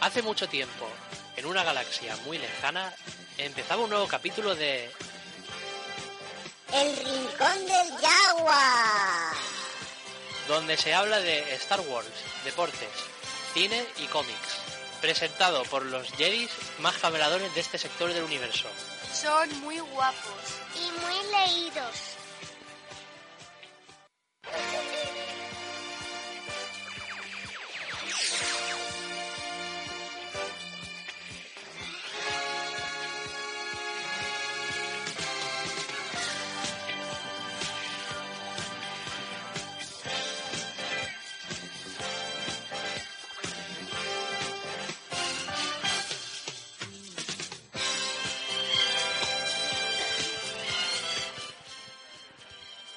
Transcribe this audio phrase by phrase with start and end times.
[0.00, 0.88] Hace mucho tiempo,
[1.36, 2.92] en una galaxia muy lejana,
[3.36, 4.90] empezaba un nuevo capítulo de
[6.72, 9.32] El Rincón del Yagua.
[10.48, 12.08] donde se habla de Star Wars,
[12.44, 12.88] deportes,
[13.54, 14.56] cine y cómics,
[15.00, 18.68] presentado por los Jedis más cameradores de este sector del universo.
[19.12, 20.60] Son muy guapos.
[20.74, 22.19] Y muy leídos.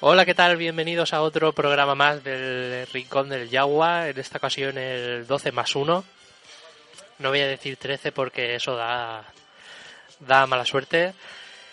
[0.06, 0.58] Hola, ¿qué tal?
[0.58, 5.74] Bienvenidos a otro programa más del Rincón del Yagua, en esta ocasión el 12 más
[5.74, 6.04] 1.
[7.20, 9.24] No voy a decir 13 porque eso da,
[10.20, 11.14] da mala suerte.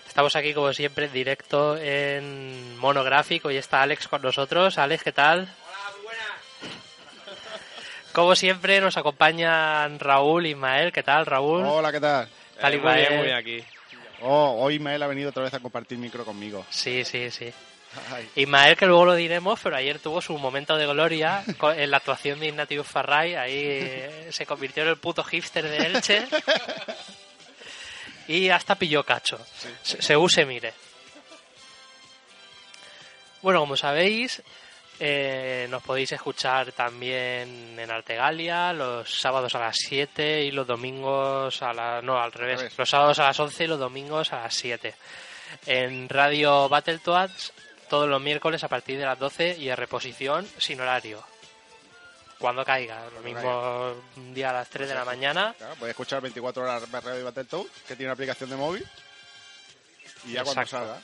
[0.08, 4.78] Estamos aquí como siempre en directo en monográfico y está Alex con nosotros.
[4.78, 5.40] Alex, ¿qué tal?
[5.40, 7.36] Hola, muy buenas.
[8.14, 10.94] Como siempre nos acompañan Raúl y Ismael.
[10.94, 11.66] ¿Qué tal, Raúl?
[11.66, 12.30] Hola, ¿qué tal?
[12.62, 13.64] Tal y Eh, muy bien, muy bien aquí.
[14.22, 16.66] Oh, hoy Mael ha venido otra vez a compartir micro conmigo.
[16.70, 17.52] Sí, sí, sí.
[18.36, 21.44] Ismael, que luego lo diremos, pero ayer tuvo su momento de gloria
[21.76, 23.36] en la actuación de Ignatius Farray.
[23.36, 26.28] Ahí eh, se convirtió en el puto hipster de Elche.
[28.28, 29.40] Y hasta pilló cacho.
[29.82, 30.74] Se, según se mire.
[33.42, 34.42] Bueno, como sabéis,
[35.00, 41.62] eh, nos podéis escuchar también en Artegalia los sábados a las 7 y los domingos
[41.64, 42.02] a la...
[42.02, 42.60] No, al revés.
[42.60, 42.78] revés.
[42.78, 44.94] Los sábados a las 11 y los domingos a las 7.
[45.66, 47.52] En Radio Battletoads
[47.92, 51.22] todos los miércoles a partir de las 12 y en reposición sin horario.
[52.40, 53.06] Cuando caiga.
[53.14, 55.54] Lo mismo un día a las 3 de la mañana.
[55.58, 58.88] claro, puedes escuchar 24 horas Radio Battletoads, que tiene una aplicación de móvil.
[60.26, 61.02] Y ya cuando salga.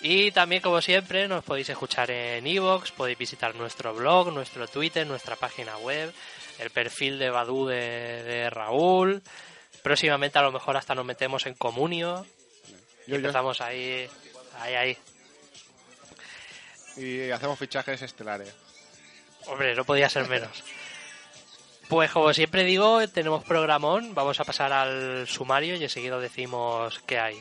[0.00, 5.06] Y también, como siempre, nos podéis escuchar en iVoox, podéis visitar nuestro blog, nuestro Twitter,
[5.06, 6.12] nuestra página web,
[6.58, 9.22] el perfil de Badu de, de Raúl.
[9.82, 12.26] Próximamente, a lo mejor, hasta nos metemos en Comunio.
[12.66, 14.06] Y Yo- yo- empezamos ahí,
[14.60, 14.98] ahí, ahí.
[16.96, 18.54] Y hacemos fichajes estelares.
[19.46, 20.64] Hombre, no podía ser menos.
[21.88, 27.18] Pues como siempre digo, tenemos programón, vamos a pasar al sumario y enseguida decimos qué
[27.18, 27.40] hay.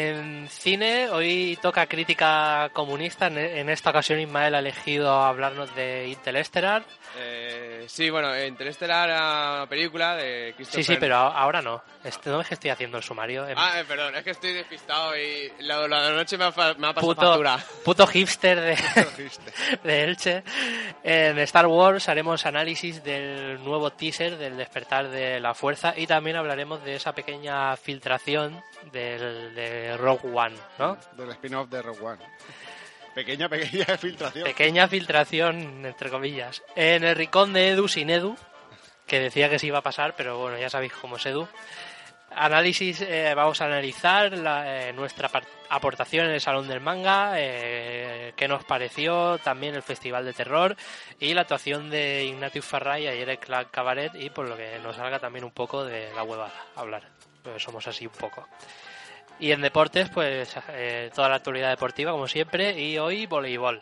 [0.00, 3.26] En cine, hoy toca crítica comunista.
[3.26, 6.84] En, esta ocasión, Ismael ha elegido hablarnos de Interestelar.
[7.18, 7.47] Eh,
[7.88, 10.84] sí, bueno, Interestelar era una película de Sí, Christopher...
[10.84, 11.82] sí, pero a- ahora no.
[12.04, 13.46] Este, no es que estoy haciendo el sumario.
[13.48, 16.86] En Ah, eh, perdón, es que estoy despistado y la, la noche me ha, me
[16.88, 17.58] ha pasado puto, factura.
[17.84, 18.76] puto hipster de,
[19.16, 19.52] Triste.
[19.82, 20.42] de Elche.
[21.02, 26.36] En Star Wars haremos análisis del nuevo teaser del despertar de la fuerza y también
[26.36, 28.62] hablaremos de esa pequeña filtración
[28.92, 30.96] del, de Rogue One, ¿no?
[31.16, 32.24] Del spin-off de Rogue One.
[33.18, 34.44] Pequeña, pequeña filtración.
[34.44, 36.62] Pequeña filtración, entre comillas.
[36.76, 38.36] En el rincón de Edu sin Edu,
[39.08, 41.48] que decía que se iba a pasar, pero bueno, ya sabéis cómo es Edu.
[42.30, 45.30] Análisis, eh, vamos a analizar la- eh, nuestra
[45.70, 50.76] aportación en el Salón del Manga, eh, qué nos pareció, también el Festival de Terror
[51.18, 54.94] y la actuación de Ignatius Farray ayer en Clark Cabaret y por lo que nos
[54.96, 57.08] salga también un poco de la huevada hablar,
[57.42, 58.46] pues somos así un poco.
[59.40, 63.80] Y en deportes, pues eh, toda la actualidad deportiva, como siempre, y hoy voleibol.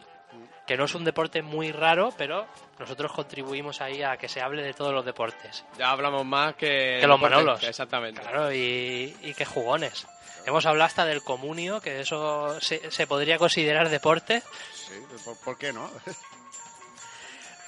[0.67, 2.47] Que no es un deporte muy raro, pero
[2.79, 5.65] nosotros contribuimos ahí a que se hable de todos los deportes.
[5.79, 6.99] Ya hablamos más que...
[7.01, 7.63] Que los Manolos.
[7.63, 8.21] Exactamente.
[8.21, 10.07] Claro, y, y qué jugones.
[10.45, 14.43] Hemos hablado hasta del comunio, que eso se, se podría considerar deporte.
[14.75, 14.95] Sí,
[15.25, 15.91] ¿por, por qué no?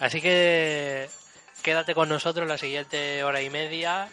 [0.00, 1.08] Así que
[1.62, 4.08] quédate con nosotros la siguiente hora y media.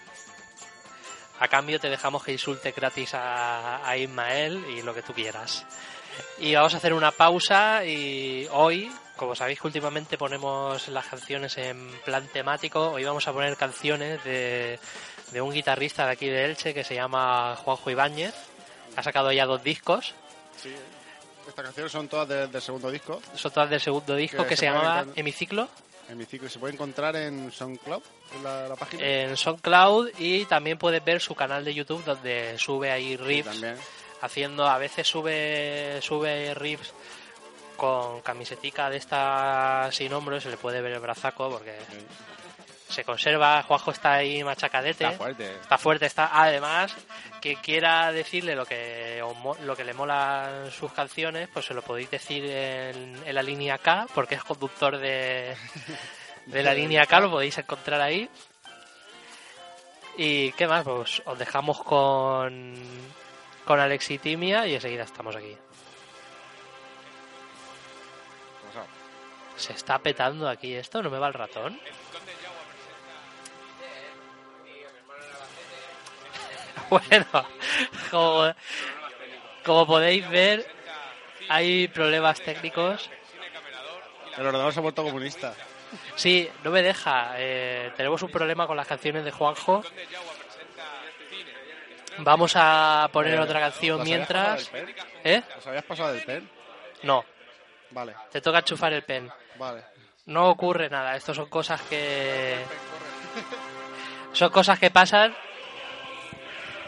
[1.40, 5.66] A cambio te dejamos que insulte gratis a, a Ismael y lo que tú quieras.
[6.40, 11.58] Y vamos a hacer una pausa y hoy, como sabéis que últimamente ponemos las canciones
[11.58, 14.80] en plan temático, hoy vamos a poner canciones de,
[15.32, 18.34] de un guitarrista de aquí de Elche que se llama Juanjo Ibáñez.
[18.96, 20.14] Ha sacado ya dos discos,
[20.62, 20.74] Sí.
[21.48, 23.22] Estas canciones son todas del, del segundo disco.
[23.36, 25.68] son todas del segundo disco Que que, se se llamaba Hemiciclo.
[26.10, 26.48] En mi ciclo.
[26.50, 28.04] Se puede encontrar en SoundCloud,
[28.36, 29.04] en la, la página.
[29.04, 33.62] en SoundCloud y también puedes ver su canal de YouTube donde sube ahí riffs
[34.22, 36.94] haciendo a veces sube sube riffs
[37.76, 41.76] con camisetica de esta sin hombros se le puede ver el brazaco porque
[42.88, 45.06] se conserva, Juanjo está ahí machacadete.
[45.06, 45.52] Está fuerte.
[45.52, 46.30] Está fuerte, está.
[46.32, 46.96] Además,
[47.42, 49.24] que quiera decirle lo que
[49.62, 53.78] lo que le mola sus canciones, pues se lo podéis decir en, en la línea
[53.78, 55.56] K, porque es conductor de,
[56.46, 58.30] de la línea K, lo podéis encontrar ahí.
[60.18, 62.76] Y qué más, pues os dejamos con
[63.66, 65.58] con Alex y Timia y enseguida estamos aquí.
[69.58, 71.80] Se está petando aquí esto, no me va el ratón.
[76.90, 77.26] Bueno,
[78.12, 78.54] como,
[79.64, 80.66] como podéis ver,
[81.50, 83.10] hay problemas técnicos.
[84.38, 85.54] El ordenador se ha vuelto comunista.
[86.16, 87.34] Sí, no me deja.
[87.38, 89.84] eh, tenemos un problema con las canciones de Juanjo.
[92.20, 94.64] Vamos a poner Eh, otra canción ¿las habías mientras.
[94.70, 95.06] pasado del pen?
[95.24, 95.44] ¿Eh?
[95.58, 96.50] ¿Os habías pasado del pen?
[97.04, 97.26] No,
[97.92, 99.32] Vale, te toca enchufar el pen.
[99.58, 99.84] vale.
[100.28, 101.16] No ocurre nada.
[101.16, 102.56] Esto son cosas que.
[104.34, 105.34] Son cosas que pasan.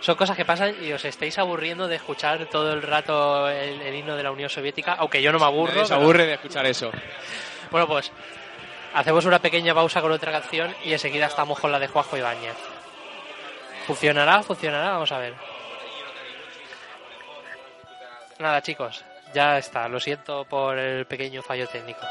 [0.01, 3.95] Son cosas que pasan y os estáis aburriendo de escuchar todo el rato el, el
[3.95, 5.73] himno de la Unión Soviética, aunque yo no me aburro.
[5.73, 6.91] Nadie se pero- aburre de escuchar eso.
[7.71, 8.11] Bueno, pues
[8.93, 12.55] hacemos una pequeña pausa con otra canción y enseguida estamos con la de Juanjo Ibáñez.
[13.87, 14.43] ¿Funcionará?
[14.43, 14.91] ¿Funcionará?
[14.91, 15.33] Vamos a ver.
[18.39, 19.03] Nada, chicos,
[19.33, 19.87] ya está.
[19.89, 22.01] Lo siento por el pequeño fallo técnico.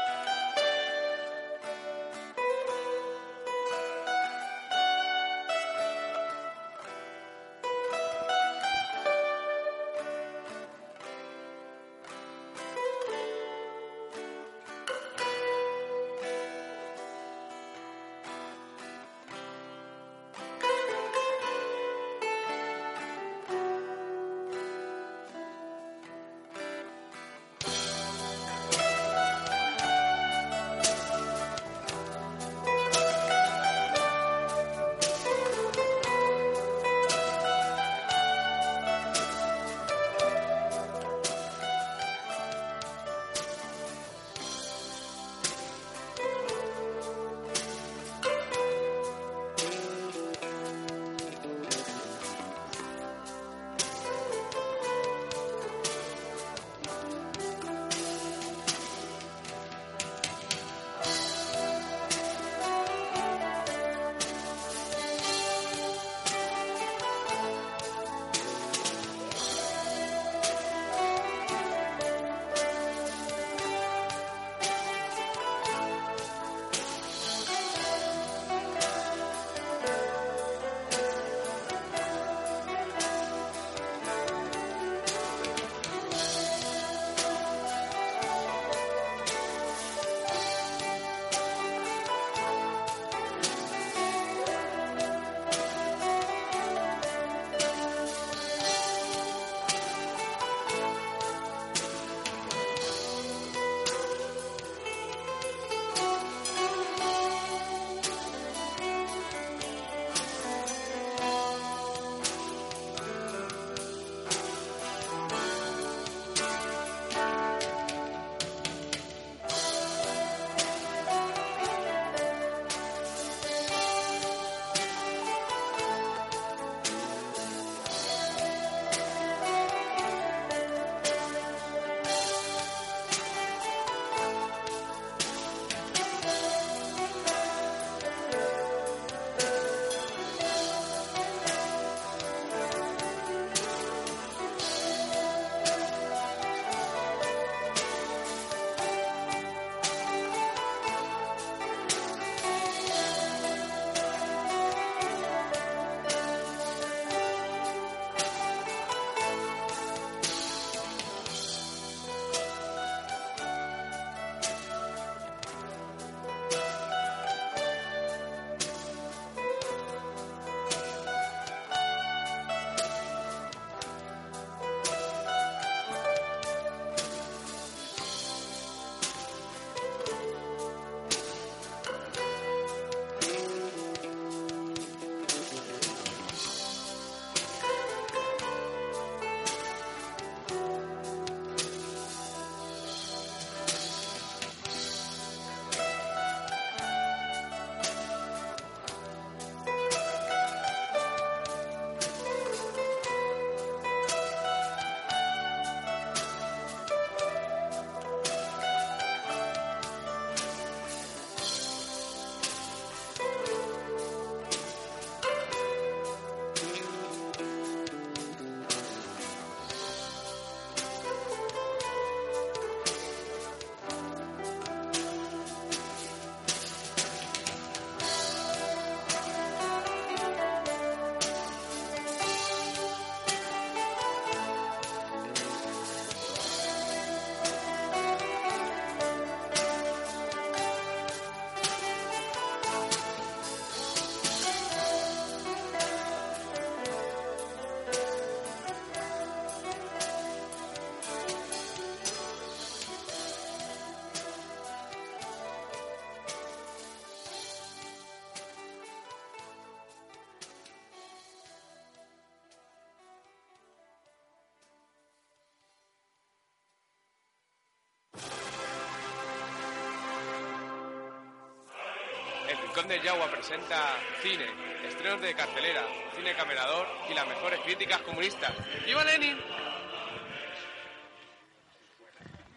[272.85, 274.45] Del Yagua presenta cine,
[274.87, 275.81] estrenos de cartelera,
[276.15, 278.53] cine camerador y las mejores críticas comunistas.
[278.85, 279.35] ¡Viva Lenin!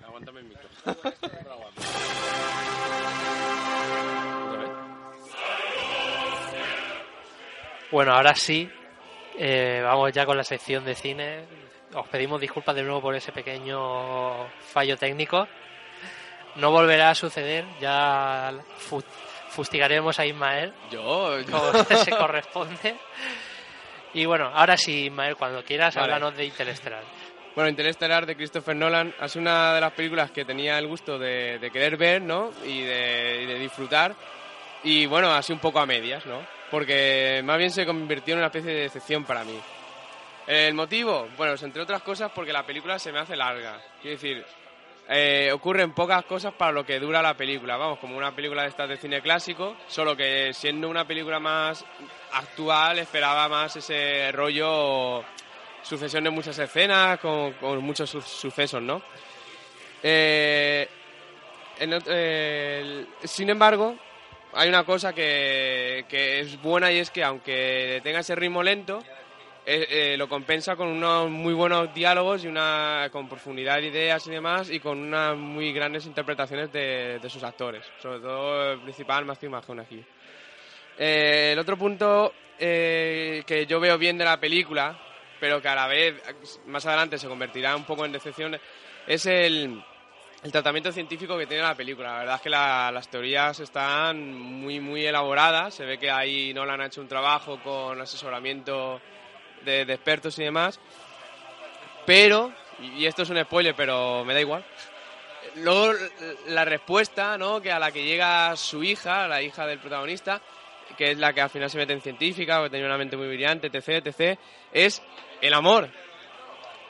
[0.04, 0.68] Aguántame el micro.
[7.90, 8.70] Bueno, ahora sí,
[9.36, 11.44] eh, vamos ya con la sección de cine.
[11.92, 15.48] Os pedimos disculpas de nuevo por ese pequeño fallo técnico.
[16.56, 18.52] No volverá a suceder, ya
[19.60, 22.96] fustigaremos a Ismael Yo, como se corresponde.
[24.14, 26.14] Y bueno, ahora sí, Ismael, cuando quieras, Vale.
[26.14, 27.02] háblanos de Interestelar.
[27.54, 31.58] Bueno, Interestelar de Christopher Nolan es una de las películas que tenía el gusto de,
[31.58, 32.52] de querer ver, ¿no?
[32.64, 34.14] Y de, y de disfrutar.
[34.82, 36.40] Y bueno, así un poco a medias, ¿no?
[36.70, 39.60] Porque más bien se convirtió en una especie de decepción para mí.
[40.46, 43.78] El motivo, bueno, pues entre otras cosas porque la película se me hace larga.
[44.00, 44.42] Quiero decir,
[45.10, 47.76] eh, ocurren pocas cosas para lo que dura la película.
[47.76, 51.84] Vamos, como una película de estas de cine clásico, solo que siendo una película más
[52.32, 55.24] actual esperaba más ese rollo
[55.82, 59.02] sucesión de muchas escenas con, muchos su- sucesos, ¿no?
[60.02, 60.88] Eh,
[61.80, 63.96] eh, sin embargo,
[64.52, 69.02] hay una cosa que, que es buena y es que aunque tenga ese ritmo lento,
[69.66, 74.26] eh, eh, lo compensa con unos muy buenos diálogos y una con profundidad de ideas
[74.26, 78.80] y demás y con unas muy grandes interpretaciones de, de sus actores, sobre todo el
[78.80, 80.04] principal Matthew McConaughey.
[80.98, 84.98] Eh, el otro punto eh, que yo veo bien de la película,
[85.38, 86.14] pero que a la vez
[86.66, 88.58] más adelante se convertirá un poco en decepción,
[89.06, 89.82] es el,
[90.42, 92.12] el tratamiento científico que tiene la película.
[92.12, 95.74] La verdad es que la- las teorías están muy, muy elaboradas.
[95.74, 99.00] Se ve que ahí Nolan ha hecho un trabajo con asesoramiento
[99.64, 100.78] de, de expertos y demás.
[102.06, 104.64] Pero, y esto es un spoiler, pero me da igual.
[105.56, 105.92] Luego
[106.48, 107.60] la respuesta, ¿no?
[107.60, 110.40] Que a la que llega su hija, la hija del protagonista,
[110.96, 113.28] que es la que al final se mete en científica, que tenía una mente muy
[113.28, 114.38] brillante, etc, etc,
[114.72, 115.02] es
[115.40, 115.88] el amor.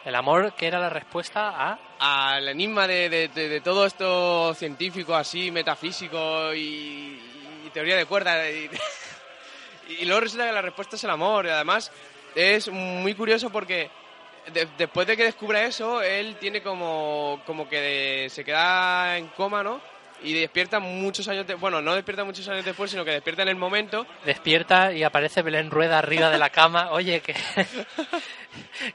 [0.05, 1.79] El amor, que era la respuesta a...
[2.03, 7.21] Al enigma de, de- de- de todo esto científico así, metafísico y,
[7.67, 8.43] y teoría de cuerdas.
[9.89, 11.45] Y, y luego resulta que la respuesta es el amor.
[11.47, 11.91] Y además
[12.35, 13.91] es muy curioso porque
[14.53, 19.63] de- después de que descubra eso, él tiene como, como que se queda en coma,
[19.63, 19.81] ¿no?
[20.23, 23.49] Y despierta muchos años de- Bueno, no despierta muchos años después, sino que despierta en
[23.49, 26.91] el momento Despierta y aparece Belén Rueda arriba de la cama.
[26.93, 27.35] Oye, que,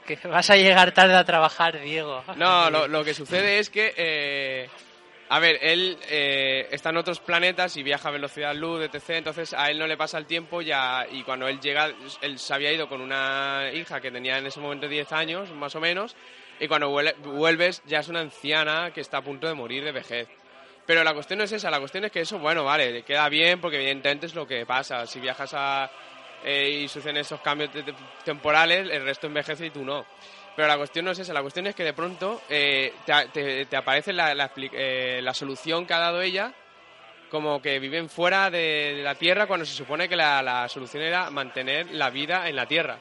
[0.06, 2.22] que vas a llegar tarde a trabajar, Diego.
[2.36, 4.68] No, lo, lo que sucede es que, eh,
[5.28, 9.10] a ver, él eh, está en otros planetas y viaja a velocidad luz, etc.
[9.10, 11.90] Entonces a él no le pasa el tiempo ya, y cuando él llega,
[12.20, 15.74] él se había ido con una hija que tenía en ese momento 10 años, más
[15.74, 16.14] o menos,
[16.60, 19.92] y cuando vuel- vuelves ya es una anciana que está a punto de morir de
[19.92, 20.28] vejez.
[20.86, 23.28] Pero la cuestión no es esa, la cuestión es que eso, bueno, vale, le queda
[23.28, 25.04] bien porque evidentemente es lo que pasa.
[25.06, 25.90] Si viajas a,
[26.44, 27.92] eh, y suceden esos cambios te- te-
[28.24, 30.06] temporales, el resto envejece y tú no.
[30.56, 33.66] Pero la cuestión no es esa, la cuestión es que de pronto eh, te, te-
[33.66, 36.50] te aparece la, la eh, la solución que ha dado ella,
[37.30, 41.02] como que viven fuera de, de la Tierra cuando se supone que la, la solución
[41.02, 42.96] era mantener la vida en la Tierra.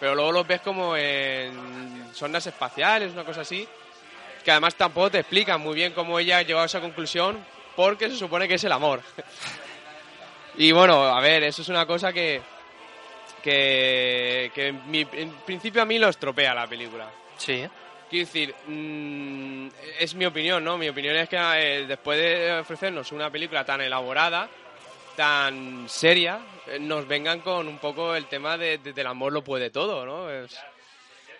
[0.00, 3.68] Pero luego los ves como en sondas espaciales, una cosa así,
[4.44, 7.38] que además tampoco te explican muy bien cómo ella ha llegado a esa conclusión,
[7.76, 9.00] porque se supone que es el amor.
[10.56, 12.40] y bueno, a ver, eso es una cosa que,
[13.42, 17.10] que, que en, mi- en principio a mí lo estropea la película.
[17.36, 17.66] Sí.
[18.08, 19.68] Quiero decir, mm,
[20.00, 20.76] es mi opinión, ¿no?
[20.76, 24.48] Mi opinión es que eh, después de ofrecernos una película tan elaborada,
[25.16, 29.44] tan seria, eh, nos vengan con un poco el tema de, de- del amor lo
[29.44, 30.28] puede todo, ¿no?
[30.30, 30.58] Es-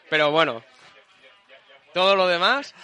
[0.08, 0.62] Pero bueno,
[1.92, 2.74] todo lo demás...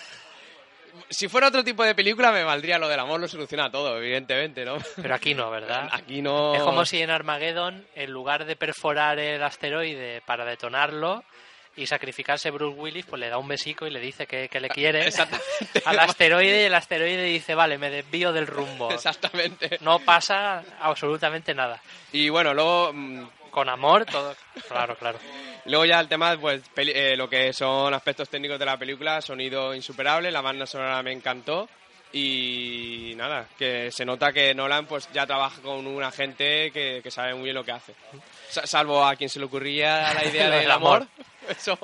[1.09, 4.65] Si fuera otro tipo de película me valdría lo del amor lo soluciona todo, evidentemente,
[4.65, 4.79] ¿no?
[5.00, 5.88] Pero aquí no, ¿verdad?
[5.93, 6.55] Aquí no...
[6.55, 11.25] Es como si en Armageddon, en lugar de perforar el asteroide para detonarlo
[11.76, 14.69] y sacrificarse Bruce Willis, pues le da un besico y le dice que, que le
[14.69, 15.09] quiere
[15.85, 18.91] al asteroide y el asteroide dice, vale, me desvío del rumbo.
[18.93, 19.79] Exactamente.
[19.83, 21.81] No pasa absolutamente nada.
[22.12, 22.93] Y bueno, luego...
[23.57, 24.37] Con amor, todo.
[24.69, 25.19] Claro, claro.
[25.65, 29.23] Luego ya el tema, pues peli- eh, lo que son aspectos técnicos de la película,
[29.23, 31.67] sonido insuperable, la banda sonora me encantó
[32.13, 37.11] y nada, que se nota que Nolan pues ya trabaja con una gente que, que
[37.11, 37.95] sabe muy bien lo que hace.
[38.51, 41.09] Sa- salvo a quien se le ocurría la idea del amor, amor.
[41.49, 41.79] eso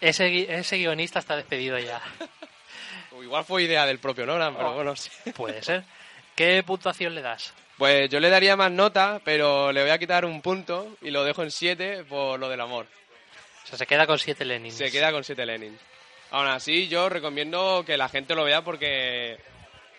[0.00, 2.02] Ese, ese guionista está despedido ya.
[3.16, 4.74] o igual fue idea del propio Nolan, pero Oh.
[4.74, 5.10] bueno, sí.
[5.32, 5.84] Puede ser.
[6.34, 7.54] ¿Qué puntuación le das?
[7.78, 11.24] Pues yo le daría más nota, pero le voy a quitar un punto y lo
[11.24, 12.86] dejo en 7 por lo del amor.
[13.64, 14.72] O sea, se queda con 7 Lenin.
[14.72, 15.76] Se queda con 7 Lenin.
[16.30, 19.38] Aún así, yo recomiendo que la gente lo vea porque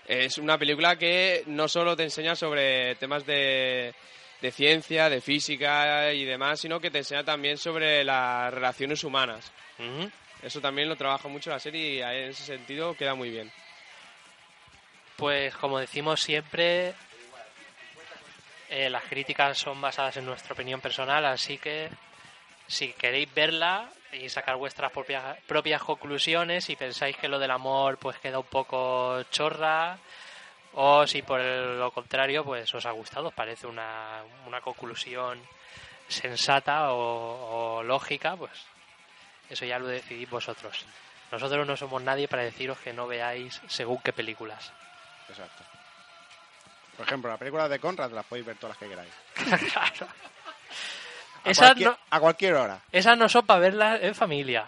[0.07, 3.93] Es una película que no solo te enseña sobre temas de,
[4.41, 9.51] de ciencia, de física y demás, sino que te enseña también sobre las relaciones humanas.
[10.43, 13.51] Eso también lo trabaja mucho la serie y en ese sentido queda muy bien.
[15.15, 16.93] Pues como decimos siempre,
[18.69, 21.89] eh, las críticas son basadas en nuestra opinión personal, así que
[22.67, 27.97] si queréis verla y sacar vuestras propias, propias conclusiones y pensáis que lo del amor
[27.97, 29.97] pues queda un poco chorra
[30.73, 35.41] o si por lo contrario pues os ha gustado, os parece una, una conclusión
[36.07, 38.51] sensata o, o lógica, pues
[39.49, 40.85] eso ya lo decidís vosotros.
[41.31, 44.71] Nosotros no somos nadie para deciros que no veáis según qué películas.
[45.29, 45.74] Exacto.
[46.97, 49.11] Por ejemplo, las películas de Conrad las podéis ver todas las que queráis.
[49.73, 50.07] claro.
[51.43, 52.79] A, Esas cualquier, no, a cualquier hora.
[52.91, 54.67] esas no son para verlas en familia.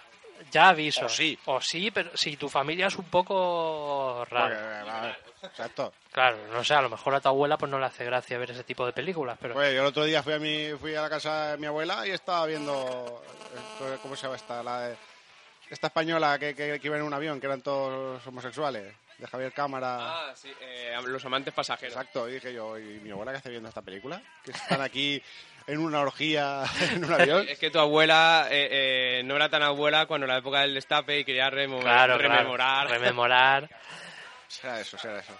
[0.51, 1.05] Ya aviso.
[1.05, 1.37] O sí.
[1.45, 5.01] O sí, pero si tu familia es un poco rara.
[5.01, 5.93] ver, exacto.
[6.11, 8.51] Claro, no sé, a lo mejor a tu abuela pues no le hace gracia ver
[8.51, 9.55] ese tipo de películas, pero...
[9.55, 12.05] Pues yo el otro día fui a, mi, fui a la casa de mi abuela
[12.07, 13.23] y estaba viendo.
[13.81, 14.61] eh, ¿Cómo se llama esta?
[14.63, 14.97] La de-
[15.69, 18.93] esta española que, que, que iba en un avión, que eran todos homosexuales.
[19.17, 19.97] De Javier Cámara.
[19.99, 21.95] Ah, sí, eh, los amantes pasajeros.
[21.95, 24.21] Exacto, y dije yo, ¿y mi abuela qué hace viendo esta película?
[24.43, 25.21] Que están aquí
[25.65, 27.47] en una orgía en un avión.
[27.49, 30.75] Es que tu abuela eh, eh, no era tan abuela cuando era la época del
[30.75, 32.89] destape y quería remo- Claro, claro, rememorar.
[32.89, 33.69] rememorar.
[34.47, 35.35] Será eso, será eso.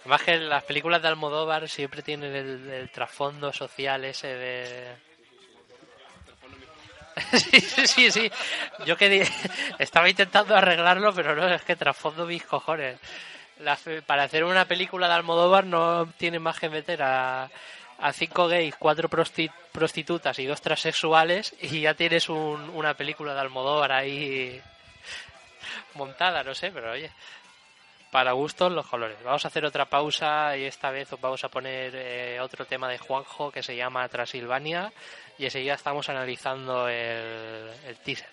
[0.00, 4.96] Además que las películas de Almodóvar siempre tienen el, el trasfondo social ese de...
[7.32, 8.30] sí, sí, sí.
[8.86, 9.24] Yo quería...
[9.78, 12.98] Estaba intentando arreglarlo, pero no, es que trasfondo mis cojones.
[13.60, 17.48] La para hacer una película de Almodóvar no tiene más que meter a,
[18.12, 23.40] cinco gays, cuatro prosti- prostitutas y dos transexuales y ya tienes un- una película de
[23.40, 24.60] Almodóvar ahí
[25.94, 27.10] montada, no sé, pero oye
[28.12, 29.16] para gustos los colores.
[29.24, 32.86] Vamos a hacer otra pausa y esta vez os vamos a poner eh, otro tema
[32.90, 34.92] de Juanjo que se llama Transilvania
[35.38, 38.28] y enseguida estamos analizando el, el teaser.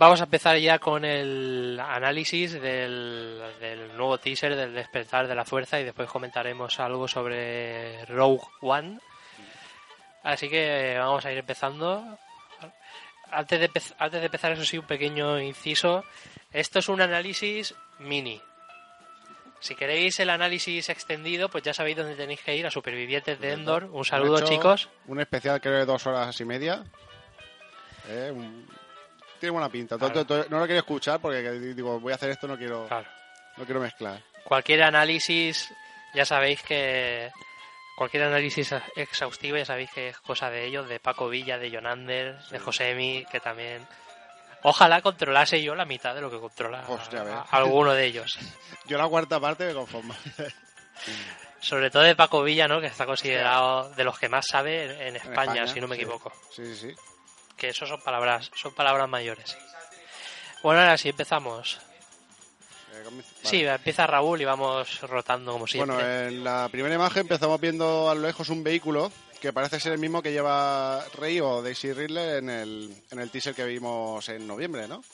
[0.00, 5.44] Vamos a empezar ya con el análisis del, del nuevo teaser del despertar de la
[5.44, 8.98] fuerza y después comentaremos algo sobre Rogue One.
[10.22, 12.18] Así que vamos a ir empezando.
[13.30, 16.02] Antes de, antes de empezar, eso sí, un pequeño inciso.
[16.50, 18.40] Esto es un análisis mini.
[19.60, 23.52] Si queréis el análisis extendido, pues ya sabéis dónde tenéis que ir a Supervivientes de
[23.52, 23.84] Endor.
[23.84, 24.88] Un saludo, chicos.
[25.08, 26.84] Un especial creo de dos horas y media.
[28.08, 28.66] Eh, un-
[29.40, 29.96] Tiene buena pinta.
[29.98, 30.24] Claro.
[30.50, 33.08] No lo quiero escuchar porque digo, voy a hacer esto, no quiero, Claro.
[33.56, 34.22] no quiero mezclar.
[34.44, 35.72] cualquier análisis,
[36.14, 37.30] ya sabéis que
[37.96, 42.38] cualquier análisis exhaustivo, ya sabéis que es cosa de ellos, de Paco Villa, de Jonander,
[42.50, 43.86] de Josemi, que también.
[44.62, 47.34] Ojalá controlase yo la mitad de lo que controla Pues ya ves.
[47.34, 48.38] a- alguno de ellos.
[48.86, 50.14] Yo la cuarta parte me conformo.
[51.60, 52.80] Sobre todo de Paco Villa, ¿no?
[52.80, 55.96] Que está considerado de los que más sabe en, en España, España, si no me
[55.96, 56.02] sí.
[56.02, 56.32] equivoco.
[56.54, 56.94] Sí, sí, sí.
[57.60, 59.54] Que eso son palabras, son palabras mayores.
[60.62, 61.78] Bueno, ahora sí empezamos.
[63.42, 65.94] Sí, empieza Raúl y vamos rotando como siempre.
[65.94, 69.92] Bueno, en la primera imagen empezamos viendo a lo lejos un vehículo que parece ser
[69.92, 74.26] el mismo que lleva Rey o Daisy Ridley en el, en el teaser que vimos
[74.30, 75.04] en noviembre, ¿no?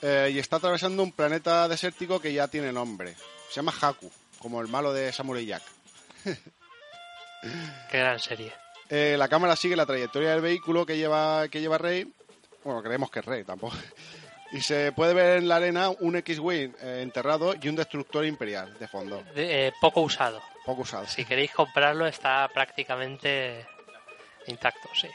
[0.00, 3.16] Eh, y está atravesando un planeta desértico que ya tiene nombre.
[3.48, 5.62] Se llama Haku, como el malo de Samurai Jack.
[7.90, 8.52] Qué gran serie.
[8.90, 12.10] Eh, la cámara sigue la trayectoria del vehículo que lleva, que lleva Rey.
[12.64, 13.76] Bueno, creemos que es Rey tampoco.
[14.50, 18.78] Y se puede ver en la arena un X-Wing eh, enterrado y un destructor imperial
[18.78, 19.22] de fondo.
[19.34, 20.40] De- eh, poco usado.
[20.64, 21.06] Poco usado.
[21.06, 23.66] Si queréis comprarlo está prácticamente
[24.46, 25.06] intacto, sí.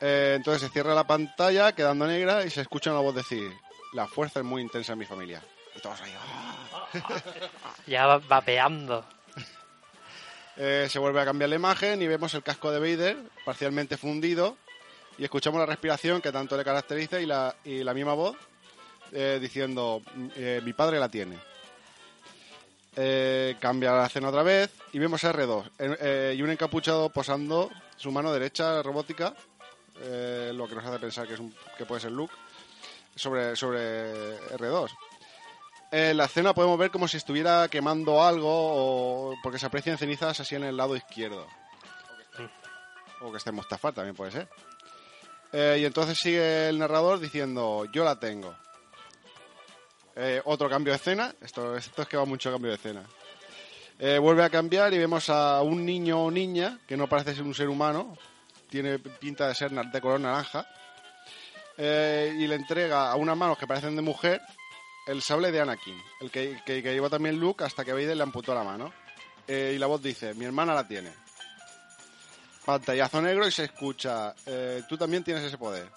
[0.00, 3.50] Eh, entonces se cierra la pantalla quedando negra y se escucha una voz decir:
[3.94, 5.42] La fuerza es muy intensa en mi familia.
[5.74, 6.14] Y todos ahí.
[6.16, 6.78] "Ah".
[7.88, 9.04] Ya va vapeando.
[10.58, 14.56] Eh, se vuelve a cambiar la imagen y vemos el casco de Vader parcialmente fundido
[15.18, 18.36] y escuchamos la respiración que tanto le caracteriza y la, y la misma voz
[19.12, 20.00] eh, diciendo:
[20.34, 21.36] eh, Mi padre la tiene.
[23.60, 27.70] Cambia la escena otra vez y vemos a R2 eh, eh, y un encapuchado posando
[27.96, 29.34] su mano derecha robótica,
[30.52, 32.32] lo que nos hace pensar que, es un- que puede ser Luke,
[33.14, 34.90] sobre, sobre R2.
[35.90, 40.40] En la escena podemos ver como si estuviera quemando algo o porque se aprecian cenizas
[40.40, 41.46] así en el lado izquierdo.
[43.20, 44.48] O que esté en Mustafar también puede ser.
[45.52, 48.54] Eh, y entonces sigue el narrador diciendo, yo la tengo.
[50.16, 51.34] Eh, otro cambio de escena.
[51.40, 53.04] Esto, esto es que va mucho cambio de escena.
[53.98, 57.44] Eh, vuelve a cambiar y vemos a un niño o niña que no parece ser
[57.44, 58.16] un ser humano.
[58.68, 60.66] Tiene pinta de ser de color naranja.
[61.78, 64.40] Eh, y le entrega a unas manos que parecen de mujer
[65.06, 68.22] el sable de Anakin, el que, que, que llevó también Luke hasta que Vader le
[68.22, 68.92] amputó la mano.
[69.48, 71.10] Eh, y la voz dice, mi hermana la tiene.
[72.64, 75.88] Pantallazo negro y se escucha, eh, tú también tienes ese poder.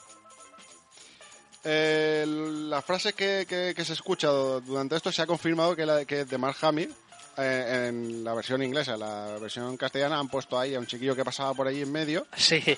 [1.64, 6.06] Eh, la frase que, que- que se escucha durante esto se ha confirmado que, la,
[6.06, 6.94] que es de Mark Hamill.
[7.38, 11.24] eh, en la versión inglesa, la versión castellana han puesto ahí a un chiquillo que
[11.26, 12.28] pasaba por ahí en medio.
[12.36, 12.62] Sí.
[12.62, 12.78] ¿Qué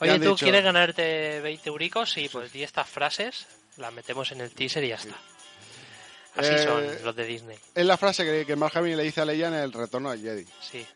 [0.00, 0.36] Oye, ¿tú dicho?
[0.44, 2.10] quieres ganarte 20 euricos?
[2.12, 3.46] Sí, pues di estas frases,
[3.78, 5.16] las metemos en el teaser y ya está.
[6.36, 7.58] Así Eh, son los de Disney.
[7.74, 10.20] Es la frase que, que Mark Hamill le dice a Leia en el retorno al
[10.20, 10.46] Jedi.
[10.60, 10.86] Sí.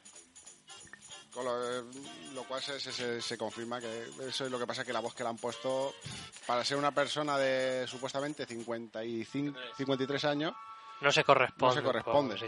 [1.33, 1.83] Con lo,
[2.33, 5.15] lo cual se, se- se- confirma que eso es lo que pasa que la voz
[5.15, 5.95] que le han puesto
[6.47, 10.55] para ser una persona de supuestamente 55, 53 años
[11.03, 11.67] No se corresponde.
[11.67, 12.39] No se corresponde.
[12.39, 12.47] sí.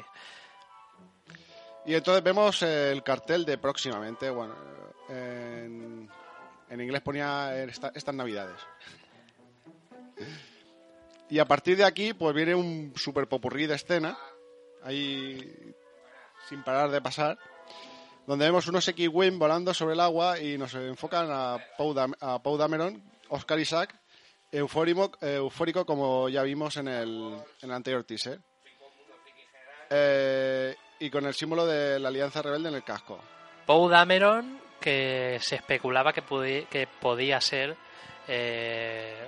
[1.84, 4.54] y entonces vemos el cartel de próximamente bueno
[5.10, 6.08] en,
[6.70, 8.56] en inglés ponía esta- estas navidades
[11.30, 14.16] y a partir de aquí pues viene un super popurrí de escena
[14.82, 15.74] ahí
[16.48, 17.38] sin parar de pasar
[18.26, 22.58] donde vemos unos X-Wing volando sobre el agua y nos enfocan a Dam- a Poe
[22.58, 23.94] Dameron, Oscar Isaac,
[24.52, 27.08] eufórico, eufórico como ya vimos en el,
[27.62, 28.38] en el anterior teaser.
[29.90, 33.18] Eh, y con el símbolo de la Alianza Rebelde en el casco.
[33.64, 36.22] Poe Dameron, que se especulaba que
[37.00, 37.76] podía ser
[38.26, 39.26] eh,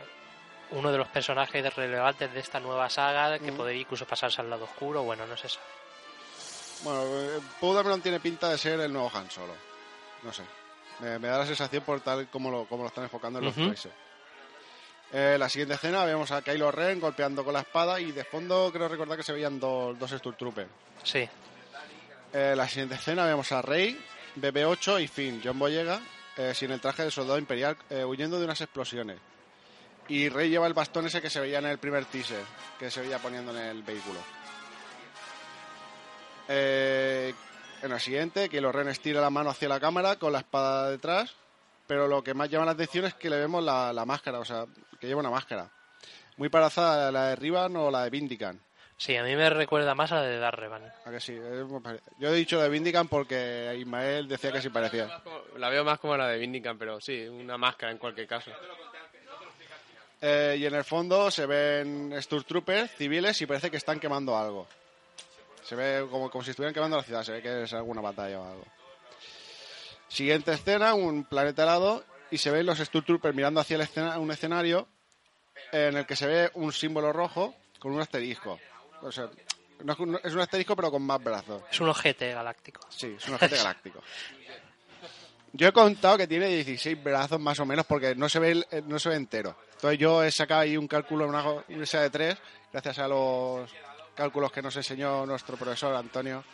[0.73, 4.65] uno de los personajes relevantes de esta nueva saga, que podría incluso pasarse al lado
[4.65, 5.47] oscuro, bueno, no sé.
[5.49, 5.59] eso.
[6.85, 9.53] Bueno, eh, Poe Dameron tiene pinta de ser el nuevo Han Solo.
[10.23, 10.43] No sé.
[11.01, 13.55] Me, me da la sensación por tal como lo, como lo están enfocando en los
[13.55, 13.89] trailers.
[15.13, 18.71] Eh, la siguiente escena vemos a Kylo Ren golpeando con la espada y de fondo
[18.73, 20.69] creo recordar que se veían dos, dos Stormtroopers.
[21.03, 21.29] Sí,
[22.33, 23.99] Eh, la siguiente escena vemos a Rey,
[24.37, 26.01] BB-8 y Finn, John Boyega,
[26.37, 29.19] eh, sin el traje de soldado imperial, eh, huyendo de unas explosiones.
[30.11, 32.43] Y Rey lleva el bastón ese que se veía en el primer teaser,
[32.81, 34.19] que se veía poniendo en el vehículo.
[36.49, 37.33] Eh,
[37.81, 41.37] en la siguiente, que Ren estira la mano hacia la cámara con la espada detrás,
[41.87, 44.45] pero lo que más llama la atención es que le vemos la, la máscara, o
[44.45, 44.67] sea,
[44.99, 45.71] que lleva una máscara.
[46.37, 48.61] Muy parecida a la de Rivan o la de Vindican.
[48.97, 50.93] Sí, a mí me recuerda más a la de Darrevan.
[51.05, 51.39] ¿A que sí?
[52.19, 55.23] Yo he dicho la de Vindican porque Ismael decía que sí parecía.
[55.57, 58.51] La veo más como la de Vindican, pero sí, una máscara en cualquier caso.
[60.23, 64.67] Eh, y en el fondo se ven Stormtroopers civiles y parece que están quemando algo.
[65.65, 68.41] Se ve como, como si estuvieran quemando la ciudad, se ve que es alguna batalla
[68.41, 68.65] o algo.
[70.09, 74.31] Siguiente escena, un planeta helado y se ven los Stormtroopers mirando hacia el escena- un
[74.31, 74.89] escenario
[75.73, 78.59] en el que se ve un símbolo rojo con un asterisco.
[79.03, 79.29] O sea,
[79.85, 81.63] no es un- asterisco pero con más brazos.
[81.71, 82.81] Es un ojete galáctico.
[82.91, 84.03] Sí, es un agente galáctico.
[85.53, 88.83] Yo he contado que tiene 16 brazos más o menos porque no se ve eh,
[88.87, 89.57] no se ve entero.
[89.75, 92.37] Entonces yo he sacado ahí un cálculo en una universidad de tres
[92.73, 93.69] gracias a los
[94.15, 96.45] cálculos que nos enseñó nuestro profesor Antonio.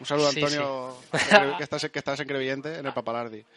[0.00, 1.18] Un saludo Sí, Antonio, que,
[1.58, 3.44] que estás, que estás en Crevillente, en el Papalardi.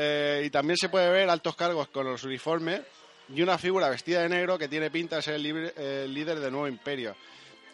[0.00, 2.82] Eh, y también se puede ver altos cargos con los uniformes
[3.34, 6.38] y una figura vestida de negro que tiene pinta de ser el, libre- el líder
[6.38, 7.16] del nuevo imperio.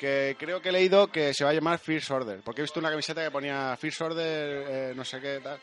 [0.04, 2.78] Que creo que he leído que se va a llamar First Order, porque he visto
[2.78, 5.58] una camiseta que ponía First Order, eh, no sé qué tal.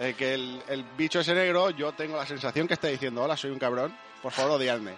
[0.00, 3.34] Eh, que el, el bicho ese negro, yo tengo la sensación que está diciendo, hola,
[3.34, 4.94] soy un cabrón, por favor, odiadme.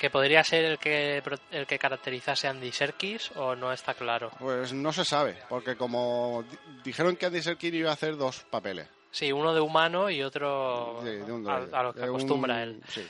[0.00, 4.30] Que podría ser el que, el que caracterizase a Andy Serkis o no está claro.
[4.38, 8.44] Pues no se sabe, porque como di- dijeron que Andy Serkis iba a hacer dos
[8.50, 8.88] papeles.
[9.10, 12.80] Sí, uno de humano y otro Sí, de un a, lo que un- acostumbra él.
[12.88, 13.06] sí.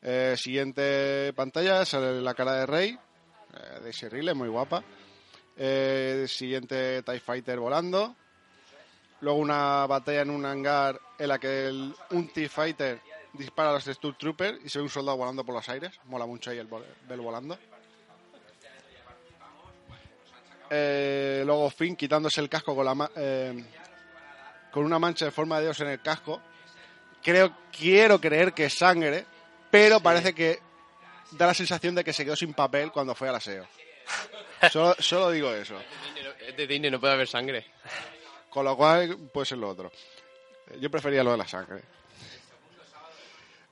[0.00, 2.98] Eh, siguiente pantalla, sale la cara de Rey,
[3.54, 4.82] eh, de Riley, muy guapa.
[5.56, 8.14] Eh, siguiente TIE Fighter volando.
[9.20, 13.00] Luego una batalla en un hangar en la que un TIE Fighter
[13.32, 15.92] dispara a los Stormtroopers y se ve un soldado volando por los aires.
[16.04, 16.68] Mola mucho ahí el,
[17.08, 17.58] el volando.
[20.70, 23.64] Eh, luego Finn quitándose el casco con la eh,
[24.70, 26.40] con una mancha de forma de Dios en el casco.
[27.22, 29.26] Creo, quiero creer que es sangre,
[29.70, 30.60] pero parece que
[31.32, 33.66] da la sensación de que se quedó sin papel cuando fue al aseo.
[34.72, 35.78] Solo, solo digo eso.
[36.46, 37.66] Es de Disney, no puede haber sangre.
[38.50, 39.92] Con lo cual, puede ser lo otro.
[40.70, 41.82] Eh, Yo prefería lo de la sangre.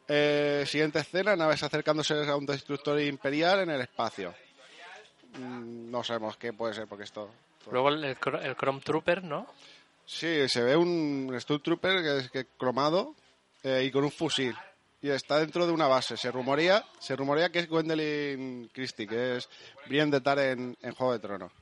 [0.08, 4.34] Eh, siguiente escena, naves acercándose a un destructor imperial en el espacio.
[5.38, 7.30] Mm, No sabemos qué puede ser porque esto...
[7.70, 9.46] Luego el, el, el Chrome Trooper, ¿no?
[10.04, 13.16] Sí, se ve un Stormtrooper que es que cromado
[13.64, 14.54] eh, y con un fusil.
[15.02, 16.16] Y está dentro de una base.
[16.16, 19.48] Se rumorea, se rumorea que es Gwendolyn Christie, que es
[19.86, 21.52] Brienne de Tar en, en Juego de Tronos.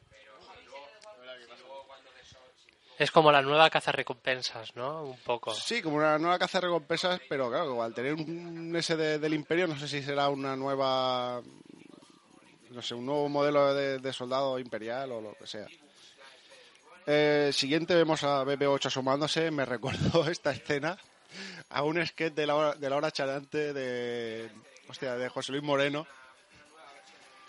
[2.97, 5.03] Es como la nueva caza recompensas, ¿no?
[5.03, 5.53] Un poco.
[5.53, 9.66] Sí, como una nueva caza recompensas, pero claro, al tener un ese de- del Imperio,
[9.66, 11.42] no sé si será una nueva.
[12.70, 15.66] No sé, un nuevo modelo de, de soldado imperial o lo que sea.
[17.07, 19.51] Eh, siguiente vemos a BP8 asomándose.
[19.51, 20.97] Me recuerdo esta escena
[21.70, 24.51] a un sketch de la hora, de la hora charante de.
[24.88, 26.07] Hostia, de José Luis Moreno.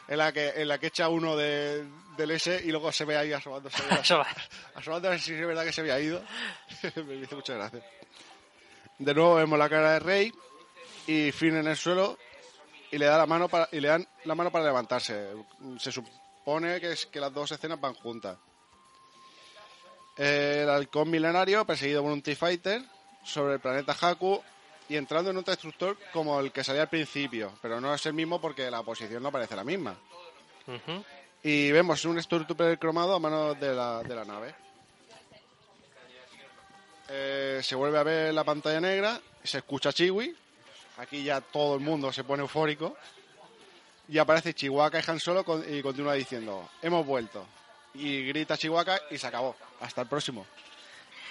[0.08, 1.84] En la que, en la que echa uno de,
[2.16, 3.84] del S y luego se ve ahí asomándose.
[4.02, 4.28] Eso va.
[4.76, 6.22] Asomando a ver si es verdad que se había ido.
[6.96, 7.84] Me hizo mucha gracia.
[8.98, 10.32] De nuevo vemos la cara de Rey
[11.08, 12.18] y Finn en el suelo
[12.92, 15.34] y le da la mano para, y le dan la mano para levantarse.
[15.80, 18.38] Se supone que es que las dos escenas van juntas.
[20.16, 22.82] El halcón milenario perseguido por un T-Fighter
[23.26, 24.42] sobre el planeta Haku
[24.88, 28.14] y entrando en un destructor como el que salía al principio, pero no es el
[28.14, 29.96] mismo porque la posición no parece la misma.
[31.44, 34.56] Y vemos un Stormtrooper cromado a mano de la, de la nave.
[37.10, 40.36] Eh, se vuelve a ver la pantalla negra, se escucha Chiwi.
[40.98, 42.96] Aquí ya todo el mundo se pone eufórico.
[44.08, 47.46] Y aparece Chihuahua y Han Solo con- y continúa diciendo, hemos vuelto.
[47.96, 49.56] Y grita Chihuahua y se acabó.
[49.82, 50.46] Hasta el próximo.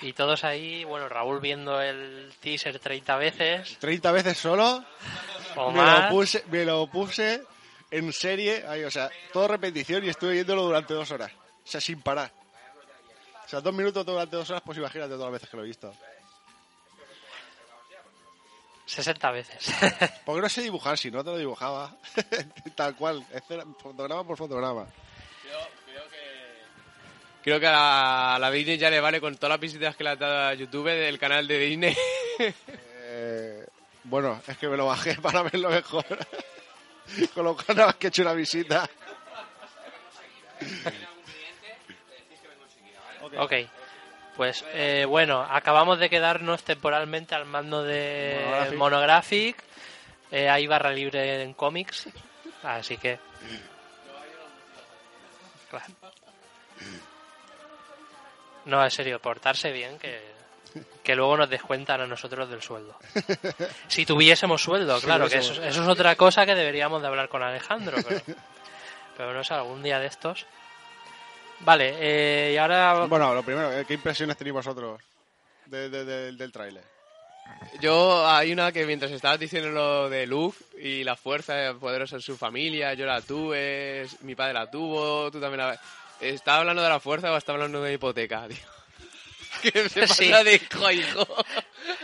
[0.05, 4.85] Y todos ahí, bueno, Raúl viendo el teaser 30 veces 30 veces solo.
[5.57, 6.05] o me, más.
[6.05, 7.43] lo puse, me lo puse
[7.91, 11.33] en serie, ahí, o sea, todo repetición y estuve viéndolo durante dos horas.
[11.33, 12.31] O sea, sin parar.
[13.47, 15.67] O sea, dos minutos durante dos horas, pues imagínate todas las veces que lo he
[15.67, 15.95] visto.
[18.85, 19.75] 60 veces.
[20.27, 21.97] Porque no sé dibujar, si no te lo dibujaba.
[22.77, 23.25] Tal cual,
[23.81, 24.87] fotograma por fotograma.
[27.45, 30.03] Creo que a la, a la Disney ya le vale con todas las visitas que
[30.03, 31.97] le ha dado a YouTube del canal de Disney.
[33.17, 33.65] Eh,
[34.03, 36.05] bueno, es que me lo bajé para verlo mejor.
[37.35, 38.89] Con lo cual nada más que he hecho una visita.
[43.37, 43.53] ok.
[44.37, 48.79] Pues eh, bueno, acabamos de quedarnos temporalmente al mando de Monographic.
[48.79, 49.57] Monographic.
[50.33, 52.09] Eh, hay barra libre en cómics.
[52.65, 53.19] Así que.
[55.71, 55.95] Claro.
[58.67, 60.21] No, en serio, portarse bien, que,
[61.03, 62.97] que luego nos descuentan a nosotros del sueldo.
[63.89, 67.43] Si tuviésemos sueldo, claro, que eso, eso es otra cosa que deberíamos de hablar con
[67.43, 68.21] Alejandro, pero,
[69.17, 70.47] pero no sé, algún día de estos.
[71.61, 73.05] Vale, eh, y ahora...
[73.07, 75.01] Bueno, lo primero, eh, ¿qué impresiones tenéis vosotros
[75.67, 76.83] de- de- de- del tráiler?
[77.81, 82.23] Yo hay una que mientras estabas diciendo lo de Luz y la fuerza poderosa en
[82.23, 85.81] su familia, yo la tuve, mi padre la tuvo, tú también la...
[86.21, 88.57] ¿Estaba hablando de la fuerza o estaba hablando de hipoteca, tío?
[89.63, 90.31] Que se pasa Sí.
[90.31, 91.27] de hijo a hijo.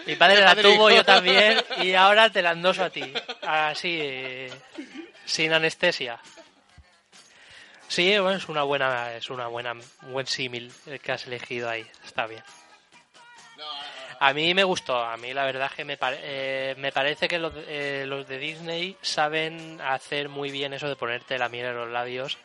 [0.06, 3.12] Mi padre la tuvo, yo también, y ahora te la endoso a ti.
[3.42, 4.50] Así, eh,
[5.24, 6.18] sin anestesia.
[7.88, 11.68] Sí, bueno, es una buena, es una buena, un buen símil el que has elegido
[11.68, 11.84] ahí.
[12.04, 12.42] Está bien.
[14.20, 17.38] A mí me gustó, a mí la verdad que me, pare- eh, me parece que
[17.38, 21.74] los, eh, los de Disney saben hacer muy bien eso de ponerte la miel en
[21.76, 22.36] los labios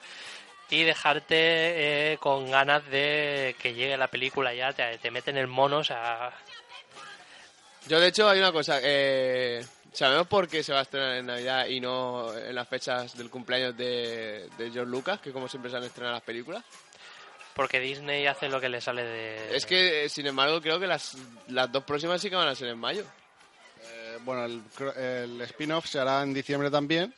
[0.69, 5.47] y dejarte eh, con ganas de que llegue la película ya, te, te meten el
[5.47, 6.31] mono, o sea,
[7.87, 8.79] Yo, de hecho, hay una cosa.
[8.81, 13.15] Eh, ¿Sabemos por qué se va a estrenar en Navidad y no en las fechas
[13.17, 16.63] del cumpleaños de, de George Lucas, que como siempre se han estrenado las películas?
[17.53, 19.55] porque Disney hace lo que le sale de...
[19.55, 21.15] Es que, eh, sin embargo, creo que las,
[21.47, 23.05] las dos próximas sí que van a ser en mayo.
[23.81, 27.13] Eh, bueno, el, cro- el spin-off se hará en diciembre también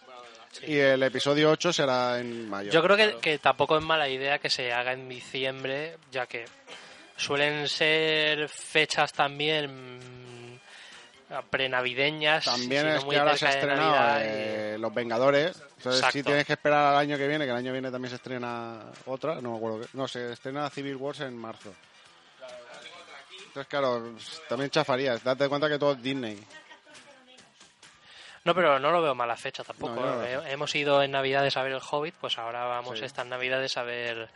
[0.66, 2.72] y el episodio 8 será en mayo.
[2.72, 6.46] Yo creo que, que tampoco es mala idea que se haga en diciembre, ya que
[7.16, 10.60] suelen ser fechas también mm,
[11.50, 12.46] prenavideñas.
[12.46, 15.62] También si no es muy que ahora se ha estrenado y- eh, Los Vengadores.
[15.78, 16.24] Entonces, si Exacto.
[16.26, 18.80] tienes que esperar al año que viene, que el año que viene también se estrena
[19.06, 19.82] otra, no me acuerdo.
[19.82, 21.74] qué- No, se estrena Civil Wars en marzo.
[23.48, 24.14] Entonces, claro,
[24.50, 25.24] también chafarías.
[25.24, 26.40] Date cuenta que todo es Disney.
[28.48, 29.96] No, pero no lo veo mala fecha tampoco.
[29.96, 33.04] No, no Eh, Hemos ido en Navidades a ver el Hobbit, pues ahora vamos Sí.
[33.04, 34.30] estas Navidades a ver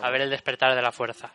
[0.00, 1.30] a ver el despertar de la fuerza.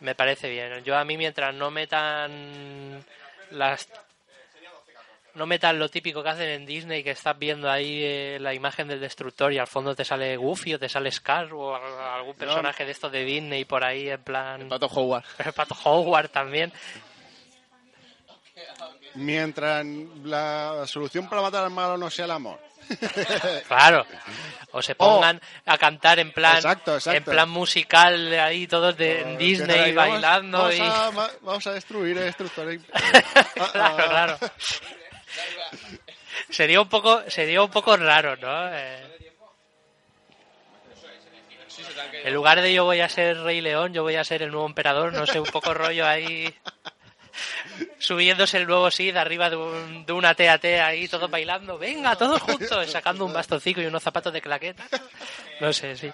[0.00, 0.82] Me parece bien.
[0.82, 3.04] Yo a mí mientras no metan
[3.50, 3.86] las
[5.34, 8.88] no metan lo típico que hacen en Disney que estás viendo ahí eh, la imagen
[8.88, 12.86] del destructor y al fondo te sale Goofy o te sale Scar o algún personaje
[12.86, 15.24] de estos de Disney por ahí en plan Pato Howard.
[15.44, 16.72] el Pato Howard también.
[19.14, 19.84] Mientras
[20.24, 22.58] la solución para matar al malo no sea el amor.
[23.68, 24.04] Claro.
[24.72, 26.58] O se pongan a cantar en plan Oh.
[26.58, 27.16] Exacto, exacto.
[27.18, 31.30] en plan musical ahí todos de en Eh, Disney vamos- bailando vamos y A, va-
[31.42, 32.66] vamos a destruir el destructor.
[33.72, 34.38] claro, claro.
[36.50, 38.68] Sería un poco, sería un poco raro, ¿no?
[38.74, 39.08] Eh,
[42.24, 44.66] en lugar de yo voy a ser Rey León, yo voy a ser el nuevo
[44.66, 46.52] emperador, no sé, un poco rollo ahí
[47.98, 52.40] subiéndose el nuevo Sid arriba de, un, de una TAT ahí, todos bailando, venga, todos
[52.42, 54.84] juntos, sacando un bastoncito y unos zapatos de claqueta.
[55.60, 56.12] No sé, sí.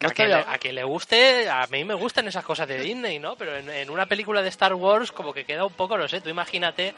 [0.00, 3.18] A quien, le, a quien le guste, a mí me gustan esas cosas de Disney,
[3.18, 3.34] ¿no?
[3.34, 6.20] Pero en, en una película de Star Wars como que queda un poco, no sé,
[6.20, 6.94] tú imagínate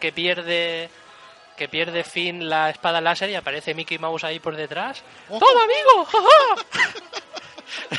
[0.00, 0.90] que pierde
[1.56, 5.02] que pierde Finn la espada láser y aparece Mickey Mouse ahí por detrás.
[5.28, 6.06] ¡Toma, amigo!
[6.06, 6.18] ¡Ja,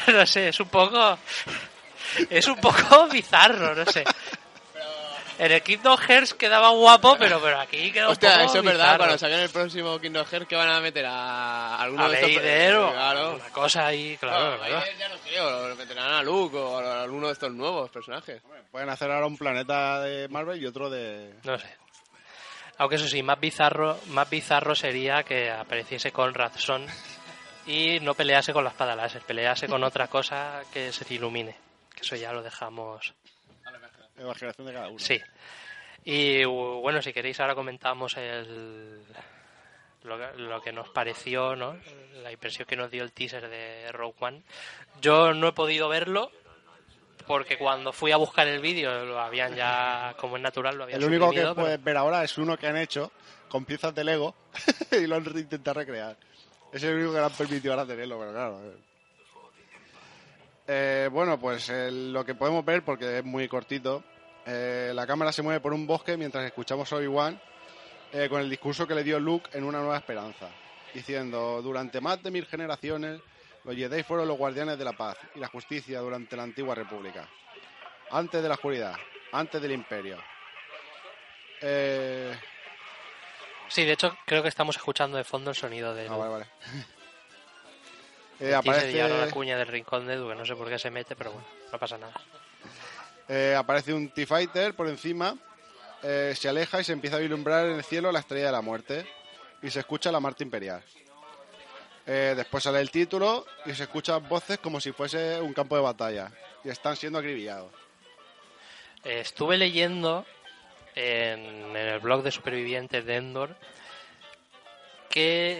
[0.05, 0.11] ja!
[0.11, 1.17] no sé, es un poco
[2.29, 4.03] es un poco bizarro, no sé.
[5.39, 8.63] En el Kingdom Hearts quedaba guapo, pero, pero aquí queda un Hostia, poco eso es
[8.63, 8.83] verdad.
[8.83, 8.97] bizarro.
[8.99, 12.35] Cuando saquen el próximo Kingdom Hearts, que van a meter a alguno A de estos.
[12.35, 13.33] Vader o Claro.
[13.35, 14.75] una cosa ahí, claro, claro.
[14.75, 18.39] Vader ya no creo, lo meterán a Luke o a alguno de estos nuevos personajes.
[18.71, 21.33] Pueden hacer ahora un planeta de Marvel y otro de...
[21.43, 21.65] No sé.
[22.77, 26.85] Aunque eso sí, más bizarro, más bizarro sería que apareciese con razón
[27.65, 31.55] y no pelease con la espada láser, pelease con otra cosa que se te ilumine.
[32.01, 33.13] Que eso ya lo dejamos.
[34.19, 34.99] imaginación de cada uno.
[34.99, 35.19] Sí.
[36.03, 39.03] Y bueno, si queréis ahora comentamos el
[40.03, 41.77] lo, que- lo que nos pareció, ¿no?
[42.23, 44.43] La impresión que nos dio el teaser de Rogue One.
[44.99, 46.31] Yo no he podido verlo
[47.27, 50.99] porque cuando fui a buscar el vídeo lo habían ya, como es natural, lo habían
[51.01, 53.11] El único que pero- puedes ver ahora es uno que han hecho
[53.47, 54.35] con piezas de Lego
[54.91, 56.17] y lo han intentado recrear.
[56.73, 58.59] Es el único que le han permitido ahora tenerlo, pero claro.
[60.67, 61.09] Eh.
[61.11, 64.03] Bueno, pues eh, lo que podemos ver, porque es muy cortito,
[64.45, 67.39] eh, la cámara se mueve por un bosque mientras escuchamos a Obi-Wan
[68.13, 70.49] eh, con el discurso que le dio Luke en Una Nueva Esperanza,
[70.93, 73.21] diciendo, durante más de mil generaciones,
[73.63, 77.27] los Jedi fueron los guardianes de la paz y la justicia durante la antigua república,
[78.09, 78.95] antes de la oscuridad,
[79.31, 80.17] antes del imperio.
[83.71, 86.45] Sí, de hecho creo que estamos escuchando de fondo el sonido de ah, vale, vale.
[88.41, 91.31] Eh, y aparece, la cuña del rincón de no sé por qué se mete, pero
[91.31, 92.13] bueno, no pasa nada.
[93.27, 95.37] eh, aparece un T-Fighter por encima,
[96.01, 98.61] eh, se aleja y se empieza a vislumbrar en el cielo la estrella de la
[98.61, 99.05] muerte
[99.61, 100.81] y se escucha la marcha imperial.
[102.07, 105.83] Eh, después sale el título y se escuchan voces como si fuese un campo de
[105.83, 106.31] batalla.
[106.63, 107.71] Y están siendo acribillados.
[109.03, 110.25] Estuve leyendo
[110.95, 113.55] en, en el blog de supervivientes de Endor
[115.11, 115.57] que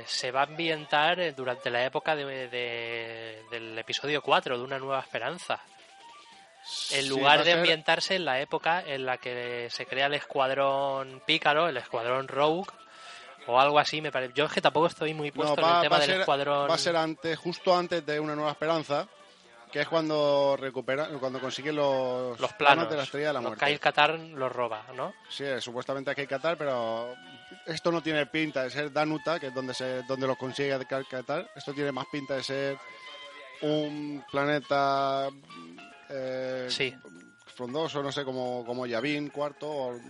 [0.00, 4.64] eh, se va a ambientar eh, durante la época de- de- del episodio 4 de
[4.64, 5.60] Una Nueva Esperanza.
[6.92, 11.22] En lugar de ser- ambientarse en la época en la que se crea el escuadrón
[11.26, 12.70] Pícaro, el escuadrón Rogue
[13.48, 14.32] o algo así, me parece.
[14.34, 16.70] Yo es que tampoco estoy muy puesto No, en el tema del ser, escuadrón.
[16.70, 19.08] va a ser antes, justo antes de Una Nueva Esperanza,
[19.72, 22.88] que es cuando recupera, cuando consiguen los, los planos.
[22.90, 23.64] de la Estrella de la los Muerte.
[23.66, 25.14] Kyle Katarn los roba, ¿no?
[25.30, 27.14] Sí, eh, supuestamente aquí hay Qatar, pero
[27.66, 31.08] esto no tiene pinta de ser Danuta, que es donde se donde lo consigue Qa-
[31.08, 31.50] Qatar.
[31.56, 32.78] Esto tiene más pinta de ser
[33.62, 35.28] un planeta
[36.10, 36.94] eh, Sí.
[37.54, 40.00] frondoso, no sé, como, como Yavin, cuarto, o-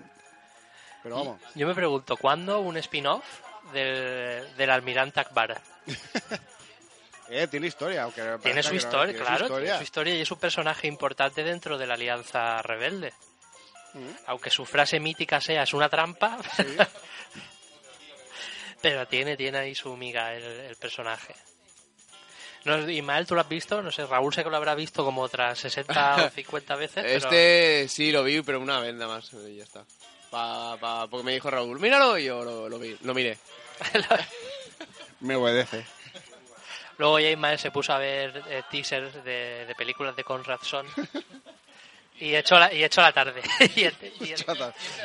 [1.02, 1.40] pero vamos.
[1.54, 3.24] Yo me pregunto, ¿cuándo un spin-off
[3.72, 5.60] del, del almirante Akbar?
[7.29, 9.77] Eh, tiene historia, aunque Tiene su que no, historia, tiene claro, su tiene historia.
[9.79, 13.12] su historia y es un personaje importante dentro de la Alianza Rebelde.
[13.95, 14.09] Mm.
[14.27, 16.64] Aunque su frase mítica sea es una trampa, Sí.
[18.83, 21.35] pero tiene, tiene ahí su miga el, el personaje.
[22.64, 23.83] No, Ismael, ¿tú lo has visto?
[23.83, 27.03] No sé, Raúl sé que lo habrá visto como otras 60 o 50 veces.
[27.05, 29.33] pero- Este sí lo vi, pero una vez nada más.
[29.33, 29.85] Y ya está.
[30.31, 33.39] Pa, pa- porque me dijo Raúl, míralo, y yo lo, lo vi, lo miré.
[35.20, 35.85] Me obedece.
[36.99, 40.86] Luego ya Ismael se puso a ver eh, teasers de, de películas de Conrad Son.
[42.20, 43.43] Y echó la, y echó la tarde.
[43.74, 43.88] y,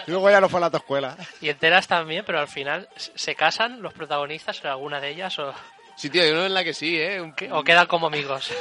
[0.05, 1.17] luego ya no fue a la autoescuela.
[1.41, 5.51] y enteras también, pero al final se casan los protagonistas en alguna de ellas o,
[5.95, 7.19] Sí, tío, hay uno en la que sí, ¿eh?
[7.19, 8.51] Un- o quedan como amigos.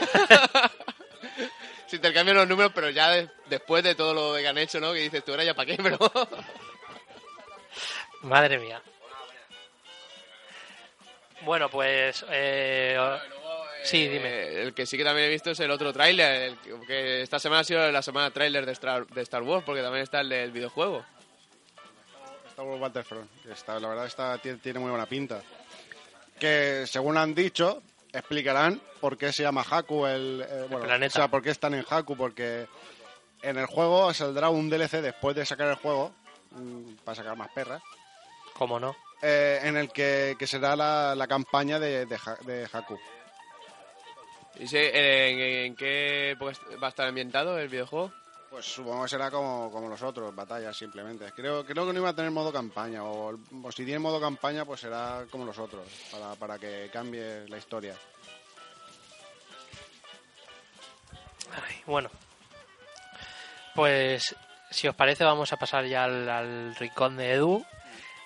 [1.86, 4.94] Se intercambian los números, pero ya de- después de todo lo que han hecho, ¿no?
[4.94, 5.98] Que dices, tú ahora ya para qué, pero...
[8.22, 8.80] Madre mía.
[11.46, 12.24] Bueno, pues...
[12.28, 12.98] eh,
[13.84, 14.28] sí, dime.
[14.28, 17.38] Eh, el que sí que también he visto es el otro tráiler, el que- esta
[17.38, 20.28] semana ha sido la semana tráiler de Star, de Star Wars, porque también está el
[20.28, 21.04] del videojuego.
[22.50, 23.30] Star Wars Battlefront.
[23.42, 25.40] que Está, la verdad está, tiene, tiene muy buena pinta.
[26.38, 27.82] Que según han dicho,
[28.12, 31.12] explicarán por qué se llama Haku el, eh, bueno, planeta.
[31.12, 32.66] O sea, por qué están en Haku, porque
[33.42, 36.12] en el juego saldrá un DLC después de sacar el juego,
[36.50, 37.80] mm, para sacar más perras,
[38.54, 38.96] ¿Cómo no?
[39.22, 42.98] Eh, en el que, que será la, la campaña de, de, de Haku.
[44.58, 48.12] ¿Y sé, eh, en, en qué est- va a estar ambientado el videojuego?
[48.48, 51.30] Pues supongo que será como, como los otros, batallas simplemente.
[51.32, 54.64] Creo, creo que no iba a tener modo campaña, o, o si tiene modo campaña,
[54.64, 57.94] pues será como los otros, para, para que cambie la historia.
[61.52, 62.10] Ay, bueno.
[63.74, 64.34] Pues
[64.70, 67.64] si os parece vamos a pasar ya al, al rincón de Edu.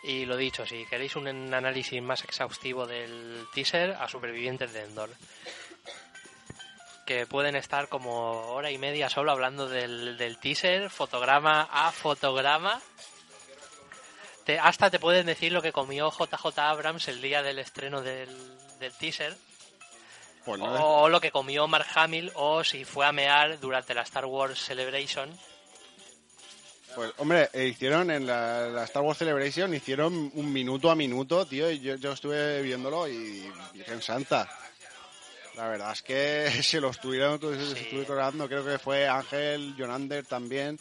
[0.03, 5.11] Y lo dicho, si queréis un análisis más exhaustivo del teaser, a Supervivientes de Endor.
[7.07, 12.81] Que pueden estar como hora y media solo hablando del, del teaser, fotograma a fotograma.
[14.45, 18.29] Te- hasta te pueden decir lo que comió JJ Abrams el día del estreno del,
[18.79, 19.37] del teaser.
[20.45, 20.67] Pues no,
[21.03, 24.59] O lo que comió Mark Hamill, o si fue a mear durante la Star Wars
[24.65, 25.37] Celebration.
[26.95, 31.47] Pues, hombre, eh, hicieron en la, la Star Wars Celebration, hicieron un minuto a minuto,
[31.47, 34.49] tío, y yo, yo estuve viéndolo y Virgen Santa.
[35.57, 37.81] La verdad es que se lo estuvieron, se Sí.
[37.85, 40.79] estuve tocando, creo que fue Ángel, Jonander también,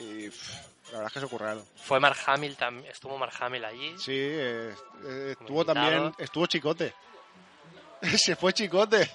[0.00, 0.50] y pff,
[0.86, 1.64] la verdad es que se curraron.
[1.76, 3.94] Fue Mark Hamill, tam- estuvo Mark Hamill allí.
[3.98, 4.74] Sí, eh,
[5.06, 6.92] eh, estuvo también, estuvo Chicote.
[8.16, 9.08] se fue Chicote.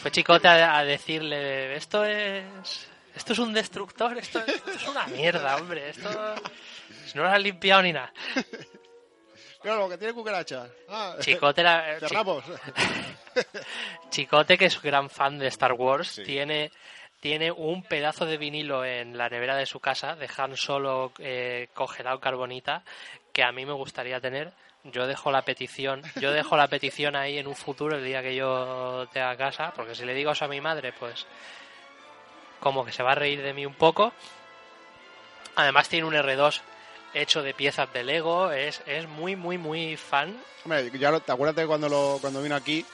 [0.00, 2.88] Fue Chicote a, a decirle, esto es...
[3.14, 5.90] Esto es un destructor, esto, esto es una mierda, hombre.
[5.90, 6.08] Esto
[7.14, 8.12] no lo has limpiado ni nada.
[9.64, 10.66] Lo que tiene cucaracha.
[10.88, 12.44] Ah, Chicote, era, Chi- cerramos.
[14.10, 16.22] Chicote, que es gran fan de Star Wars, Sí.
[16.24, 16.70] tiene,
[17.20, 21.68] tiene un pedazo de vinilo en la nevera de su casa, de Han Solo eh,
[21.74, 22.82] congelado carbonita,
[23.32, 24.52] que a mí me gustaría tener.
[24.84, 28.34] Yo dejo la petición, yo dejo la petición ahí en un futuro el día que
[28.34, 31.24] yo tenga casa, porque si le digo eso a mi madre, pues
[32.62, 34.12] como que se va a reír de mí un poco.
[35.56, 36.60] Además tiene un R2
[37.14, 40.34] hecho de piezas de Lego, es, es muy, muy, muy fan.
[40.64, 42.86] Hombre, ya lo- te acuerdas de cuando, lo, cuando vino aquí,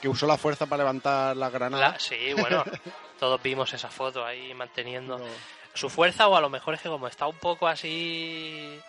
[0.00, 1.90] que usó la fuerza para levantar la granada.
[1.90, 2.64] La- sí, bueno,
[3.20, 5.24] todos vimos esa foto ahí manteniendo No.
[5.74, 8.80] su fuerza o a lo mejor es que como está un poco así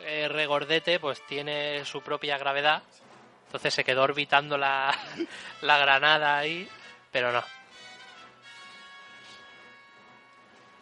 [0.00, 2.82] eh, regordete, pues tiene su propia gravedad.
[3.46, 4.96] Entonces se quedó orbitando la,
[5.60, 6.66] la granada ahí,
[7.12, 7.44] pero no.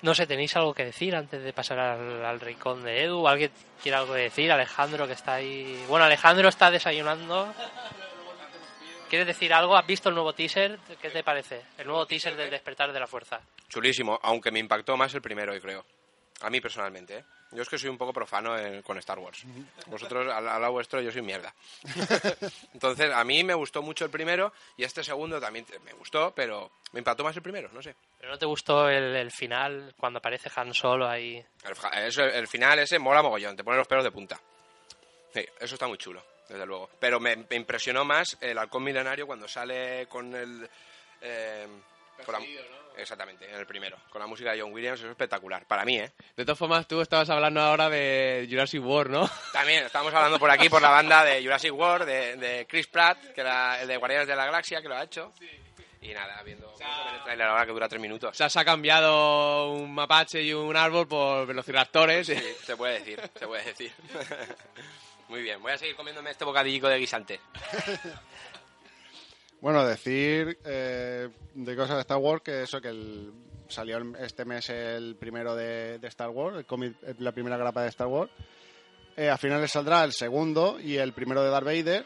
[0.02, 3.26] No sé, ¿tenéis algo que decir antes de pasar al, al rincón de Edu?
[3.28, 4.50] ¿Alguien quiere algo que decir?
[4.50, 5.84] Alejandro que está ahí...
[5.88, 7.54] Bueno, Alejandro está desayunando.
[9.08, 9.76] ¿Quieres decir algo?
[9.76, 10.78] ¿Has visto el nuevo teaser?
[11.00, 11.62] ¿Qué te parece?
[11.78, 13.40] El nuevo teaser del despertar de la fuerza.
[13.68, 15.84] Chulísimo, aunque me impactó más el primero, yo creo.
[16.40, 17.24] A mí personalmente, ¿eh?
[17.52, 19.44] Yo es que soy un poco profano en- con Star Wars.
[19.86, 21.54] Vosotros, al, al lado vuestro, yo soy mierda.
[22.72, 26.32] Entonces, a mí me gustó mucho el primero y este segundo también te- me gustó,
[26.34, 27.94] pero me impactó más el primero, no sé.
[28.18, 31.44] ¿Pero no te gustó el, el final cuando aparece Han Solo ahí?
[31.64, 34.40] El, eso- el final ese mola mogollón, te pone los pelos de punta.
[35.34, 36.90] Sí, eso está muy chulo, desde luego.
[37.00, 40.68] Pero me, me impresionó más el halcón milenario cuando sale con el...
[41.20, 41.66] eh,
[42.24, 42.40] con la-
[42.96, 43.96] Exactamente, en el primero.
[44.10, 45.66] Con la música de John Williams, es espectacular.
[45.66, 46.12] Para mí, ¿eh?
[46.36, 49.30] De todas formas, tú estabas hablando ahora de Jurassic World, ¿no?
[49.52, 53.18] También estamos hablando por aquí, por la banda de Jurassic World, de, de Chris Pratt,
[53.34, 55.32] que era el de Guardianes de la Galaxia, que lo ha hecho.
[56.00, 56.68] Y nada, viendo
[57.14, 58.36] el trailer ahora que dura tres O minutos.
[58.36, 62.26] sea, se ha cambiado un mapache y un árbol por velociraptores.
[62.26, 62.34] Sí,
[62.64, 63.92] se puede decir, se puede decir.
[65.28, 67.40] Muy bien, voy a seguir comiéndome este bocadillo de guisante.
[69.62, 73.32] Bueno, decir eh, de cosas de Star Wars que eso, que el-
[73.68, 77.80] salió este mes el primero de, de Star Wars, el cómic, eh, la primera grapa
[77.82, 78.30] de Star Wars.
[79.16, 82.04] Eh, a finales saldrá el segundo y el primero de Darth Vader.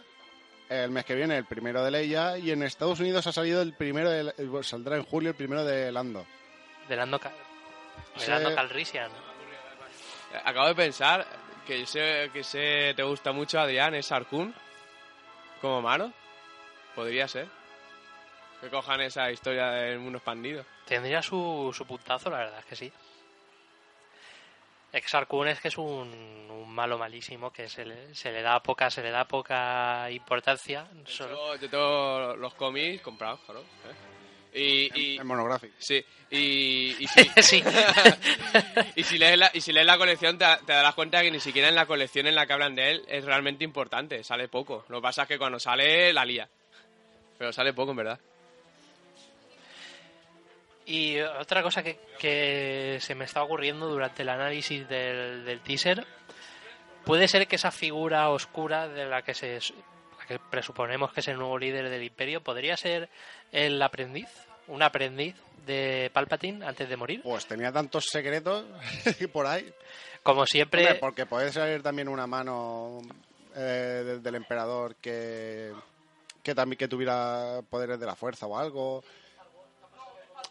[0.69, 3.73] El mes que viene el primero de Leia y en Estados Unidos ha salido el
[3.75, 6.25] primero de, el- saldrá en julio el primero de Lando.
[6.89, 7.33] De Lando, Cal-
[8.15, 8.31] de Sí.
[8.31, 9.11] Lando Calrissian.
[10.45, 11.27] Acabo de pensar
[11.67, 14.55] que sé que sé te gusta mucho, Adrián, es Arcún
[15.63, 16.13] como malo.
[16.97, 17.47] Podría ser.
[18.61, 20.65] Que cojan esa historia del mundo expandido.
[20.87, 22.93] Tendría su, su puntazo, la verdad es que sí.
[24.93, 25.87] Exar Kun es que es un,
[26.51, 30.87] un malo malísimo que se le, se le da poca se le da poca importancia.
[31.05, 33.61] Solo, Yo, yo tengo los cómics comprados, claro.
[33.61, 33.95] ¿eh?
[34.59, 35.75] Y, y- En monográfico.
[35.79, 37.63] sí, y, y si, sí.
[38.97, 41.41] y si lees la, y si lees la colección te, te darás cuenta que ni
[41.41, 44.87] siquiera en la colección en la que hablan de él es realmente importante, sale poco.
[44.89, 46.49] Lo que pasa es que cuando sale la lía.
[47.39, 48.19] Pero sale poco, en verdad.
[50.87, 56.07] Y otra cosa que, que se me está ocurriendo durante el análisis del, del teaser,
[57.05, 59.59] puede ser que esa figura oscura de la que se
[60.19, 63.09] la que presuponemos que es el nuevo líder del imperio, podría ser
[63.51, 64.29] el aprendiz,
[64.69, 65.35] un aprendiz
[65.67, 67.21] de Palpatine antes de morir.
[67.25, 68.65] Pues tenía tantos secretos
[69.33, 69.73] por ahí.
[70.23, 73.01] Como siempre, Hombre, porque puede salir también una mano
[73.57, 75.73] eh, de- del emperador que,
[76.47, 79.03] que también que tuviera poderes de la fuerza o algo.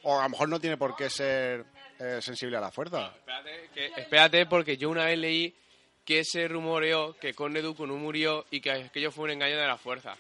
[0.04, 1.66] O a lo mejor no tiene por qué ser
[2.00, 3.14] eh, sensible a la fuerza.
[3.16, 5.56] Espérate, que- espérate, porque yo una vez leí
[6.04, 9.66] que se rumoreó que Conde Dooku no murió y que aquello fue un engaño de
[9.68, 10.16] la fuerza.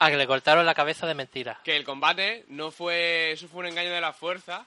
[0.00, 1.60] a que le cortaron la cabeza de mentira.
[1.64, 3.30] Que el combate no fue.
[3.32, 4.66] Eso fue un engaño de la fuerza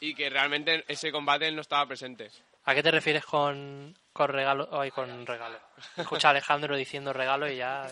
[0.00, 2.30] y que realmente ese combate no estaba presente.
[2.64, 4.68] ¿A qué te refieres con, con regalo?
[4.72, 5.58] Ay, con regalo.
[5.96, 7.86] Escucha a Alejandro diciendo regalo y ya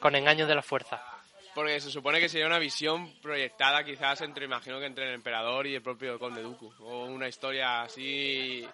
[0.00, 1.02] con engaños de la fuerza.
[1.54, 5.66] Porque se supone que sería una visión proyectada quizás entre, imagino que entre el emperador
[5.66, 6.70] y el propio Conde Dooku.
[6.80, 8.66] O una historia así...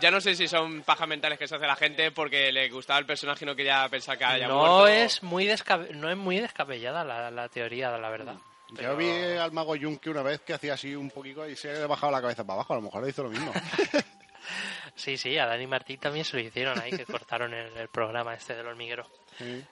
[0.00, 2.98] Ya no sé si son pajas mentales que se hace la gente porque le gustaba
[2.98, 4.88] el personaje y no quería pensar que haya No muerto.
[4.88, 8.34] es muy descabe- no es muy descabellada la, la teoría, la verdad.
[8.80, 11.86] Yo vi al mago Yunque una vez que hacía así un poquito y se le
[11.86, 12.72] bajaba la cabeza para abajo.
[12.72, 13.52] A lo mejor le hizo lo mismo.
[14.96, 18.34] Sí, sí, a Dani Martín también se lo hicieron ahí, que cortaron el, el programa
[18.34, 19.06] este del hormiguero.
[19.38, 19.64] Sí.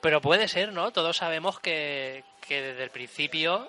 [0.00, 0.90] Pero puede ser, ¿no?
[0.90, 3.68] Todos sabemos que, que desde el principio,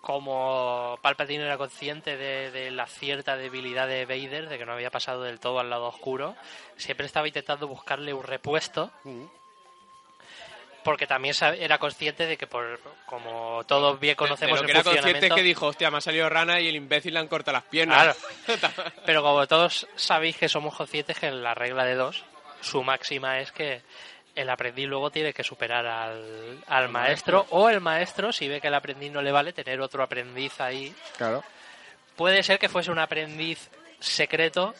[0.00, 4.90] como Palpatine era consciente de, de la cierta debilidad de Vader, de que no había
[4.90, 6.36] pasado del todo al lado oscuro,
[6.76, 9.24] siempre estaba intentando buscarle un repuesto, Mm.
[10.86, 14.72] Porque también era consciente de que, por como todos bien De- conocemos de lo el
[14.72, 17.18] que era consciente es que dijo, hostia, me ha salido rana y el imbécil le
[17.18, 18.16] han cortado las piernas.
[18.44, 18.92] Claro.
[19.04, 22.24] Pero como todos sabéis que somos conscientes que en la regla de dos,
[22.60, 23.82] su máxima es que
[24.36, 28.68] el aprendiz luego tiene que superar al, al maestro, o el maestro, si ve que
[28.68, 30.94] el aprendiz no le vale, tener otro aprendiz ahí.
[31.16, 31.42] Claro.
[32.14, 33.68] Puede ser que fuese un aprendiz
[33.98, 34.72] secreto,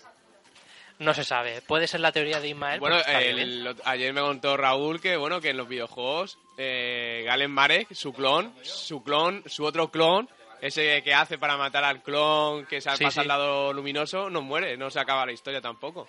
[0.98, 1.60] no se sabe.
[1.62, 2.80] Puede ser la teoría de Ismael.
[2.80, 7.22] Bueno, está el- lo- ayer me contó Raúl que bueno que en los videojuegos eh,
[7.26, 10.28] Galen Marek, su clon, su clon, su otro clon,
[10.60, 13.20] ese que hace para matar al clon que se Sí, pasa sí.
[13.20, 16.08] al lado luminoso, no muere, no se acaba la historia tampoco.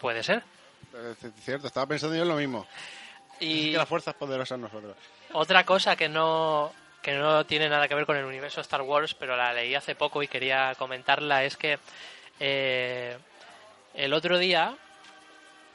[0.00, 0.42] Puede ser.
[0.92, 2.66] Es cierto, estaba pensando yo en lo mismo.
[3.40, 4.96] Es Y que la fuerza es poderosa en nosotros.
[5.32, 9.14] Otra cosa que no, que no tiene nada que ver con el universo Star Wars,
[9.14, 11.78] pero la leí hace poco y quería comentarla, es que
[12.40, 13.16] eh,
[13.94, 14.76] el otro día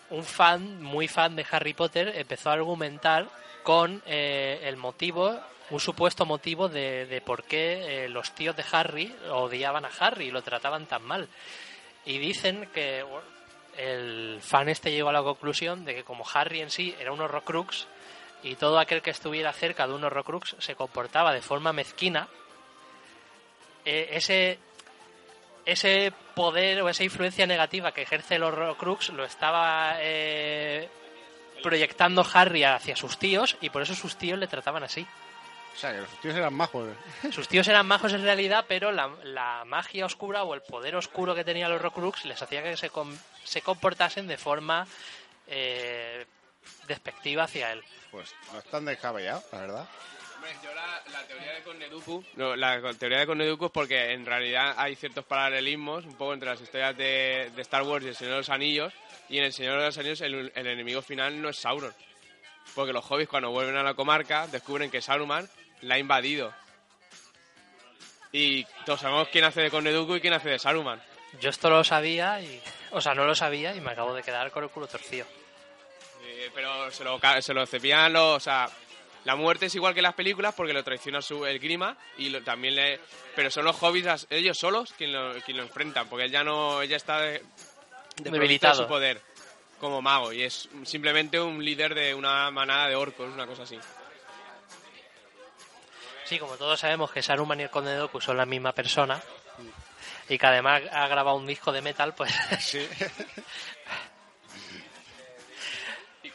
[0.10, 3.28] un fan, muy fan de Harry Potter, empezó a argumentar
[3.64, 5.38] con eh, el motivo,
[5.70, 10.28] un supuesto motivo de, de por qué eh, los tíos de Harry odiaban a Harry
[10.28, 11.28] y lo trataban tan mal.
[12.06, 13.04] Y dicen que
[13.78, 17.20] el fan este llegó a la conclusión de que como Harry en sí era un
[17.20, 17.88] Horrocrux
[18.44, 22.28] y todo aquel que estuviera cerca de un Horrocrux se comportaba de forma mezquina,
[23.84, 24.60] eh, ese
[25.68, 30.90] ese poder o esa influencia negativa que ejerce el Horrocrux lo estaba eh,
[31.62, 35.06] proyectando Harry hacia sus tíos y por eso sus tíos le trataban así.
[35.76, 36.90] O sea, que los tíos eran majos.
[37.24, 37.32] ¿eh?
[37.32, 41.36] Sus tíos eran majos en realidad, pero la, la magia oscura o el poder oscuro
[41.36, 44.88] que tenía los Horrocrux les hacía que se, com- se comportasen de forma
[45.46, 46.26] eh,
[46.88, 47.84] despectiva hacia él.
[48.10, 49.88] Pues no están descabellados, la verdad.
[50.38, 54.76] Hombre, yo la, la teoría de Conneduku, no, la teoría de es porque en realidad
[54.78, 58.34] hay ciertos paralelismos un poco entre las historias de, de Star Wars y el Señor
[58.34, 58.94] de los Anillos,
[59.30, 61.94] y en el Señor de los Anillos el, el enemigo final no es Sauron,
[62.76, 65.50] porque los hobbits cuando vuelven a la comarca descubren que Saruman
[65.82, 66.54] la ha invadido.
[68.32, 71.02] Y todos sabemos quién hace de Conneduku y quién hace de Saruman.
[71.40, 72.62] Yo esto lo sabía y...
[72.92, 75.26] O sea, no lo sabía y me acabo de quedar con el culo torcido.
[76.24, 78.38] Eh, pero se lo, ca- se lo cepillan los...
[78.38, 78.70] O sea,
[79.28, 82.30] la muerte es igual que en las películas porque lo traiciona su, el Grima y
[82.30, 83.00] lo- también le...
[83.36, 86.82] Pero son los hobbits ellos solos quien lo, quien lo enfrentan porque él ya no...
[86.82, 87.44] Ella está de,
[88.16, 88.84] de Debilitado.
[88.84, 89.22] su poder
[89.80, 93.78] como mago y es simplemente un líder de una manada de orcos, una cosa así.
[96.26, 99.22] Sí, como todos sabemos que Saruman y el Conde Dooku son la misma persona
[100.30, 102.88] y que además ha grabado un disco de metal, pues Sí.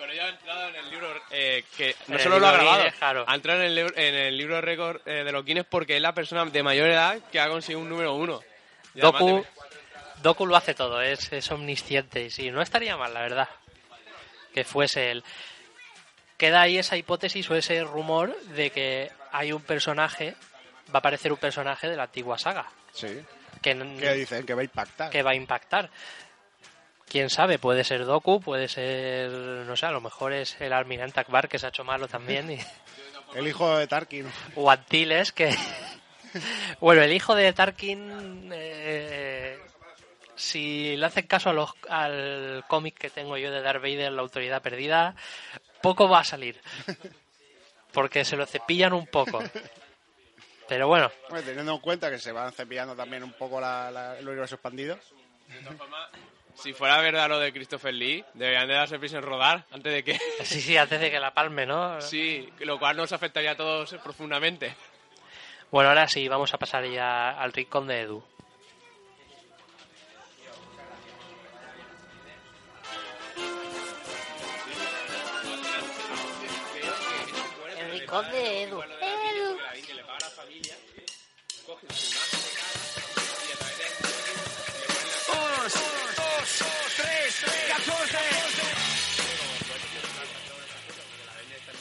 [0.03, 2.53] Con ello ha entrado en el libro eh, que no En el solo lo ha
[2.53, 3.25] grabado, Guinness, claro.
[3.29, 6.03] ha entrado en el, libro- en el libro récord eh, de los Guinness porque es
[6.03, 8.41] la persona de mayor edad que ha conseguido un número uno.
[8.97, 9.47] Y Doku, de-
[10.21, 13.49] Doku lo hace todo, es, es omnisciente y sí, no estaría mal, la verdad,
[14.53, 15.23] que fuese él.
[16.37, 20.35] Queda ahí esa hipótesis o ese rumor de que hay un personaje,
[20.89, 23.07] va a aparecer un personaje de la antigua saga, Sí.
[23.63, 24.45] que, ¿Qué dicen?
[24.45, 25.11] Que va a impactar.
[25.11, 25.89] que va a impactar.
[27.13, 31.21] Quién sabe, puede ser Doku, puede ser, no sé, a lo mejor es el almirante
[31.21, 32.59] Akbar que se ha hecho malo también, y,
[33.35, 34.27] El hijo de Tarkin.
[34.57, 35.55] o Antilles que...
[36.81, 39.59] bueno, el hijo de Tarkin, eh,
[40.35, 44.23] si le hacen caso a los, al cómic que tengo yo de Darth Vader, La
[44.23, 45.15] Autoridad Perdida,
[45.83, 46.59] poco va a salir.
[47.93, 49.43] Porque se lo cepillan un poco.
[50.69, 54.19] Pero bueno, Hombre, teniendo en cuenta que se van cepillando también un poco la, la-
[54.19, 54.99] el universo expandido.
[55.49, 56.09] De todas formas,
[56.55, 60.05] si fuera verdad lo de Christopher Lee, deberían de darse prisa en rodar antes de
[60.05, 60.19] que...
[60.45, 62.01] sí, sí, antes de que la palme, ¿no?
[62.01, 64.75] sí, lo cual nos afectaría a todos profundamente.
[65.71, 68.23] Bueno, ahora sí, vamos a pasar ya al rincón de Edu.
[77.79, 78.83] El rincón de Edu.
[78.83, 79.59] Edu.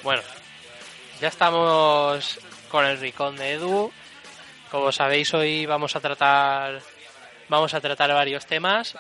[0.04, 0.24] Bueno,
[1.20, 2.40] ya estamos
[2.70, 3.92] con el rincón de Edu.
[4.72, 6.82] Como sabéis, hoy vamos a tratar
[7.50, 8.98] vamos a tratar varios temas.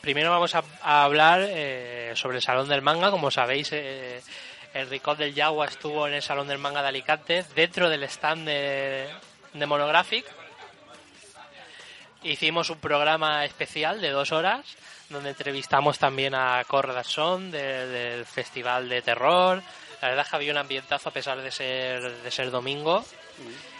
[0.00, 3.12] Primero vamos a, hablar eh, sobre el Salón del Manga.
[3.12, 4.20] Como sabéis, eh,
[4.74, 8.44] el rincón del Yagua estuvo en el Salón del Manga de Alicante, dentro del stand
[8.44, 9.08] de,
[9.52, 10.24] de Monographic.
[12.24, 14.64] Hicimos un programa especial de dos horas
[15.12, 19.62] donde entrevistamos también a Corrazón de- del Festival de Terror.
[20.00, 23.04] La verdad es que había un ambientazo a pesar de ser, de ser domingo.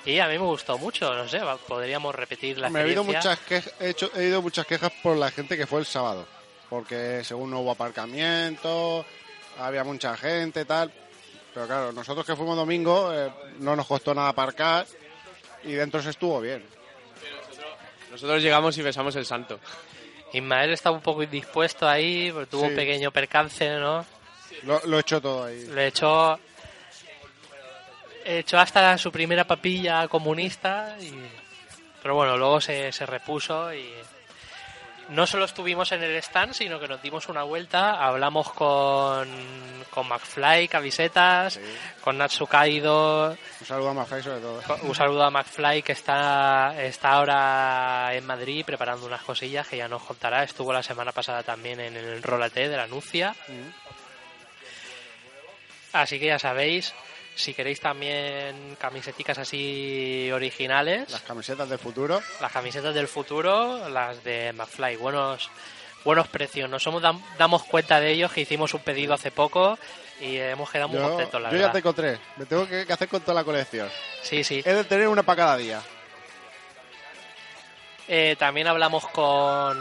[0.04, 3.30] Y a mí me gustó mucho, no sé, podríamos repetir la Me he oído experiencia.
[3.32, 6.26] muchas quejas, he, hecho, he oído muchas quejas por la gente que fue el sábado.
[6.68, 9.04] Porque según no hubo aparcamiento,
[9.58, 10.92] había mucha gente tal.
[11.54, 14.86] Pero claro, nosotros que fuimos domingo eh, no nos costó nada aparcar
[15.64, 16.64] y dentro se estuvo bien.
[18.10, 19.60] Nosotros llegamos y besamos el santo.
[20.32, 24.04] Ismael estaba un poco indispuesto ahí, porque tuvo un pequeño percance, ¿no?
[24.62, 25.66] Lo, lo echó todo ahí.
[25.66, 26.38] Le echó,
[28.24, 31.12] echó hasta su primera papilla comunista, y,
[32.02, 33.92] pero bueno, luego se, se repuso y
[35.12, 39.28] no solo estuvimos en el stand, sino que nos dimos una vuelta, hablamos con,
[39.90, 41.60] con McFly, camisetas, Sí.
[42.00, 44.62] con Natsu Kaido, Un saludo a Mafai sobre todo.
[44.82, 49.88] un saludo a McFly que está, está ahora en Madrid preparando unas cosillas que ya
[49.88, 50.42] nos contará.
[50.42, 53.34] Estuvo la semana pasada también en el Rolate de la Nucia.
[55.92, 56.94] Así que ya sabéis,
[57.34, 62.20] si queréis también camiseticas así originales, Las camisetas del futuro.
[62.40, 65.50] las camisetas del futuro, las de McFly, buenos
[66.04, 66.68] buenos precios.
[66.68, 69.78] Nos somos, dam- damos cuenta de ellos que hicimos un pedido hace poco
[70.20, 71.72] y hemos quedado muy Yo, contentos, la yo ya verdad.
[71.74, 72.18] tengo tres.
[72.36, 73.88] Me tengo que, que hacer con toda la colección.
[74.22, 74.62] Sí, sí.
[74.64, 75.80] He de tener una para cada día.
[78.08, 79.78] Eh, también hablamos con,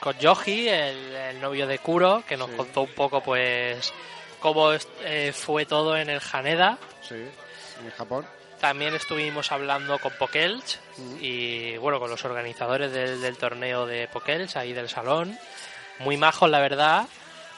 [0.00, 2.56] con Yoji, el, el novio de Kuro, que nos Sí.
[2.56, 3.92] contó un poco, pues,
[4.40, 4.72] cómo
[5.02, 6.78] eh, fue todo en el Haneda.
[7.06, 8.26] Sí, en Japón.
[8.60, 10.78] También estuvimos hablando con Pokelch
[11.20, 15.38] y, bueno, con los organizadores del, del torneo de Pokelch, ahí del salón.
[16.00, 17.06] Muy majos, la verdad.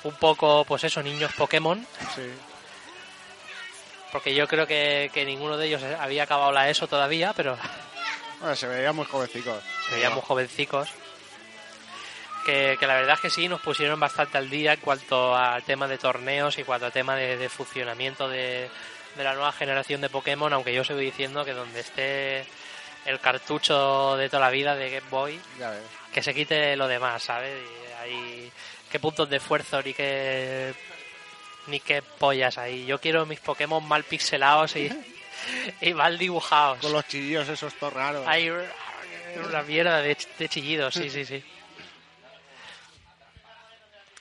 [0.05, 2.23] Un poco, pues eso, niños Pokémon, Sí.
[4.13, 7.57] porque yo creo que, que ninguno de ellos había acabado la ESO todavía, pero
[8.41, 9.63] Bueno, se veían muy jovencicos.
[9.89, 10.89] se veían muy jovencicos.
[12.45, 15.63] Que, que la verdad es que sí, nos pusieron bastante al día en cuanto al
[15.63, 18.71] tema de torneos y cuanto al tema de, de funcionamiento de,
[19.17, 22.45] de la nueva generación de Pokémon, aunque yo voy diciendo que donde esté
[23.07, 25.41] el cartucho de toda la vida de Game Boy,
[26.13, 27.53] que se quite lo demás, ¿sabes?
[27.53, 28.53] Y hay
[28.91, 30.75] qué puntos de esfuerzo ni qué
[31.67, 32.87] ni qué pollas ahí.
[32.87, 34.91] Yo quiero mis Pokémon mal pixelados y,
[35.81, 36.79] y mal dibujados.
[36.81, 38.27] Con los chillos esos todo raros.
[38.27, 41.43] Hay una mierda de, de chillidos, sí, sí, sí.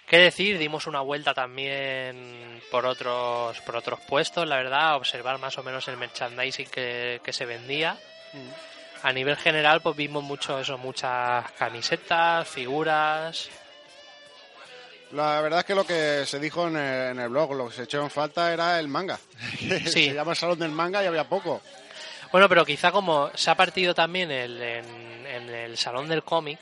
[0.09, 0.57] ¿Qué decir?
[0.57, 5.87] Dimos una vuelta también por otros por otros puestos, la verdad, observar más o menos
[5.87, 7.95] el merchandising que, que se vendía.
[9.03, 13.49] A nivel general, pues vimos mucho eso, muchas camisetas, figuras.
[15.11, 17.75] La verdad es que lo que se dijo en el, en el blog, lo que
[17.75, 19.19] se echó en falta era el manga.
[19.59, 20.09] Sí.
[20.09, 21.61] Se llama el Salón del Manga y había poco.
[22.31, 24.85] Bueno, pero quizá como se ha partido también el, en,
[25.27, 26.59] en el salón del cómic.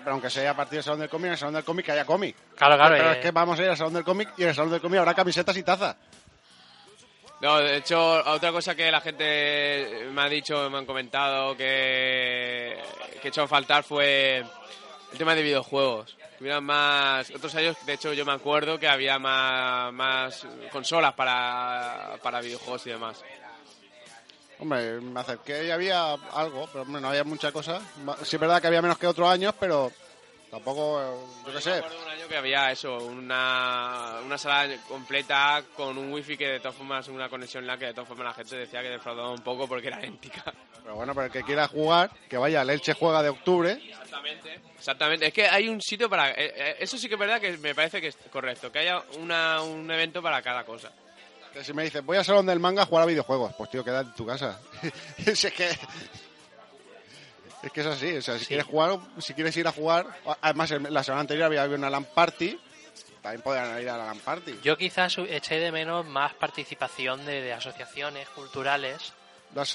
[0.00, 1.92] Pero aunque sea a partir del Salón del Cómic, en el Salón del Cómic que
[1.92, 2.36] haya cómic.
[2.56, 2.94] Claro, claro.
[2.96, 4.70] Pero eh, es que vamos a ir al Salón del Cómic y en el Salón
[4.70, 5.96] del Cómic habrá camisetas y tazas.
[7.40, 12.78] No, de hecho, otra cosa que la gente me ha dicho, me han comentado que,
[13.22, 14.44] que he hecho faltar fue
[15.12, 16.18] el tema de videojuegos.
[16.38, 17.30] Hubiera más.
[17.30, 22.86] Otros años, de hecho, yo me acuerdo que había más, más consolas para, para videojuegos
[22.86, 23.22] y demás.
[24.60, 27.80] Hombre, me acerqué y había algo, pero hombre, no había mucha cosa.
[28.22, 29.90] Sí es verdad que había menos que otros años, pero
[30.50, 31.70] tampoco, eh, yo qué sé.
[31.70, 36.46] Me acuerdo un año que había eso, una, una sala completa con un wifi que
[36.46, 39.30] de todas formas, una conexión la que de todas formas la gente decía que defraudaba
[39.30, 40.44] un poco porque era idéntica.
[40.82, 43.72] Pero bueno, pero el que quiera jugar, que vaya al Elche Juega de octubre.
[43.72, 44.60] Exactamente.
[44.76, 45.26] Exactamente.
[45.26, 46.30] Es que hay un sitio para...
[46.30, 49.02] eh, eh, eso sí que es verdad que me parece que es correcto, que haya
[49.18, 50.90] una, un evento para cada cosa.
[51.52, 53.84] Que si me dices, voy al Salón del Manga a jugar a videojuegos, pues tío,
[53.84, 54.58] quédate en tu casa.
[55.34, 55.68] Si es que...
[57.62, 58.46] Es que es así, o sea, si Sí.
[58.46, 60.06] quieres jugar, si quieres ir a jugar...
[60.40, 62.58] Además, la semana anterior había habido una LAN Party,
[63.20, 64.60] también podrían ir a la LAN Party.
[64.62, 69.12] Yo quizás eché de menos más participación de, de asociaciones culturales.
[69.54, 69.74] Las,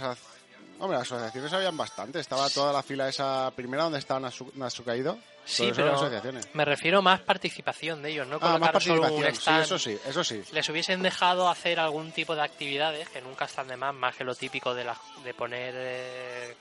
[0.79, 5.19] hombre, las asociaciones habían bastante, estaba toda la fila esa primera donde estaba Nasu, Nasukaído.
[5.45, 6.49] Sí, pero asociaciones.
[6.53, 9.63] me refiero más participación de ellos, no Ah, más solo un participación, sí, stand.
[9.63, 10.43] eso sí, eso sí.
[10.51, 14.23] Les hubiesen dejado hacer algún tipo de actividades que nunca están de más, más que
[14.23, 16.55] lo típico de, la, de poner eh,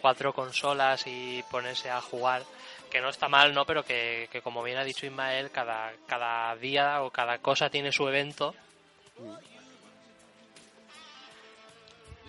[0.00, 2.42] cuatro consolas y ponerse a jugar,
[2.90, 3.64] que no está mal, ¿no?
[3.64, 7.90] Pero que, que como bien ha dicho Ismael, cada, cada día o cada cosa tiene
[7.92, 8.54] su evento.
[9.18, 9.59] Yo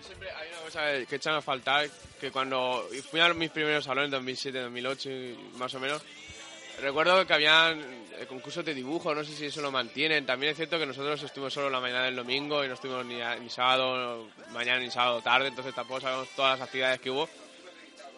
[0.02, 1.88] siempre hay una cosa que echan a faltar,
[2.20, 6.02] que cuando fui a mis primeros salones, 2007, 2008, y más o menos,
[6.80, 10.26] recuerdo que habían eh, concursos de dibujo, no sé si eso lo mantienen.
[10.26, 13.16] También es cierto que nosotros estuvimos solo la mañana del domingo y no estuvimos ni,
[13.40, 17.28] ni sábado, mañana ni sábado tarde, entonces tampoco sabemos todas las actividades que hubo.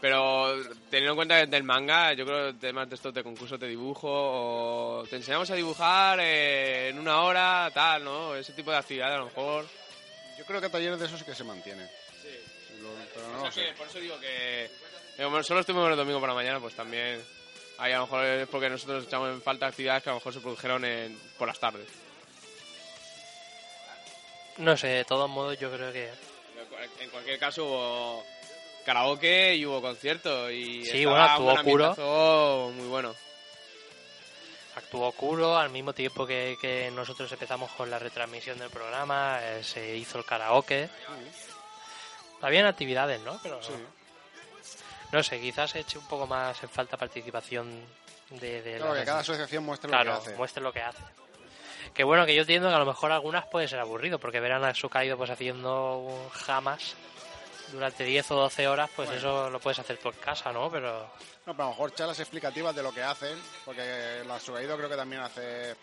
[0.00, 0.54] Pero
[0.90, 3.68] teniendo en cuenta que del manga, yo creo que temas de estos de concursos de
[3.68, 8.34] dibujo, o te enseñamos a dibujar eh, en una hora, tal, ¿no?
[8.34, 9.64] Ese tipo de actividades a lo mejor.
[10.38, 11.88] Yo creo que talleres de esos sí que se mantienen.
[12.82, 13.72] Lo- pero no O sea sé.
[13.76, 14.68] por eso digo que,
[15.22, 17.22] como solo estuvimos el domingo por la mañana, pues también
[17.78, 20.32] ahí a lo mejor es porque nosotros echamos en falta actividades que a lo mejor
[20.34, 21.86] se produjeron en, por las tardes.
[24.58, 26.10] No sé, de todos modos yo creo que...
[27.00, 28.24] En cualquier caso hubo
[28.84, 31.84] karaoke y hubo concierto y Sí, estaba bueno, Kuro.
[31.86, 33.14] ambientazo muy bueno.
[34.76, 39.62] Actuó Kuro al mismo tiempo que, que nosotros empezamos con la retransmisión del programa, eh,
[39.62, 40.88] se hizo el karaoke.
[42.40, 43.38] Habían actividades, ¿no?
[43.42, 43.60] Pero
[45.12, 47.84] no sé, quizás eche un poco más en falta participación
[48.30, 50.36] de, de Claro, que cada asociación muestre claro, lo que hace.
[50.36, 51.02] muestre lo que hace.
[51.94, 54.64] Que bueno, que yo entiendo que a lo mejor algunas puede ser aburrido, porque verán
[54.64, 56.96] a Sukaido pues haciendo un jamas
[57.74, 60.70] durante 10 o 12 horas, pues eso lo puedes hacer en casa, ¿no?
[60.70, 61.00] Pero
[61.46, 64.88] No, pero a lo mejor charlas explicativas de lo que hacen, porque la Sugaído creo
[64.88, 65.76] que también hace eh,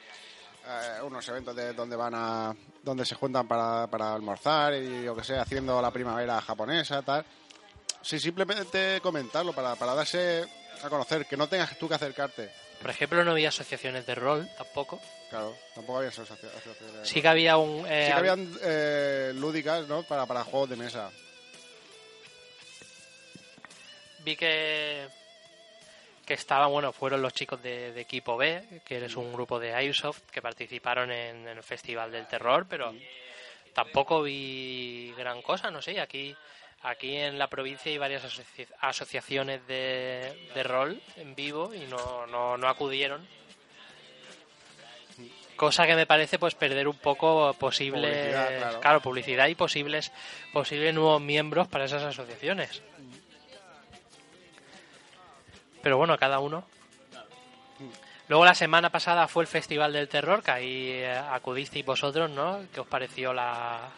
[1.03, 5.23] unos eventos de donde van a donde se juntan para, para almorzar y yo que
[5.23, 7.25] sé, haciendo la primavera japonesa, tal.
[8.01, 10.43] Sí, simplemente comentarlo para, para darse
[10.83, 12.51] a conocer, que no tengas tú que acercarte.
[12.81, 14.99] por ejemplo, no había asociaciones de rol tampoco.
[15.29, 17.07] Claro, tampoco había asocia- asociaciones.
[17.07, 17.85] Sí que había un...
[17.87, 20.01] eh, Sí que habían eh, lúdicas, ¿no?
[20.03, 21.11] Para, para juegos de mesa.
[24.23, 25.07] Vi que
[26.25, 29.73] que estaban, bueno, fueron los chicos de, de Equipo B, que es un grupo de
[29.73, 32.93] Airsoft que participaron en, en el Festival del Terror, pero
[33.73, 36.35] tampoco vi gran cosa, no sé, aquí
[36.83, 42.25] aquí en la provincia hay varias asoci- asociaciones de, de rol en vivo y no,
[42.27, 43.27] no, no acudieron.
[45.55, 49.01] Cosa que me parece pues perder un poco posible Publicidad, claro.
[49.01, 50.11] publicidad y posibles
[50.53, 52.81] posibles nuevos miembros para esas asociaciones.
[55.81, 56.63] Pero bueno, cada uno.
[58.27, 62.63] Luego la semana pasada fue el Festival del Terror, que ahí eh, acudisteis vosotros, ¿no?
[62.73, 63.89] ¿Qué os pareció la,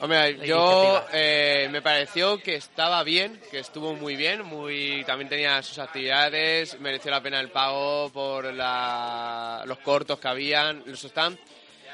[0.00, 5.30] Hombre, La yo eh, me pareció que estaba bien, que estuvo muy bien, muy también
[5.30, 11.00] tenía sus actividades, mereció la pena el pago por la- los cortos que habían, los
[11.00, 11.40] stands.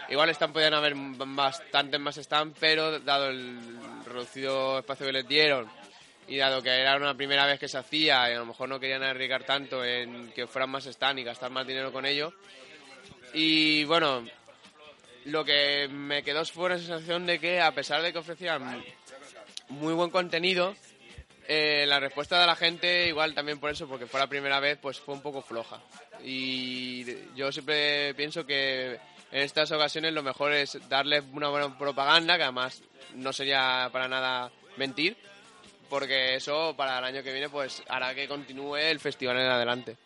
[0.08, 3.60] Igual están podían haber bastantes más stands, pero dado el
[4.04, 5.70] reducido espacio que les dieron
[6.28, 8.80] y dado que era una primera vez que se hacía y a lo mejor no
[8.80, 12.32] querían arriesgar tanto en que fueran más stands y gastar más dinero con ello.
[13.34, 14.24] Y bueno,
[15.24, 18.84] lo que me quedó fue una sensación de que a pesar de que ofrecían
[19.68, 20.74] muy buen contenido,
[21.48, 24.78] eh, la respuesta de la gente, igual también por eso, porque fue la primera vez,
[24.80, 25.80] pues fue un poco floja.
[26.22, 27.04] Y
[27.34, 28.98] yo siempre pienso que
[29.32, 32.82] en estas ocasiones lo mejor es darles una buena propaganda, que además
[33.14, 35.16] no sería para nada mentir,
[35.92, 39.98] porque eso para el año que viene pues hará que continúe el festival en adelante.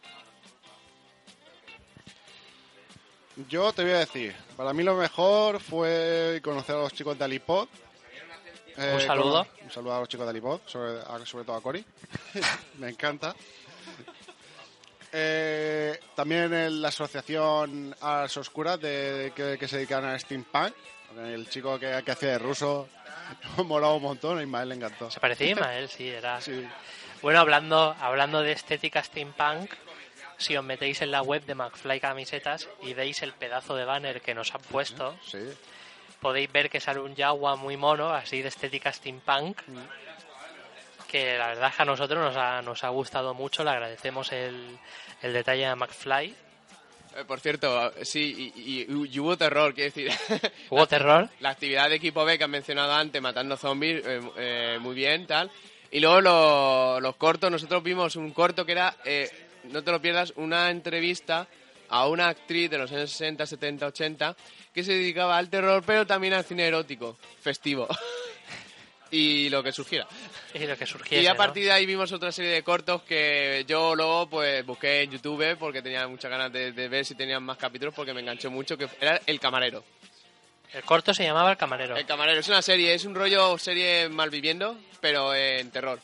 [3.49, 7.25] Yo te voy a decir, para mí lo mejor fue conocer a los chicos de
[7.25, 7.69] Alipod.
[8.77, 9.45] Eh, Un saludo.
[9.45, 11.85] cono- Un saludo a los chicos de Alipod, sobre, a- sobre todo a Cory.
[12.79, 13.37] Me encanta.
[15.13, 20.75] Eh, también en la asociación Ars Oscuras de, que, que se dedican al steampunk.
[21.17, 22.89] El chico que, que hacía de ruso
[23.65, 25.11] molaba un montón, a Ismael le encantó.
[25.11, 26.41] Se parecía a Ismael, sí, era.
[26.41, 26.67] Sí.
[27.23, 29.73] Bueno, hablando, hablando de estética steampunk,
[30.37, 34.21] si os metéis en la web de McFly Camisetas y veis el pedazo de banner
[34.21, 35.39] que nos han puesto, Sí.
[36.21, 39.59] podéis ver que sale un Jawa muy mono, así de estética steampunk,
[41.09, 44.31] que la verdad es que a nosotros nos ha, nos ha gustado mucho, le agradecemos
[44.33, 44.79] el,
[45.23, 46.35] el detalle a McFly.
[47.19, 50.11] Eh, por cierto, sí, y, y- y hubo terror, quiero decir.
[50.71, 51.29] ¿Hubo terror?
[51.41, 55.27] La actividad de equipo B que han mencionado antes, matando zombies, eh, eh, muy bien,
[55.27, 55.51] tal.
[55.91, 59.31] Y luego lo- los cortos, nosotros vimos un corto que era, eh,
[59.65, 61.47] no te lo pierdas, una entrevista
[61.89, 64.37] a una actriz de los años 60, 70, 80
[64.75, 67.87] que se dedicaba al terror, pero también al cine erótico, festivo.
[69.11, 70.07] y lo que surgiera.
[70.55, 71.37] Y lo que surgiese, Y a ¿no?
[71.37, 75.57] partir de ahí vimos otra serie de cortos que yo luego pues busqué en YouTube
[75.59, 78.77] porque tenía muchas ganas de, de ver si tenían más capítulos porque me enganchó mucho,
[78.77, 79.85] que era El Camarero.
[80.73, 81.97] El corto se llamaba El Camarero.
[81.97, 86.01] El Camarero es una serie, es un rollo serie malviviendo, pero en terror.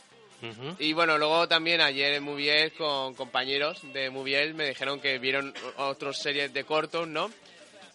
[0.81, 5.55] Y bueno, luego también ayer en Movies con compañeros de Movies me dijeron que vieron
[5.77, 7.31] otras series de cortos, ¿no?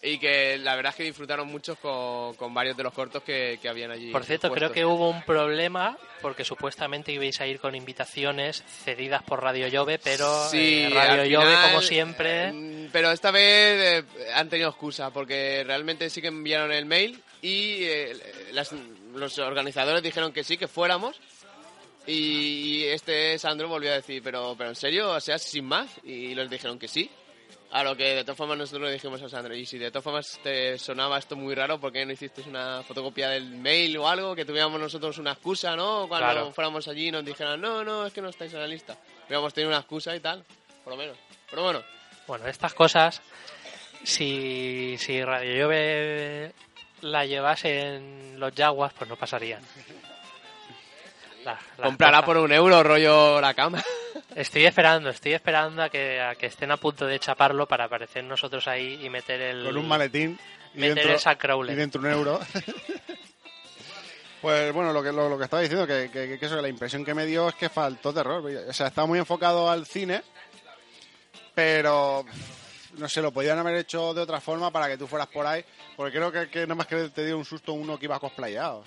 [0.00, 3.58] Y que la verdad es que disfrutaron mucho con, con varios de los cortos que,
[3.60, 4.12] que habían allí.
[4.12, 9.24] Por cierto, creo que hubo un problema porque supuestamente ibais a ir con invitaciones cedidas
[9.24, 14.04] por Radio Llove, pero Sí, eh, Radio Llove, final, como siempre, eh, pero esta vez
[14.04, 18.12] eh, han tenido excusa, porque realmente sí que enviaron el mail y eh,
[18.52, 18.72] las-
[19.14, 21.20] los organizadores dijeron que sí, que fuéramos.
[22.06, 25.90] Y este Sandro volvió a decir, pero, pero en serio, o sea, sin más.
[26.04, 27.10] Y les dijeron que sí.
[27.70, 30.02] A lo que de todas formas nosotros le dijimos a Sandro, y si de todas
[30.04, 34.08] formas te sonaba esto muy raro, ¿por qué no hiciste una fotocopia del mail o
[34.08, 34.34] algo?
[34.34, 36.08] Que tuviéramos nosotros una excusa, ¿no?
[36.08, 36.52] Cuando Claro.
[36.52, 38.96] fuéramos allí y nos dijeran, no, no, es que no estáis en la lista.
[39.26, 40.42] Hubiéramos tenido una excusa y tal,
[40.82, 41.18] por lo menos.
[41.50, 41.82] Pero bueno,
[42.26, 43.20] bueno, estas cosas,
[44.02, 46.52] si, si Radio Llove
[47.02, 49.60] la llevase en los Jaguars, pues no pasarían.
[51.44, 53.82] La- comprará cosas- por un euro rollo la cama.
[54.38, 58.22] Estoy esperando, estoy esperando a que, a que estén a punto de chaparlo para aparecer
[58.22, 59.64] nosotros ahí y meter el...
[59.64, 60.38] Con un maletín
[60.74, 61.74] y Meter dentro, Sacrawler.
[61.74, 62.38] y dentro un euro.
[64.40, 67.04] pues bueno, lo que, lo, lo que estaba diciendo, que, que, que eso, la impresión
[67.04, 68.48] que me dio es que faltó terror.
[68.68, 70.22] O sea, estaba muy enfocado al cine,
[71.52, 72.24] pero
[72.96, 75.64] no sé, lo podían haber hecho de otra forma para que tú fueras por ahí,
[75.96, 78.84] porque creo que, que nada más que te dio un susto uno que iba cosplayado.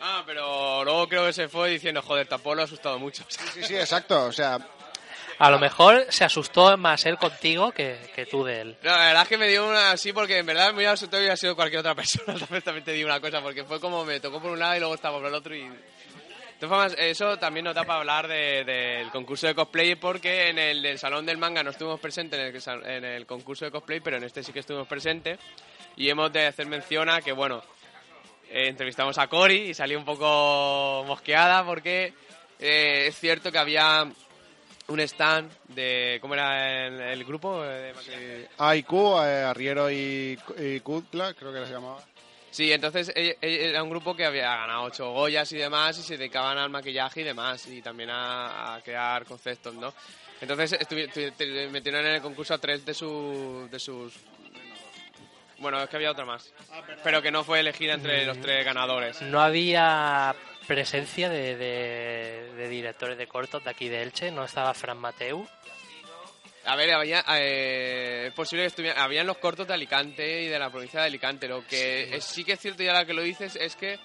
[0.00, 3.24] Ah, pero luego creo que se fue diciendo, joder, tampoco lo ha asustado mucho.
[3.28, 4.58] Sí, sí, exacto, o sea,
[5.38, 8.76] A lo mejor se asustó más él contigo que, que tú de él.
[8.82, 11.20] No, la verdad es que me dio una así porque en verdad me hubiera asustado
[11.22, 12.34] y hubiera sido cualquier otra persona.
[12.62, 14.94] También te digo una cosa, porque fue como me tocó por un lado y luego
[14.94, 15.68] estaba por el otro y...
[16.60, 20.58] De formas, eso también nos da para hablar de- del concurso de cosplay porque en
[20.58, 23.72] el del Salón del Manga no estuvimos presentes en el, sal- en el concurso de
[23.72, 25.38] cosplay, pero en este sí que estuvimos presentes
[25.96, 27.62] y hemos de hacer mención a que, bueno,
[28.54, 32.12] eh, entrevistamos a Cory y salió un poco mosqueada porque
[32.58, 34.06] eh, es cierto que había
[34.86, 36.18] un stand de...
[36.20, 37.64] ¿Cómo era el, el grupo?
[37.64, 38.48] eh, de?
[38.58, 42.02] AIQ, eh, Arriero y, y Kutla, creo que se llamaba.
[42.50, 46.56] Sí, entonces era un grupo que había ganado ocho Goyas y demás y se dedicaban
[46.56, 49.92] al maquillaje y demás y también a, a crear conceptos, ¿no?
[50.40, 50.78] Entonces
[51.72, 54.14] metieron en el concurso a tres de, su- de sus...
[55.64, 56.52] Bueno, es que había otra más,
[57.02, 59.22] pero que no fue elegida entre los tres ganadores.
[59.22, 60.36] No había
[60.66, 65.48] presencia de, de- de directores de cortos de aquí de Elche, no estaba Fran Mateu.
[66.66, 70.58] A ver, había, eh, es posible que estuvieran, habían los cortos de Alicante y de
[70.58, 71.48] la provincia de Alicante.
[71.48, 73.98] Lo que sí, es, sí que es cierto, ya la que lo dices, es que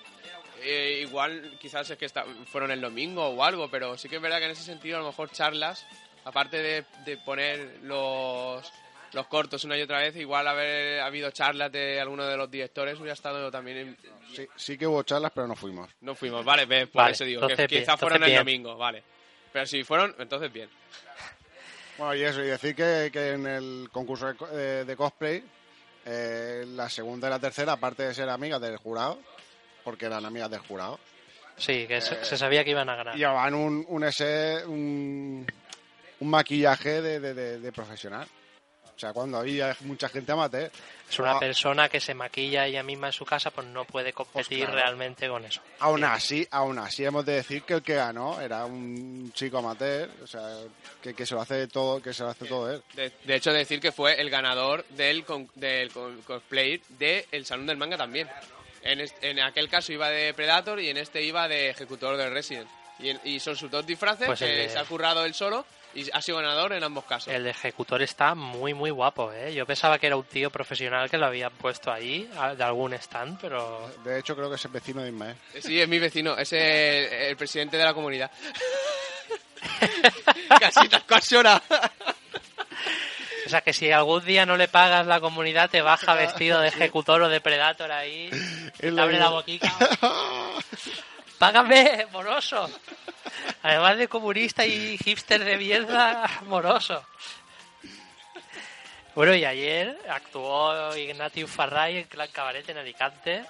[0.62, 4.22] eh, igual quizás es que está- fueron el domingo o algo, pero sí que es
[4.22, 5.86] verdad que en ese sentido a lo mejor charlas,
[6.24, 8.72] aparte de, de poner los,
[9.14, 12.96] los cortos una y otra vez, igual haber habido charlas de alguno de los directores
[13.00, 13.78] hubiera estado también...
[13.78, 13.98] en-
[14.36, 15.90] Sí, sí que hubo charlas, pero no fuimos.
[16.02, 18.40] no fuimos, vale, ve, por Vale, eso digo, que quizás fueron el bien.
[18.40, 19.04] domingo, vale.
[19.52, 20.70] Pero si fueron, entonces bien.
[21.98, 25.44] Bueno, y eso, y decir que, que en el concurso de, co- de- de cosplay,
[26.06, 29.20] eh, la segunda y la tercera, aparte de ser amigas del jurado,
[29.84, 31.00] porque eran amigas del jurado,
[31.58, 33.16] Sí, que se, se sabía que iban a ganar.
[33.18, 35.46] llevaban un, un ese, un,
[36.22, 38.26] un maquillaje de, de- de- de profesional.
[39.00, 40.70] O sea, cuando había mucha gente amateur.
[41.10, 41.40] Es una Ah.
[41.40, 44.74] persona que se maquilla ella misma en su casa, pues no puede competir claro.
[44.74, 45.62] realmente con eso.
[45.80, 50.10] Aún así, aún así hemos de decir que el que ganó era un chico amateur,
[50.22, 50.42] o sea,
[51.02, 52.84] que, que se lo hace todo, que se lo hace todo él.
[52.94, 57.68] De, de hecho, decir que fue el ganador del, con- del con- cosplay del Salón
[57.68, 58.30] del Manga también.
[58.82, 62.34] En, est- en aquel caso iba de Predator y en este iba de Ejecutor del
[62.34, 62.68] Resident.
[63.24, 65.66] Y, son sus dos disfraces Pues que de- se ha currado él solo
[65.96, 67.34] y ha sido ganador en ambos casos.
[67.34, 69.54] El ejecutor está muy, muy guapo, ¿eh?
[69.54, 72.94] Yo pensaba que era un tío profesional que lo había puesto ahí, a- de algún
[72.94, 73.92] stand, pero...
[74.04, 75.36] De hecho, creo que es el vecino de Ismael.
[75.60, 78.30] Sí, es mi vecino, es el, el presidente de la comunidad.
[80.60, 81.62] Casi te has llorado.
[83.46, 86.68] O sea, que si algún día no le pagas la comunidad, te baja vestido de
[86.70, 88.30] ejecutor o de predator ahí,
[88.78, 89.72] te abre la boquica.
[91.40, 92.70] ¡Págame, moroso!
[93.64, 97.02] Además de comunista y hipster de mierda, moroso.
[99.16, 103.46] Bueno, y ayer actuó Ignatius Farray en Clan Cabaret en Alicante.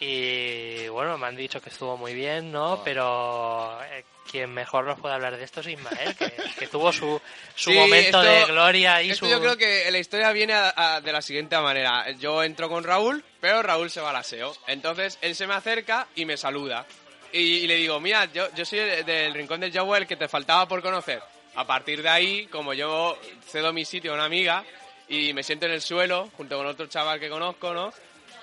[0.00, 2.82] Y bueno, me han dicho que estuvo muy bien, ¿no?
[2.82, 7.20] Pero eh, quien mejor nos puede hablar de esto es Ismael, que, que tuvo su,
[7.54, 9.30] su Sí, momento esto- de gloria y Esto su...
[9.30, 12.10] yo creo que la historia viene a- a- de la siguiente manera.
[12.12, 14.56] Yo entro con Raúl, pero Raúl se va al aseo.
[14.66, 16.86] Entonces él se me acerca y me saluda.
[17.32, 20.16] Y, y le digo, mira, yo, yo soy el- del Rincón del Yahweh, el que
[20.16, 21.20] te faltaba por conocer.
[21.56, 24.64] A partir de ahí, como yo cedo mi sitio a una amiga
[25.08, 27.92] y me siento en el suelo junto con otro chaval que conozco, ¿no?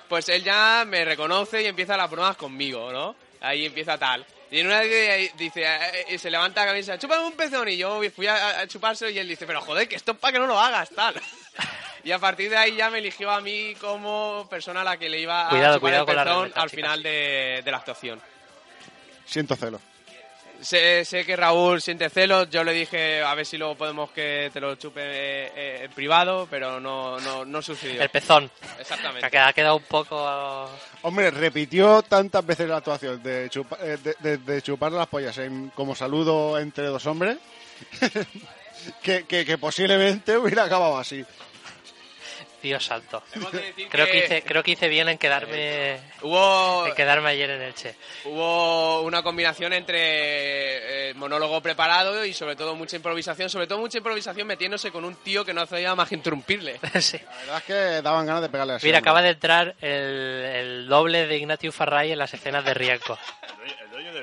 [0.08, 3.14] Pues él ya me reconoce y empieza las bromas conmigo, ¿no?
[3.40, 4.24] Ahí empieza tal.
[4.50, 5.66] Y en una de dice,
[6.08, 7.68] eh, se levanta la camisa, chúpame un pezón.
[7.68, 10.32] Y yo fui a, a chupárselo y él dice, pero joder, que esto es para
[10.32, 11.14] que no lo hagas, tal.
[12.04, 15.08] Y a partir de ahí ya me eligió a mí como persona a la que
[15.10, 16.84] le iba a Cuidado, chupar cuidado el con la pezón receta, al chicas.
[16.84, 18.22] final de, de la actuación.
[19.26, 19.80] Siento celos.
[20.60, 24.50] Sé, sé que Raúl siente celos, yo le dije a ver si luego podemos que
[24.52, 28.02] te lo chupe eh, eh, en privado, pero no, no, no sucedió.
[28.02, 28.50] El pezón.
[28.76, 29.24] Que Exactamente.
[29.24, 30.68] ha quedado- ha quedado un poco...
[31.02, 35.38] Hombre, repitió tantas veces la actuación de, chupa- eh, de, de- de chupar las pollas
[35.38, 37.38] en- como saludo entre dos hombres
[39.02, 41.24] que, que- que posiblemente hubiera acabado así.
[42.62, 43.22] Dios santo.
[43.52, 47.50] De Creo que que hice, creo que hice bien en quedarme, Hubo, en quedarme ayer
[47.50, 47.94] en Elche.
[48.24, 53.98] hubo una combinación entre eh, monólogo preparado y sobre todo mucha improvisación, sobre todo mucha
[53.98, 56.78] improvisación metiéndose con un tío que no hacía más que interrumpirle.
[57.00, 57.18] Sí.
[57.18, 58.86] La verdad es que daban ganas de pegarle así.
[58.86, 63.16] Mira, acaba de entrar el, el doble de Ignatius Farray en las escenas de Rienco.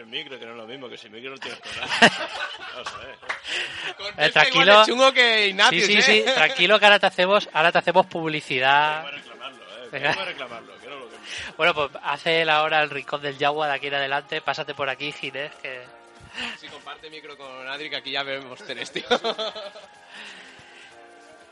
[0.06, 1.90] El micro, que no es lo mismo, que sin micro no tienes que hablar.
[2.00, 3.96] Ver.
[3.98, 4.64] Con Eh, Pepe tranquilo.
[4.64, 6.02] igual de chungo que Sí, Ignatius, sí, ¿eh?
[6.02, 9.08] sí, tranquilo que ahora te hacemos, ahora te hacemos publicidad.
[9.08, 10.26] a reclamarlo, eh.
[10.26, 11.16] Reclamarlo, que no lo que...
[11.58, 14.42] Bueno, pues hace la hora el rincón del Yagua de aquí en adelante.
[14.42, 15.84] Pásate por aquí, Ginés, que...
[16.60, 19.04] Si comparte micro con Adri, que aquí ya vemos tenés, tío.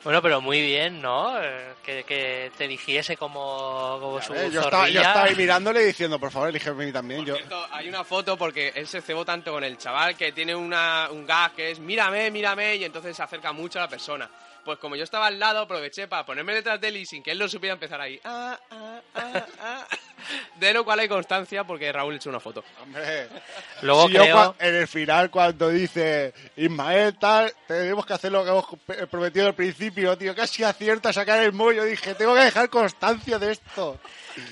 [0.03, 1.41] Bueno, pero muy bien, ¿no?
[1.41, 5.01] Eh, Que, que te eligiese como, como su Eh, yo, estaba, yo zorrilla.
[5.01, 7.19] estaba ahí mirándole y diciendo, por favor, elígeme a mí también.
[7.21, 10.31] Por Yo, cierto, hay una foto porque él se cebó tanto con el chaval que
[10.31, 13.87] tiene una, un gag que es mírame, mírame, y entonces se acerca mucho a la
[13.89, 14.29] persona.
[14.63, 17.31] Pues como yo estaba al lado, aproveché para ponerme detrás de él y sin que
[17.31, 18.17] él lo supiera empezar ahí.
[18.23, 19.87] Ah, ah, ah, ah.
[20.55, 22.63] De lo cual hay constancia porque Raúl echó una foto.
[22.81, 23.27] Hombre,
[23.81, 24.55] Luego si yo creo...
[24.59, 29.47] en el final cuando dice Ismael tal, tenemos que hacer lo que hemos pe- prometido
[29.47, 31.83] al principio, tío, casi acierta a sacar el mollo.
[31.83, 33.99] Dije, tengo que dejar constancia de esto.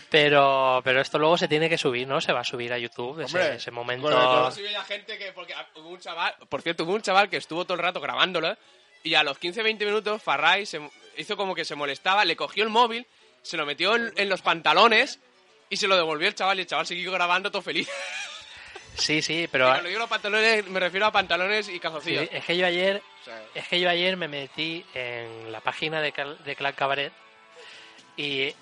[0.10, 2.22] Pero, pero esto luego se tiene que subir, ¿no?
[2.22, 4.46] Se va a subir a YouTube ese, Hombre, ese momento.
[4.48, 7.64] Así veía gente que, porque hubo un chaval, por cierto, hubo un chaval que estuvo
[7.66, 8.56] todo el rato grabándolo
[9.04, 10.80] y a los 15-20 minutos Farray se,
[11.18, 13.08] hizo como que se molestaba, le cogió el móvil,
[13.42, 15.20] se lo metió en, en los pantalones
[15.72, 17.90] y se lo devolvió el chaval y el chaval siguió grabando todo feliz.
[18.96, 22.28] Sí, sí, Y pero cuando digo los pantalones me refiero a pantalones y sí, calzoncillos.
[22.32, 26.02] es que yo ayer, O sea, es que yo ayer me metí en la página
[26.02, 27.14] de, Cal- de Clan Cabaret
[28.18, 28.54] y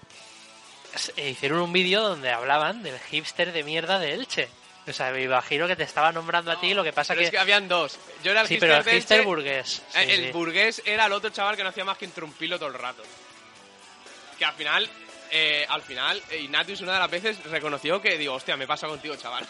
[1.18, 4.48] e hicieron un vídeo donde hablaban del hipster de mierda de Elche.
[4.88, 7.26] O sea, me imagino que te estaba nombrando a ti, lo que pasa Pero que...
[7.26, 7.98] es que habían dos.
[8.24, 9.80] Yo era el sí, hipster pero el de hipster Elche, burgués.
[9.96, 10.32] eh, sí, el sí.
[10.32, 13.04] burgués era el otro chaval que no hacía más que interrumpirlo todo el rato.
[14.38, 14.90] Que al final,
[15.32, 18.88] eh, al final, eh, Ignatius una de las veces reconoció que digo, hostia, me pasa
[18.88, 19.48] contigo, chaval.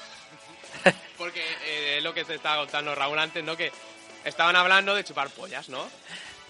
[1.18, 3.56] Porque eh, es lo que te estaba contando Raúl antes, ¿no?
[3.56, 3.72] Que
[4.24, 5.88] estaban hablando de chupar pollas, ¿no?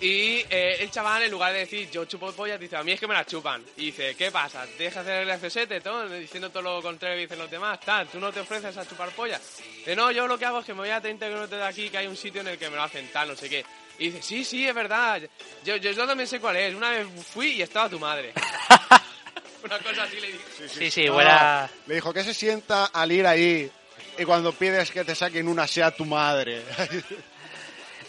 [0.02, 3.00] Y eh, el chaval, en lugar de decir yo chupo pollas, dice a mí es
[3.00, 3.64] que me las chupan.
[3.76, 4.66] Y dice, ¿qué pasa?
[4.78, 6.08] ¿Dejas de hacer el F7, todo?
[6.08, 8.08] Diciendo todo lo contrario que dicen los demás, tal.
[8.08, 9.42] ¿Tú no te ofreces a chupar pollas?
[9.80, 11.90] Dice, no, yo lo que hago es que me voy a 30 kilómetros de aquí,
[11.90, 13.66] que hay un sitio en el que me lo hacen tal, no sé qué.
[13.98, 15.22] Y dice, sí, sí, es verdad.
[15.66, 16.74] Yo, yo, yo también sé cuál es.
[16.74, 18.34] Una vez fui y estaba tu madre.
[19.64, 20.70] Una cosa así le dije.
[20.70, 21.70] Sí, sí, buena...
[21.88, 23.72] Le dijo que se sienta al ir ahí
[24.18, 26.64] y cuando pides que te saquen una sea tu madre.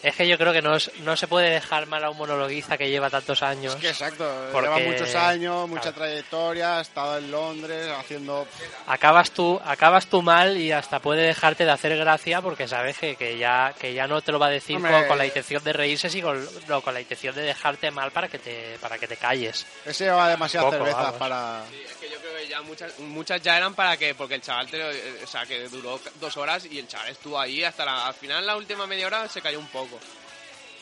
[0.02, 2.78] Es que yo creo que no, es- no se puede dejar mal a un monologuista
[2.78, 3.74] que lleva tantos años.
[3.74, 5.96] Es que exacto, Porque- lleva muchos años, mucha claro.
[5.98, 8.46] trayectoria, ha estado en Londres haciendo...
[8.86, 13.16] acabas tú acabas tú mal y hasta puede dejarte de hacer gracia porque sabes que,
[13.16, 14.92] que ya que ya no te lo va a decir Hombre.
[14.92, 18.10] con, con la intención de reírse sino con, no, con la intención de dejarte mal
[18.10, 21.18] para que te para que te calles Ese lleva demasiadas Poco, cervezas vamos.
[21.18, 21.62] para...
[21.70, 24.40] Sí, es que yo creo que ya muchas, muchas ya eran para que, porque el
[24.42, 27.84] chaval, te, eh, o sea, que duró dos horas y el chaval estuvo ahí hasta
[27.84, 29.89] la, al final, la última media hora se cayó un poco.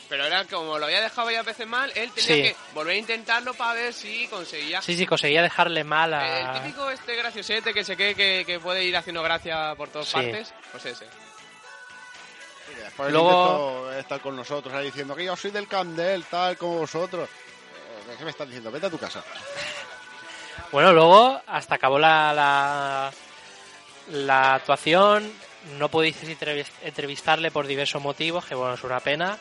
[0.09, 2.41] Pero era como lo había dejado varias veces mal, él tenía Sí.
[2.41, 4.81] que volver a intentarlo para ver si conseguía.
[4.81, 8.59] sí sí conseguía dejarle mal El a típico este graciosete que se cree que, que
[8.59, 10.13] puede ir haciendo gracia por todas Sí.
[10.15, 11.05] partes, pues ese.
[12.71, 16.79] Y después Luego- estar con nosotros ahí diciendo que yo soy del Candel, tal como
[16.79, 17.29] vosotros.
[18.09, 18.71] Eh, ¿Qué me estás diciendo?
[18.71, 19.23] Vete a tu casa.
[20.71, 23.11] bueno luego hasta acabó la la,
[24.07, 25.31] la actuación
[25.77, 29.37] no pudisteis entrevis- entrevistarle por diversos motivos que bueno es una pena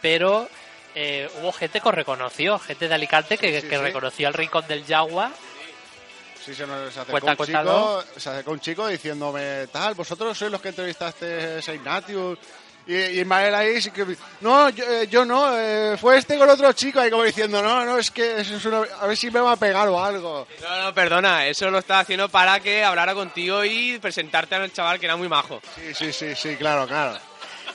[0.00, 0.48] pero
[0.94, 3.82] eh, hubo gente que os reconoció gente de Alicante que, Sí, que sí.
[3.82, 5.30] reconoció al rincón del Yagua
[6.44, 10.36] Sí, se nos acercó, Cuenta, un cuenta, chico, se acercó un chico diciéndome, tal, vosotros
[10.36, 12.36] sois los que entrevistaste a Ignatius.
[12.86, 14.04] Y, y Ismael ahí sí que...
[14.40, 17.84] No, yo, eh, yo no, eh, fue este con otro chico ahí como diciendo, no,
[17.84, 20.46] no, es que eso es una- a ver si me va a pegar o algo.
[20.60, 24.98] No, no, perdona, eso lo estaba haciendo para que hablara contigo y presentarte al chaval
[24.98, 25.60] que era muy majo.
[25.76, 27.18] Sí, sí, sí, sí, claro, claro.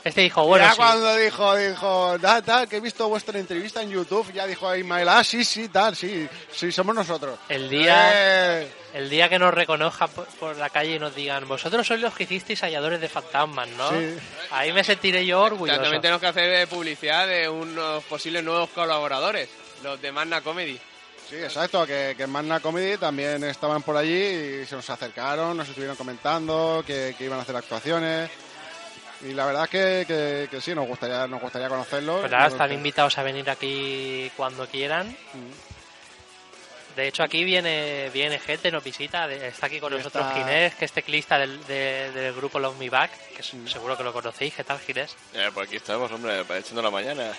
[0.03, 0.77] este dijo bueno ya sí.
[0.77, 5.07] cuando dijo, dijo, tal, tal, que he visto vuestra entrevista en YouTube, ya dijo Ismael,
[5.09, 7.39] ah, sí, sí, tal, sí, sí, somos nosotros.
[7.49, 11.47] El día, Eh, el día que nos reconozcan por, por la calle y nos digan,
[11.47, 13.91] vosotros sois los que hicisteis halladores de fantasmas, ¿no?
[13.91, 14.17] Sí.
[14.51, 15.79] Ahí me sentiré yo orgulloso.
[15.79, 19.49] También tenemos que hacer publicidad de unos posibles nuevos colaboradores,
[19.83, 20.79] los de Magna Comedy.
[21.29, 25.57] Sí, exacto, que, que en Magna Comedy también estaban por allí y se nos acercaron,
[25.57, 28.31] nos estuvieron comentando que, que iban a hacer actuaciones.
[29.21, 32.21] Y la verdad es que, que, que sí, nos gustaría, nos gustaría conocerlos.
[32.21, 35.15] Pues nada, Nos están invitados a venir aquí cuando quieran.
[36.97, 39.27] De hecho, aquí viene viene gente, nos visita.
[39.27, 42.77] de- Está aquí con nosotros está- Ginés, que es teclista del, de- del grupo Love
[42.77, 44.55] Me Back, que es- seguro que lo conocéis.
[44.55, 45.15] ¿Qué tal, Ginés?
[45.33, 47.31] Eh, pues aquí estamos, hombre, echando la mañana.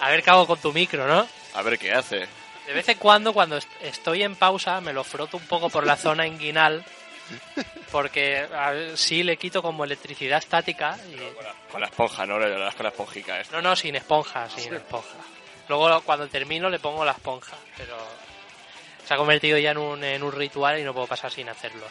[0.00, 1.26] A ver qué hago con tu micro, ¿no?
[1.54, 2.28] A ver qué hace.
[2.66, 5.86] De vez en cuando, cuando est- estoy en pausa, me lo froto un poco por
[5.86, 6.84] la zona inguinal,
[7.90, 10.98] porque a sí le quito como electricidad estática.
[11.10, 11.16] Y...
[11.72, 12.38] Con la esponja, ¿no?
[12.38, 13.56] Le das con la esponjica esta.
[13.56, 15.16] No, no, sin esponja, sin esponja.
[15.68, 17.96] Luego cuando termino le pongo la esponja, pero
[19.08, 21.86] se ha convertido ya en un, en un ritual y no puedo pasar sin hacerlo.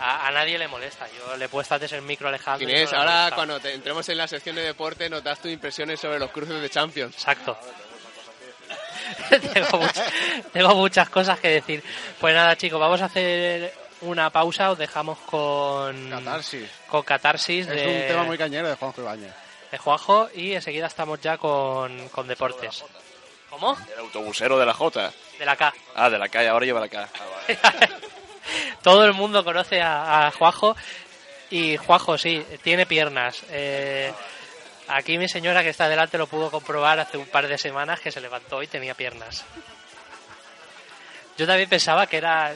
[0.00, 1.06] A, a nadie le molesta.
[1.18, 2.62] Yo le he puesto antes el micro alejado.
[2.62, 6.18] Inés, ahora cuando te- entremos en la sección de deporte nos das tus impresiones sobre
[6.18, 7.14] los cruces de Champions.
[7.14, 7.58] Exacto.
[9.30, 11.82] tengo, much- tengo muchas cosas que decir.
[12.20, 14.70] Pues nada, chicos, vamos a hacer una pausa.
[14.70, 16.70] Os dejamos con Catarsis.
[16.86, 19.32] con Catarsis Es de, un tema muy cañero de Juanjo Ibáñez.
[19.72, 22.84] de Juanjo y enseguida estamos ya con, con deportes.
[23.58, 23.76] ¿Cómo?
[23.92, 25.12] El autobusero de la J.
[25.38, 25.72] De la K.
[25.94, 27.08] Ah, de la calle, ahora lleva la K.
[27.12, 27.88] Ah, vale.
[28.82, 30.76] Todo el mundo conoce a, a Juanjo
[31.50, 33.42] y Juanjo sí, tiene piernas.
[33.50, 34.12] Eh,
[34.88, 38.12] aquí mi señora que está delante lo pudo comprobar hace un par de semanas que
[38.12, 39.44] se levantó y tenía piernas.
[41.36, 42.52] Yo también pensaba que era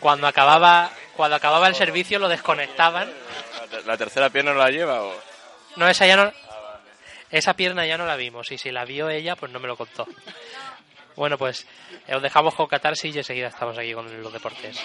[0.00, 3.12] Cuando acababa, cuando acababa el servicio lo desconectaban.
[3.60, 5.14] ¿La, ter- la tercera pierna no la lleva o...?
[5.76, 6.32] No, esa ya no.
[7.30, 9.76] Esa pierna ya no la vimos y si la vio ella, pues no me lo
[9.76, 10.06] contó.
[11.16, 11.66] Bueno, pues
[12.06, 14.80] eh, os dejamos con Catarsis y enseguida estamos aquí con los deportes.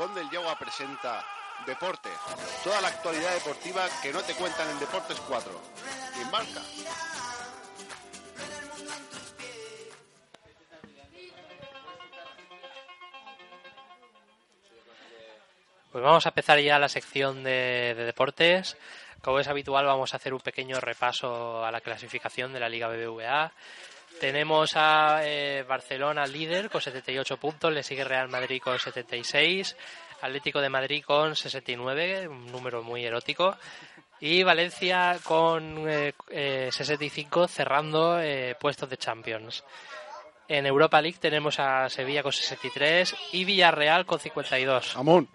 [0.00, 1.22] Rincón del Yagua presenta
[1.66, 2.12] Deportes.
[2.64, 5.52] Toda la actualidad deportiva que no te cuentan en Deportes 4.
[6.14, 6.62] ¿Quién marca?
[15.92, 18.78] Pues vamos a empezar ya la sección de deportes.
[19.22, 22.88] Como es habitual, vamos a hacer un pequeño repaso a la clasificación de la Liga
[22.88, 23.52] BBVA.
[24.18, 29.76] Tenemos a eh, Barcelona líder con 78 puntos, le sigue Real Madrid con 76,
[30.22, 33.56] Atlético de Madrid con 69, un número muy erótico,
[34.20, 39.64] y Valencia con eh, eh, 65 cerrando eh, puestos de Champions.
[40.46, 44.96] En Europa League tenemos a Sevilla con 63 y Villarreal con 52.
[44.96, 45.28] Amón.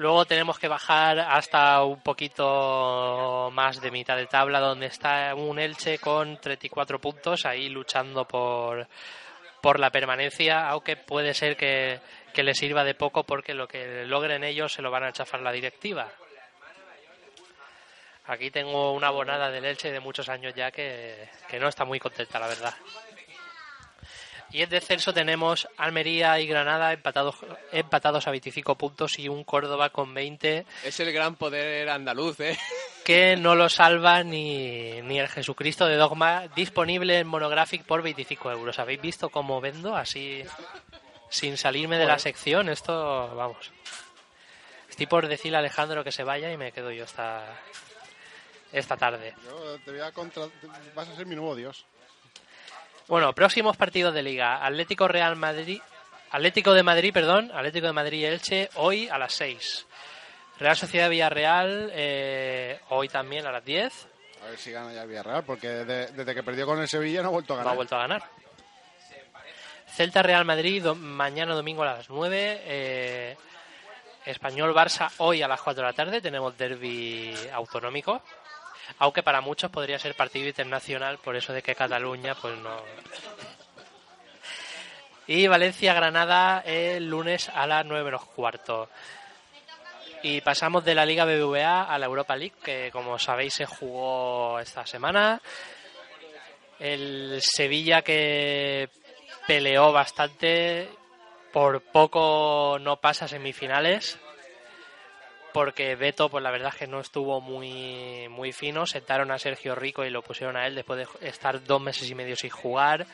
[0.00, 5.58] Luego tenemos que bajar hasta un poquito más de mitad de tabla, donde está un
[5.58, 8.88] Elche con 34 puntos, ahí luchando por,
[9.60, 12.00] por la permanencia, aunque puede ser que,
[12.32, 15.42] que le sirva de poco porque lo que logren ellos se lo van a chafar
[15.42, 16.10] la directiva.
[18.24, 22.00] Aquí tengo una abonada del Elche de muchos años ya que, que no está muy
[22.00, 22.74] contenta, la verdad.
[24.52, 27.36] Y en descenso tenemos Almería y Granada empatados,
[27.70, 32.58] empatados a 25 puntos y un Córdoba con 20 Es el gran poder andaluz, ¿eh?
[33.04, 38.50] que no lo salva ni, ni el Jesucristo de Dogma disponible en Monographic por 25
[38.50, 38.78] euros.
[38.78, 40.42] ¿Habéis visto cómo vendo así
[41.28, 42.68] sin salirme de la sección?
[42.68, 43.70] Esto, vamos.
[44.88, 47.46] Estoy por decirle a Alejandro que se vaya y me quedo yo esta,
[48.72, 49.34] esta tarde.
[49.44, 50.48] Yo te voy a contra...
[50.94, 51.86] Vas a ser mi nuevo dios.
[53.10, 54.64] Bueno, próximos partidos de liga.
[54.64, 55.80] Atlético Real Madrid.
[56.30, 57.50] Atlético de Madrid, perdón.
[57.52, 59.86] Atlético de Madrid y Elche hoy a las 6.
[60.58, 64.06] Real Sociedad Villarreal eh, hoy también a las 10.
[64.42, 67.20] A ver si gana ya el Villarreal, porque desde, desde que perdió con el Sevilla
[67.22, 67.72] no ha vuelto a No ganar.
[67.72, 68.22] ha vuelto a ganar.
[69.88, 72.60] Celta Real Madrid do- mañana domingo a las 9.
[72.64, 73.36] eh,
[74.24, 76.20] Español Barça hoy a las 4 de la tarde.
[76.20, 78.22] Tenemos derby autonómico.
[78.98, 82.82] Aunque para muchos podría ser partido internacional por eso de que Cataluña pues no.
[85.26, 88.88] Y Valencia-Granada el lunes a las 9 menos cuarto.
[90.22, 94.58] Y pasamos de la Liga BBVA a la Europa League, que como sabéis se jugó
[94.58, 95.40] esta semana.
[96.78, 98.90] El Sevilla que
[99.46, 100.90] peleó bastante,
[101.52, 104.18] por poco no pasa semifinales,
[105.52, 108.86] porque Beto, pues la verdad es que no estuvo muy, muy fino.
[108.86, 112.14] Sentaron a Sergio Rico y lo pusieron a él después de estar dos meses y
[112.14, 113.06] medio sin jugar.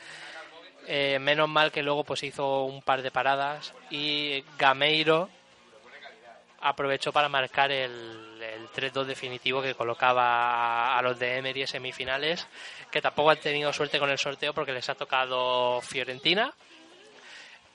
[0.86, 5.28] Eh, menos mal que luego pues hizo un par de paradas y Gameiro
[6.60, 12.46] aprovechó para marcar el, el 3-2 definitivo que colocaba a los de Emery semifinales,
[12.90, 16.54] que tampoco han tenido suerte con el sorteo porque les ha tocado Fiorentina.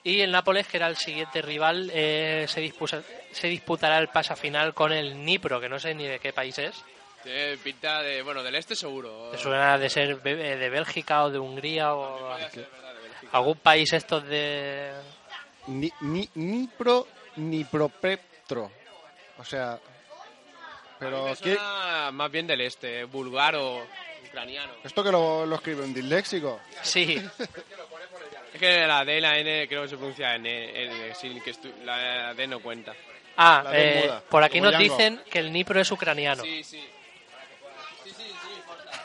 [0.03, 4.35] Y el Nápoles, que era el siguiente rival, eh, se, dispusa- se disputará el pasa
[4.35, 6.83] final con el Nipro, que no sé ni de qué país es.
[7.23, 9.29] Tiene pinta de, bueno, del este seguro.
[9.31, 12.35] Te suena de ser be- de Bélgica o de Hungría o
[13.31, 14.91] algún país estos de...
[15.67, 18.71] Ni, ni, ni pro ni propetro.
[19.37, 19.79] O sea.
[20.97, 23.85] Pero Me ¿qué- suena más bien del este, búlgaro,
[24.27, 24.73] ucraniano.
[24.83, 26.59] esto que lo, lo escribe un disléxico.
[26.81, 27.21] Sí,
[28.53, 31.53] Es que la D y la N creo que se pronuncia N, N, sin que
[31.83, 32.93] la D no cuenta.
[33.37, 34.97] Ah, eh, muda, por aquí nos Django.
[34.97, 36.43] dicen que el Nipro es ucraniano.
[36.43, 36.83] Sí, sí.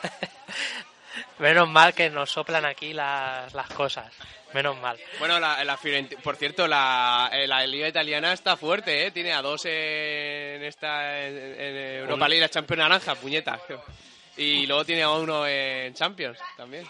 [1.39, 4.11] Menos mal que nos soplan aquí las, las cosas.
[4.53, 4.97] Menos mal.
[5.19, 5.79] Bueno, la,
[6.23, 9.11] por cierto, la, eh, la liga italiana está fuerte, ¿eh?
[9.11, 13.59] Tiene a dos en esta en, en Europa League, la Champions Naranja, puñeta.
[14.37, 16.85] Y luego tiene a uno en Champions también.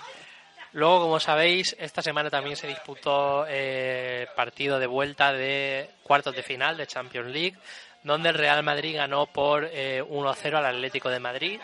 [0.77, 6.43] Luego, como sabéis, esta semana también se disputó eh, partido de vuelta de cuartos de
[6.43, 7.57] final de Champions League,
[8.03, 11.59] donde el Real Madrid ganó por eh, 1-0 al Atlético de Madrid,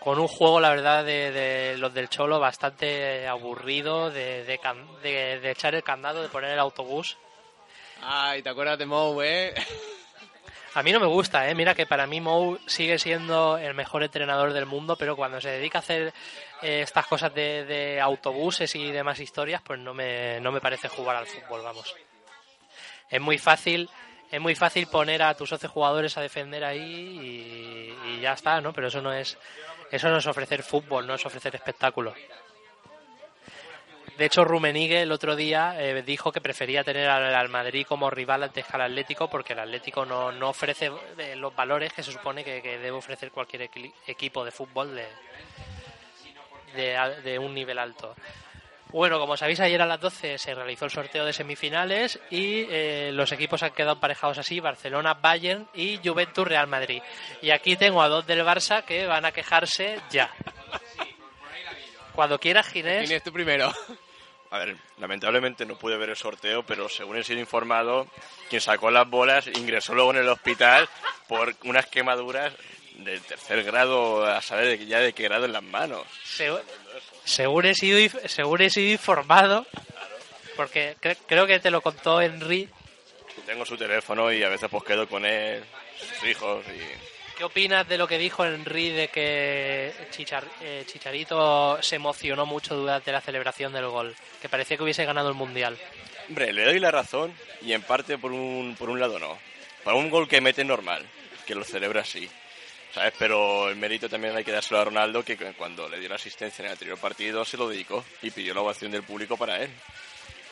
[0.00, 4.58] con un juego, la verdad, de, de los del Cholo bastante aburrido, de, de
[5.40, 7.16] de echar el candado, de poner el autobús.
[8.02, 9.54] Ay, ¿te acuerdas de Mou, eh?
[10.74, 11.54] A mí no me gusta, ¿eh?
[11.54, 15.50] Mira que para mí Mou sigue siendo el mejor entrenador del mundo, pero cuando se
[15.50, 16.14] dedica a hacer
[16.62, 20.88] eh, estas cosas de, de autobuses y demás historias, pues no me, no me parece
[20.88, 21.94] jugar al fútbol, vamos.
[23.10, 23.90] Es muy fácil,
[24.30, 28.62] es muy fácil poner a tus 11 jugadores a defender ahí y, y ya está,
[28.62, 28.72] ¿no?
[28.72, 29.36] Pero eso no es,
[29.90, 32.14] eso no es ofrecer fútbol, no es ofrecer espectáculo.
[34.18, 38.10] De hecho, Rumenigue el otro día eh, dijo que prefería tener al, al Madrid como
[38.10, 42.02] rival antes que al Atlético porque el Atlético no, no ofrece eh, los valores que
[42.02, 45.06] se supone que, debe ofrecer cualquier equi- equipo de fútbol de,
[46.74, 48.14] de, de un nivel alto.
[48.90, 53.10] Bueno, como sabéis, ayer a las 12 se realizó el sorteo de semifinales y eh,
[53.14, 57.02] los equipos han quedado emparejados así, Barcelona, Bayern y Juventus Real Madrid.
[57.40, 60.30] Y aquí tengo a dos del Barça que van a quejarse ya.
[62.14, 63.06] Cuando quieras, Ginés.
[63.08, 63.72] Tienes tú primero.
[64.50, 68.06] A ver, lamentablemente no pude ver el sorteo, pero según he sido informado,
[68.50, 70.86] quien sacó las bolas ingresó luego en el hospital
[71.26, 72.52] por unas quemaduras
[72.96, 76.06] del tercer grado, a saber de, ya de qué grado en las manos.
[76.26, 76.60] Segu-
[77.24, 79.64] según, he sido, según he sido informado,
[80.54, 82.68] porque cre- creo que te lo contó Henry.
[83.46, 85.64] Tengo su teléfono y a veces pues quedo con él,
[85.98, 87.11] sus hijos y...
[87.42, 92.76] ¿Qué opinas de lo que dijo Henry de que Chichar- eh, Chicharito se emocionó mucho
[92.76, 94.14] durante la celebración del gol?
[94.40, 95.76] Que parecía que hubiese ganado el Mundial.
[96.28, 99.36] Hombre, le doy la razón y en parte por un, por un lado no.
[99.82, 101.04] Para un gol que mete normal,
[101.44, 102.30] que lo celebra así.
[102.94, 103.12] ¿Sabes?
[103.18, 106.62] Pero el mérito también hay que dárselo a Ronaldo, que cuando le dio la asistencia
[106.62, 109.70] en el anterior partido se lo dedicó y pidió la ovación del público para él.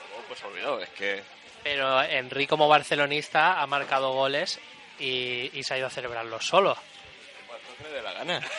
[0.08, 1.22] Luego pues olvidó, es que
[1.62, 4.58] Pero Henry como barcelonista ha marcado goles
[5.00, 6.74] y, y se ha ido a celebrarlo solo.
[6.74, 8.40] no que le dé la gana.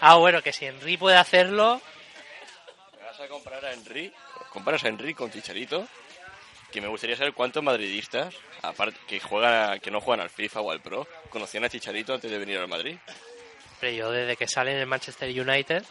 [0.00, 1.80] Ah, bueno, que si Henry puede hacerlo,
[2.98, 4.12] ¿Me vas a comprar a Henry?
[4.50, 5.86] ¿Comparas a Henry con Chicharito?
[6.70, 10.70] Que me gustaría saber cuántos madridistas, aparte que juegan que no juegan al FIFA o
[10.70, 12.96] al Pro, conocían a Chicharito antes de venir al Madrid.
[13.80, 15.84] pero yo desde que sale en el Manchester United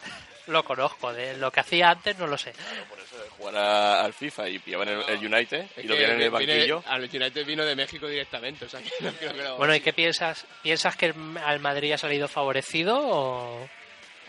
[0.46, 1.12] lo conozco.
[1.12, 2.52] De lo que hacía antes no lo sé.
[2.88, 6.16] Por eso de jugar a- al FIFA y pillaban el, el United y lo vieron
[6.16, 6.82] en el banquillo.
[6.86, 9.80] al United vino de México directamente, o sea que no creo que lo- Bueno, ¿y
[9.80, 10.44] qué piensas?
[10.62, 13.68] ¿Piensas que el- al Madrid ha salido favorecido o...?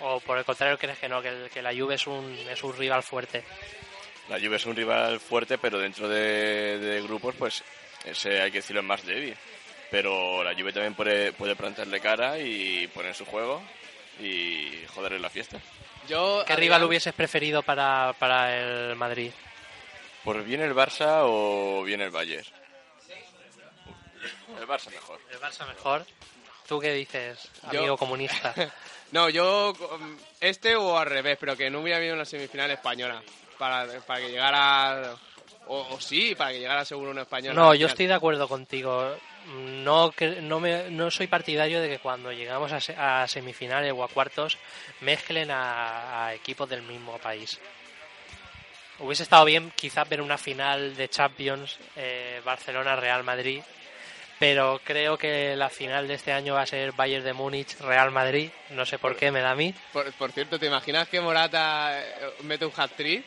[0.06, 2.61] ¿O por el contrario crees que no, que, el- que la Juve es un, es
[2.64, 3.44] un rival fuerte?
[4.27, 7.64] La Juve es un rival fuerte, pero dentro de, de grupos, pues
[8.03, 9.35] ese hay que decirlo es más débil.
[9.91, 13.64] Pero la Juve también puede, puede plantarle cara y poner su juego
[14.19, 15.60] y joderle la fiesta.
[16.07, 19.31] Yo, ¿Qué Adrián, rival hubieses preferido para, para el Madrid?
[20.23, 22.45] ¿Por bien el Barça o bien el Bayern?
[24.59, 25.19] El Barça mejor.
[25.31, 26.05] El Barça mejor.
[26.67, 28.53] ¿Tú qué dices, Yo- amigo comunista?
[29.11, 33.21] No, yo um, este o al revés, pero que no hubiera habido una semifinal española
[33.59, 35.15] para, para que llegara
[35.67, 37.53] o, o sí, para que llegara seguro una española.
[37.53, 39.15] No, yo estoy de acuerdo contigo.
[39.48, 44.03] No, no, me, no soy partidario de que cuando llegamos a, se- a semifinales o
[44.03, 44.57] a cuartos
[45.02, 47.60] mezclen a, equipos del mismo país.
[48.99, 53.61] Hubiese estado bien quizás ver una final de Champions eh, Barcelona-Real Madrid,
[54.40, 58.49] pero creo que la final de este año va a ser Bayern de Múnich-Real Madrid.
[58.70, 59.74] No sé por qué me da a mí.
[59.91, 62.06] Por, por cierto, ¿te imaginas que Morata eh,
[62.44, 63.26] mete un hat-trick?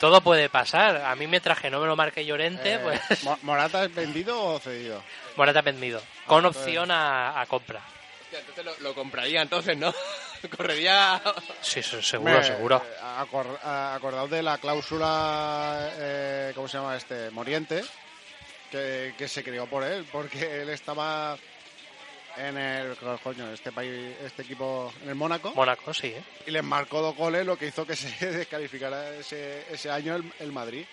[0.00, 0.96] Todo puede pasar.
[1.04, 4.40] A mí mientras que no me lo marque Llorente, Eh, pues Mo- ¿Morata es vendido
[4.42, 5.02] o cedido?
[5.36, 6.00] Morata vendido.
[6.26, 7.80] Con opción a, a compra.
[8.22, 9.92] Hostia, entonces lo, lo compraría entonces, ¿no?
[10.56, 11.20] Correría...
[11.60, 12.76] Sí, seguro, Me- seguro.
[12.84, 17.30] eh, acor- acordaos de la cláusula, eh, ¿cómo se llama este?
[17.30, 17.82] Moriente,
[18.70, 21.36] que, que se creó por él, porque él estaba
[22.38, 26.08] en el, coño, este país, este equipo, en el Mónaco, Mónaco, sí.
[26.08, 26.22] ¿eh?
[26.46, 30.32] y les marcó dos goles, lo que hizo que se descalificara ese, ese año el,
[30.38, 30.84] el Madrid.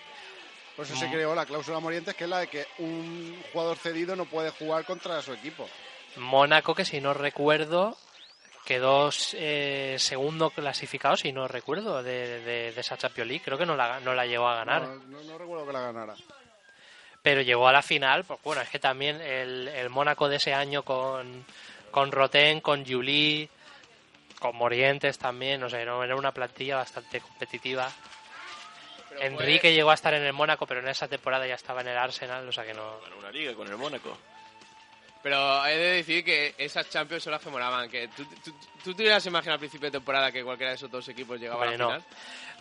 [0.75, 4.15] Por eso se creó la cláusula Morientes, que es la de que un jugador cedido
[4.17, 5.69] no puede jugar contra su equipo.
[6.17, 7.97] Mónaco, que si no recuerdo,
[8.65, 13.43] quedó eh, segundo clasificado, si no recuerdo, de, de, de esa Champions League.
[13.45, 14.81] Creo que no la, no la llegó a ganar.
[14.81, 16.15] No, no- no recuerdo que la ganara.
[17.25, 20.53] Pero llegó a la final, pues bueno, es que también el, el Mónaco de ese
[20.53, 21.43] año con,
[21.89, 23.49] con Roten, con Juli,
[24.37, 27.91] con Morientes también, no sé, no, era una plantilla bastante competitiva.
[29.09, 31.87] Pero Enrique llegó a estar en el Mónaco, pero en esa temporada ya estaba en
[31.87, 32.99] el Arsenal, o sea que no...
[32.99, 34.15] Ganó una liga con el Mónaco.
[35.25, 37.89] Pero he de decir que esas Champions son las que moraban.
[37.89, 38.53] Que tú, tú,
[38.83, 41.63] tú te hubieras imaginado al principio de temporada que cualquiera de esos dos equipos llegaba
[41.63, 41.89] Hombre, a la no.
[41.89, 42.03] final.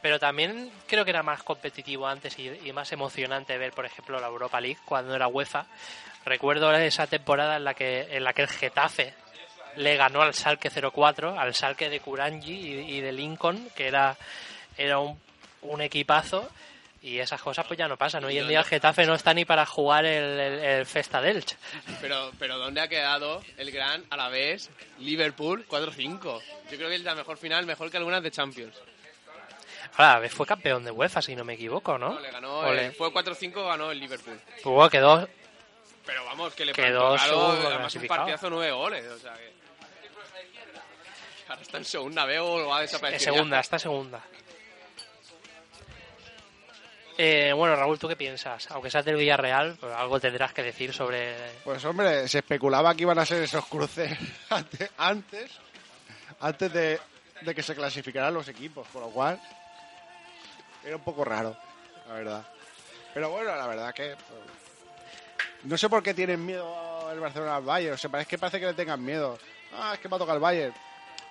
[0.01, 4.19] Pero también creo que era más competitivo antes y, y más emocionante ver, por ejemplo,
[4.19, 5.67] la Europa League cuando era UEFA.
[6.25, 9.13] Recuerdo esa temporada en la que, en la que el Getafe
[9.77, 14.17] le ganó al Salque 04, al Salque de Kurangi y, y de Lincoln, que era,
[14.79, 15.21] era un,
[15.61, 16.51] un equipazo.
[17.05, 18.25] Y esas cosas pues ya no pasan.
[18.25, 21.55] Hoy en día el Getafe no está ni para jugar el, el, el Festa Delch.
[22.01, 24.71] Pero, pero ¿dónde ha quedado el gran a la vez
[25.01, 26.23] Liverpool 4-5?
[26.23, 28.75] Yo creo que es la mejor final, mejor que algunas de Champions.
[29.99, 32.15] Ahora, vez fue campeón de UEFA, si no me equivoco, ¿no?
[32.15, 32.63] No, le ganó,
[32.97, 34.41] fue 4-5, ganó el Liverpool.
[34.91, 35.29] Quedó
[36.07, 39.05] Pero vamos, que le Quedó además un partidazo nueve goles.
[39.09, 39.53] O sea que...
[41.49, 43.35] Ahora está en segunda, veo o va a En desaparecer.
[43.35, 44.23] segunda, está segunda.
[47.17, 48.69] Eh, bueno, Raúl, ¿tú qué piensas?
[48.73, 51.37] Aunque seas del Villarreal, pues algo tendrás que decir sobre...
[51.63, 54.11] Pues hombre, se especulaba que iban a ser esos cruces
[54.51, 55.51] ante- antes,
[56.41, 57.01] antes de,
[57.41, 59.39] de que se clasificaran los equipos, por lo cual
[60.85, 61.57] era un poco raro,
[62.09, 62.43] la verdad.
[63.15, 64.41] Pero bueno, la verdad que pues,
[65.63, 68.59] no sé por qué tienen miedo el Barcelona al Bayern, o sea, parece que parece
[68.59, 69.39] que le tengan miedo.
[69.73, 70.75] Ah, es que va a tocar el Bayern.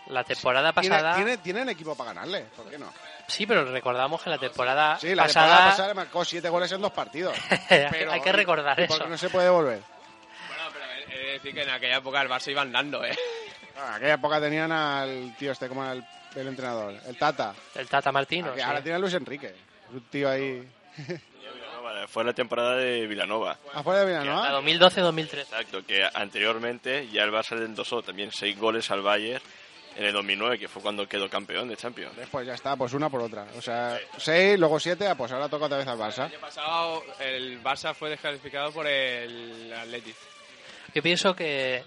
[0.07, 1.15] La temporada Tiene, pasada...
[1.15, 2.91] tiene, tienen equipo para ganarle, ¿por qué no?
[3.27, 5.45] Sí, pero recordamos que la temporada Sí, la pasada...
[5.47, 7.33] temporada pasada marcó siete goles en dos partidos.
[7.69, 8.93] Pero- Hay que recordar ¿y eso.
[8.97, 9.79] por qué no se puede volver?
[10.49, 10.85] Bueno, pero
[11.15, 13.15] he de decir que en aquella época el Barça iba andando, ¿eh?
[13.77, 16.03] Ah, En aquella época tenían al tío este, como era el,
[16.35, 17.53] el entrenador, el Tata.
[17.73, 18.65] El Tata Martino, Aquí sí.
[18.65, 19.55] Ahora tiene a Luis Enrique,
[19.93, 20.67] un tío ahí.
[22.07, 23.57] Fue la temporada de Vilanova.
[23.73, 24.61] Afuera de La Villanova.
[24.61, 25.37] 2012-2013.
[25.39, 29.41] Exacto, que anteriormente ya el Barça le endosó también seis goles al Bayern
[29.95, 32.13] en el 2009, que fue cuando quedó campeón de Champions.
[32.31, 33.45] Pues ya está, pues una por otra.
[33.57, 36.25] O sea, seis, luego siete, ah, pues ahora toca otra vez al Barça.
[36.25, 40.15] El año pasado el Barça fue descalificado por el Athletic.
[40.95, 41.83] Yo pienso que,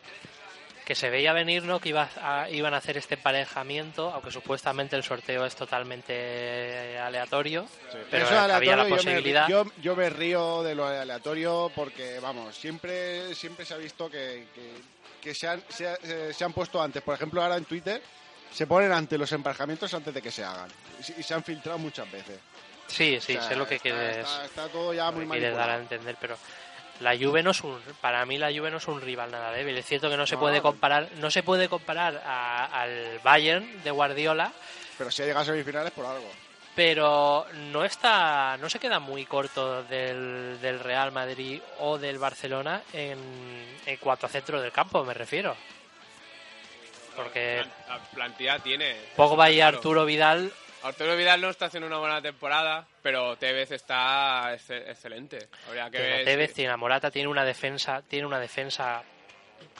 [0.85, 1.81] que se veía venir, ¿no?
[1.81, 7.67] Que iba a- iban a hacer este emparejamiento, aunque supuestamente el sorteo es totalmente aleatorio.
[8.11, 9.49] Pero Eso es había la aleatorio, yo me- posibilidad.
[9.49, 14.47] Yo, yo me río de lo aleatorio porque, vamos, siempre, siempre se ha visto que,
[14.55, 14.73] que,
[15.27, 17.03] que se, han, se, eh, se han puesto antes.
[17.03, 18.01] Por ejemplo, ahora en Twitter
[18.53, 20.71] se ponen ante los emparejamientos antes de que se hagan.
[21.17, 22.39] Y, y se han filtrado muchas veces.
[22.87, 25.57] Sí, sí, O sea, sé lo que está, quieres, Está, está todo ya muy quieres
[25.57, 26.39] dar a entender, pero
[27.01, 29.77] la Juve no es un, para mí la Juve no es un rival nada débil.
[29.77, 30.41] Es cierto que no se No.
[30.43, 34.53] puede comparar, no se puede comparar a- al Bayern de Guardiola,
[34.97, 36.31] Pero si ha llegado a semifinales por algo.
[36.77, 42.83] Pero no está, no se queda muy corto del, del Real Madrid o del Barcelona
[42.93, 43.19] en,
[43.87, 45.57] en cuanto a centro del campo, me refiero.
[47.17, 48.95] porque La plantilla tiene.
[49.17, 49.61] Pogba y.
[49.61, 55.49] Arturo Vidal Arturo Vidal no está haciendo una buena temporada, pero Tevez está exce- excelente.
[55.67, 56.25] Habría que ver.
[56.25, 59.03] Tevez, si- tiene a Morata, tiene una defensa, tiene una defensa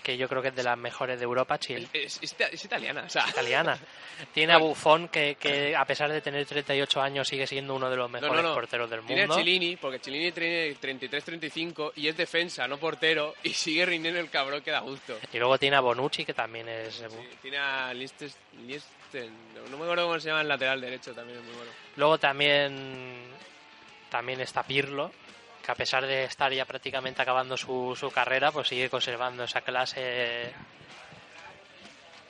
[0.03, 1.89] que yo creo que es de las mejores de Europa, Chile.
[1.93, 3.29] Es, es- es italiana, o sea.
[3.29, 3.77] italiana.
[4.33, 7.97] Tiene a Buffon que, que a pesar de tener 38 años sigue siendo uno de
[7.97, 8.55] los No, mejores no, no.
[8.55, 9.43] porteros del Tiene a mundo.
[9.43, 14.63] Chilini, porque Chilini tiene 33-35 y es defensa, no portero, y sigue rindiendo el cabrón
[14.63, 15.19] que da gusto.
[15.33, 17.05] Y luego tiene a Bonucci que también es Sí,
[17.43, 18.31] tiene a Lister,
[18.67, 19.31] Lister-
[19.71, 21.71] no me acuerdo cómo se llama el lateral derecho, también es muy bueno.
[21.97, 23.25] Luego también
[24.11, 25.11] también está Pirlo,
[25.67, 29.61] que a pesar de estar ya prácticamente acabando su, su carrera, pues sigue conservando esa
[29.63, 30.53] clase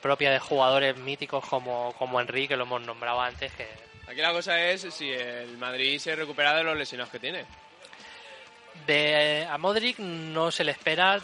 [0.01, 3.67] propia de jugadores míticos como, como Henry, que lo hemos nombrado antes, que
[4.07, 7.45] Aquí la cosa es si el Madrid se recupera de los lesionados que tiene.
[8.85, 11.19] de a Modric no se le espera.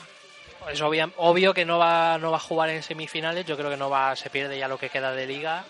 [0.69, 3.45] Es obvia- obvio que no va no va a jugar en semifinales.
[3.45, 5.63] Yo creo que no va se pierde ya lo que queda de liga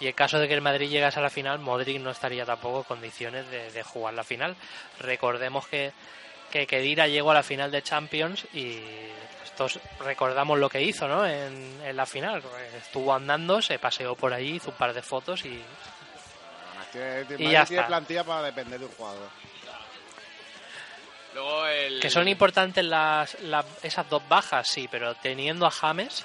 [0.00, 2.78] y en caso de que el Madrid llegase a la final Modric no estaría tampoco
[2.78, 4.56] en condiciones de, de jugar la final
[5.00, 5.92] recordemos que
[6.50, 8.80] que Kedira llegó a la final de Champions y
[9.44, 11.26] estos recordamos lo que hizo ¿no?
[11.26, 12.42] en, en la final
[12.76, 15.60] estuvo andando se paseó por ahí hizo un par de fotos y
[16.92, 17.86] tiene, tiene- Y ya tiene está.
[17.88, 19.28] plantilla para depender de un jugador.
[21.34, 22.00] Luego el...
[22.00, 26.24] que son importantes las, las- esas dos bajas sí pero teniendo a James.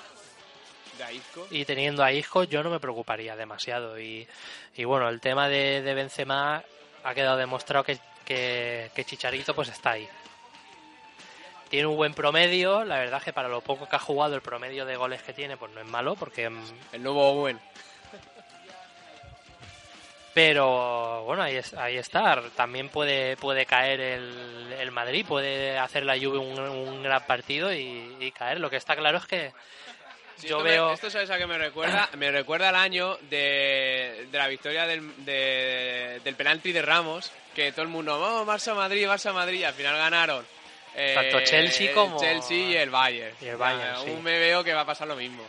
[1.52, 4.00] Y teniendo a Isco yo no me preocuparía demasiado.
[4.00, 4.28] Y,
[4.76, 6.64] y bueno el tema de, de Benzema
[7.04, 10.08] ha quedado demostrado que, que, que Chicharito pues está ahí.
[11.70, 12.84] Tiene un buen promedio.
[12.84, 15.56] La verdad que para lo poco que ha jugado el promedio de goles que tiene
[15.58, 16.64] pues no es malo porque mm,
[16.94, 17.60] El nuevo Owen.
[20.34, 22.42] pero bueno ahí, es- ahí está.
[22.56, 27.74] También puede puede caer el, el Madrid puede hacer la Juve un, un gran partido
[27.74, 28.60] y, y caer.
[28.60, 29.52] Lo que está claro es que
[30.48, 32.10] yo esto me- veo esto sabes a qué me recuerda.
[32.18, 37.72] Me recuerda al año de, de la victoria del, de- del penalti de Ramos, que
[37.72, 40.46] todo el mundo, vamos, Barça Madrid, Barça Madrid, y al final ganaron.
[40.96, 43.36] eh, Tanto Chelsea el como- Chelsea y el Bayern.
[43.42, 44.10] Y el Bayern, sí.
[44.12, 45.44] Aún me veo que va a pasar lo mismo.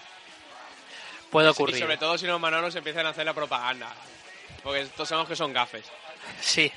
[1.30, 3.92] puede Y ocurrir sobre todo si los manolos empiezan a hacer la propaganda.
[4.62, 5.84] Porque todos sabemos que son gafes.
[6.40, 6.70] Sí.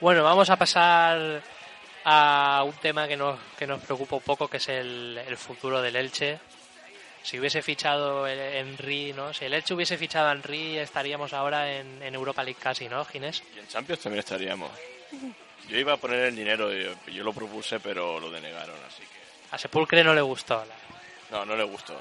[0.00, 1.42] Bueno, vamos a pasar
[2.04, 5.80] a un tema que nos, que nos preocupa un poco, que es el, el futuro
[5.82, 6.38] del Elche.
[7.26, 9.34] Si hubiese fichado el- Henry, ¿no?
[9.34, 13.04] Si el Elche hubiese fichado a Henry, estaríamos ahora en, en Europa League casi, ¿no,
[13.04, 13.42] Ginés?
[13.56, 14.70] Y en Champions también estaríamos.
[15.68, 19.18] Yo iba a poner el dinero, yo, yo lo propuse, pero lo denegaron, así que...
[19.50, 20.64] A Sepulcre no le gustó.
[20.64, 22.00] la- No, no le gustó.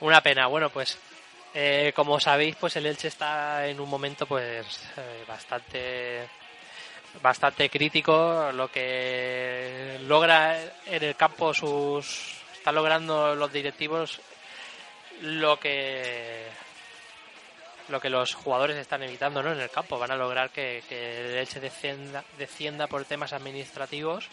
[0.00, 0.46] Una pena.
[0.48, 0.98] Bueno, pues
[1.54, 6.28] eh, como sabéis, pues el Elche está en un momento pues eh, bastante
[7.22, 8.50] bastante crítico.
[8.52, 14.20] Lo que logra en el campo sus está logrando los directivos
[15.20, 16.46] lo que
[17.88, 19.52] lo que los jugadores están evitando ¿no?
[19.52, 19.98] en el campo.
[19.98, 24.28] Van a lograr que, que el Elche descienda, por temas administrativos,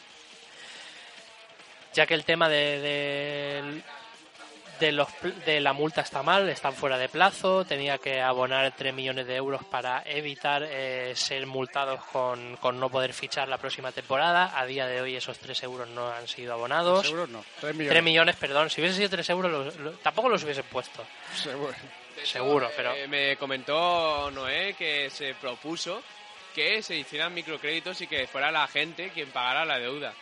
[1.96, 3.82] ya que el tema de-
[4.80, 5.08] de, los,
[5.46, 9.36] de la multa está mal, están fuera de plazo, tenía que abonar 3 millones de
[9.36, 14.58] euros para evitar eh, ser multados con, con no poder fichar la próxima temporada.
[14.58, 17.06] A día de hoy esos 3 euros no han sido abonados.
[17.06, 17.44] Seguro no.
[17.62, 17.92] 3 millones.
[17.92, 18.70] 3 millones, perdón.
[18.70, 21.06] Si hubiese sido 3 euros, lo- tampoco los hubiesen puesto.
[21.36, 21.74] Seguro.
[22.18, 26.02] Hecho, Seguro, pero- eh, me comentó Noé que se propuso
[26.54, 30.14] que se hicieran microcréditos y que fuera la gente quien pagara la deuda.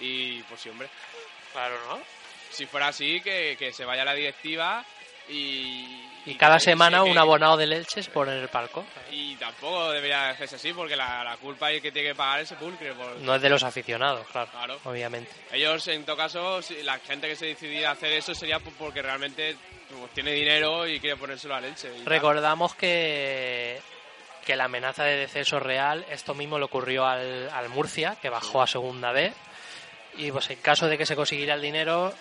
[0.00, 0.88] Y pues sí, hombre.
[1.52, 2.00] Claro, ¿no?
[2.54, 4.84] Si fuera así, que, que se vaya la directiva
[5.28, 6.00] y...
[6.26, 8.86] Y cada que- semana que- un abonado del Elche es por en el palco.
[9.10, 12.40] Y tampoco debería hacerse así porque la, la culpa y el que tiene que pagar
[12.40, 12.94] es Sepulcre.
[12.94, 13.16] Por...
[13.18, 14.50] No es de los aficionados, claro.
[14.50, 14.80] Claro.
[14.84, 15.30] Obviamente.
[15.52, 19.54] Ellos, en todo caso, la gente que se decidiera hacer eso sería po- porque realmente
[19.90, 21.88] pues, tiene dinero y quiere ponérselo al Elche.
[21.88, 22.06] y tal.
[22.06, 23.78] Recordamos que,
[24.46, 28.62] que la amenaza de descenso real, esto mismo le ocurrió al, al Murcia, que bajó
[28.62, 29.30] a segunda B.
[30.16, 32.14] Y pues en caso de que se consiguiera el dinero,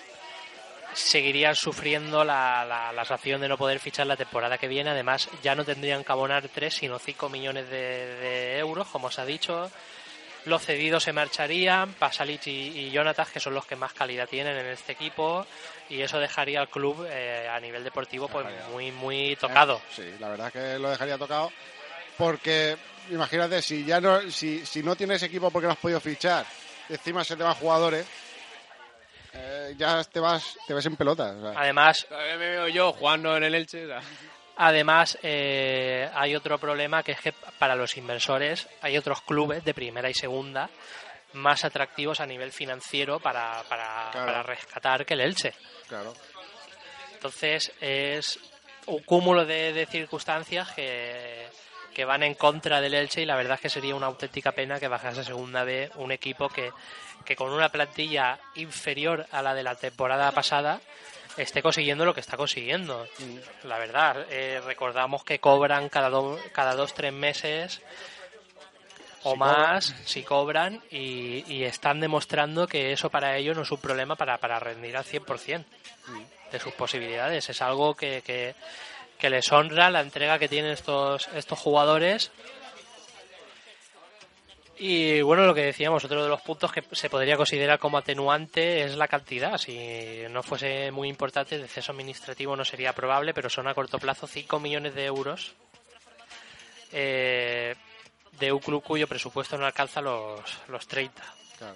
[0.95, 4.89] seguirían sufriendo la, la, la sanción de no poder fichar la temporada que viene.
[4.91, 9.19] Además, ya no tendrían que abonar 3, sino 5 millones de, de euros, como os
[9.19, 9.69] ha dicho.
[10.45, 14.57] Los cedidos se marcharían, Pasalic y, y Jonatas, que son los que más calidad tienen
[14.57, 15.45] en este equipo,
[15.89, 18.67] y eso dejaría al club eh, a nivel deportivo pues Dejaría.
[18.67, 19.81] muy muy tocado.
[19.95, 21.49] Sí, la verdad es que lo dejaría tocado.
[22.17, 22.75] Porque,
[23.09, 26.45] imagínate, si ya no, si, si no tienes equipo porque no has podido fichar,
[26.89, 28.09] encima se te van jugadores, eh,
[29.77, 31.33] ya te vas, te ves en pelota.
[31.37, 31.59] o sea.
[31.61, 33.85] Además, me veo yo jugando en el Elche.
[33.85, 34.01] o sea.
[34.57, 39.73] además eh, hay otro problema que es que para los inversores hay otros clubes de
[39.73, 40.69] primera y segunda
[41.33, 44.25] más atractivos a nivel financiero para, para, Claro.
[44.27, 45.53] para rescatar que el Elche.
[45.87, 46.13] Claro.
[47.13, 48.39] Entonces es
[48.85, 51.47] un cúmulo de, de circunstancias que,
[51.93, 54.79] que van en contra del Elche y la verdad es que sería una auténtica pena
[54.79, 56.71] que bajase a segunda B un equipo que,
[57.25, 60.81] que con una plantilla inferior a la de la temporada pasada
[61.37, 63.07] esté consiguiendo lo que está consiguiendo.
[63.63, 67.81] La verdad, eh, recordamos que cobran cada, do- cada dos, tres meses
[69.23, 73.71] o Si más si cobran y, y están demostrando que eso para ellos no es
[73.71, 75.63] un problema para, para rendir al 100%
[76.51, 77.49] de sus posibilidades.
[77.49, 78.53] Es algo que, que,
[79.17, 82.31] que les honra la entrega que tienen estos, estos jugadores.
[84.77, 88.83] Y bueno, lo que decíamos, otro de los puntos que se podría considerar como atenuante
[88.83, 89.57] es la cantidad.
[89.57, 93.99] Si no fuese muy importante, el descenso administrativo no sería probable, pero son a corto
[93.99, 95.53] plazo 5 millones de euros
[96.91, 97.75] eh,
[98.39, 101.23] de un club cuyo presupuesto no alcanza los, los 30.
[101.57, 101.75] Claro.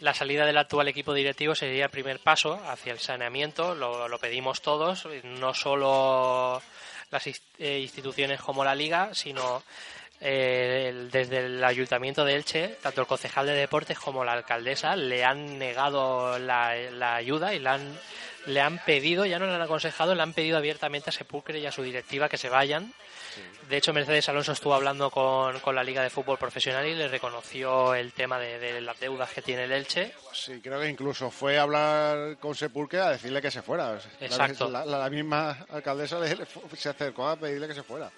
[0.00, 4.18] La salida del actual equipo directivo sería el primer paso hacia el saneamiento, lo, lo
[4.18, 6.62] pedimos todos, no solo
[7.10, 7.26] las
[7.58, 9.62] eh, instituciones como la Liga, sino
[10.20, 15.24] eh, desde el Ayuntamiento de Elche, tanto el concejal de deportes como la alcaldesa le
[15.24, 17.98] han negado la, la ayuda y le han,
[18.46, 21.66] le han pedido, ya no le han aconsejado, le han pedido abiertamente a Sepulcre y
[21.66, 22.92] a su directiva que se vayan.
[23.68, 27.06] De hecho, Mercedes Alonso estuvo hablando con, con la Liga de Fútbol Profesional y le
[27.06, 30.12] reconoció el tema de, de las deudas que tiene el Elche.
[30.32, 34.00] Sí, creo que incluso fue a hablar con Sepulque a decirle que se fuera.
[34.20, 34.68] Exacto.
[34.68, 38.10] La, la- la misma alcaldesa le- le fu- se acercó a pedirle que se fuera.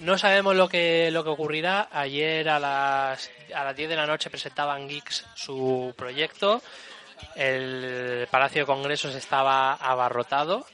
[0.00, 1.88] No sabemos lo que, lo que ocurrirá.
[1.92, 6.60] Ayer a las, a las 10 de la noche presentaban Geeks su proyecto.
[7.36, 10.66] El Palacio de Congresos estaba abarrotado.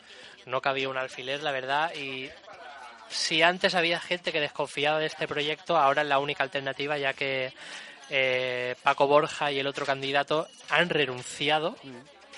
[0.46, 1.94] No cabía un alfiler, la verdad.
[1.94, 2.30] Y
[3.08, 7.12] si antes había gente que desconfiaba de este proyecto, ahora es la única alternativa, ya
[7.12, 7.52] que
[8.08, 11.76] eh, Paco Borja y el otro candidato han renunciado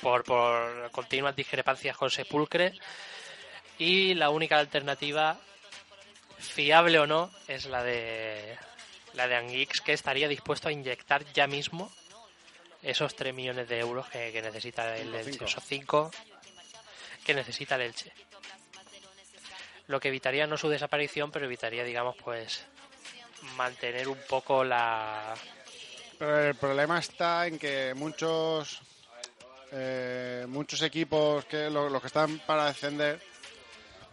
[0.01, 2.73] por, por continuas discrepancias con Sepulcre.
[3.79, 5.39] Y la única alternativa
[6.43, 8.57] fiable o no, es la de
[9.15, 11.91] la de Anguix, que estaría dispuesto a inyectar ya mismo
[12.83, 15.45] esos 3 millones de euros que, que necesita el Elche, cinco.
[15.45, 16.11] esos 5
[17.25, 18.13] que necesita el Elche.
[19.89, 22.65] Lo que evitaría no su desaparición, pero evitaría, digamos, pues
[23.57, 25.35] mantener un poco la...
[26.19, 28.81] Pero el problema está en que muchos
[29.73, 33.21] eh, muchos equipos que lo- los que están para descender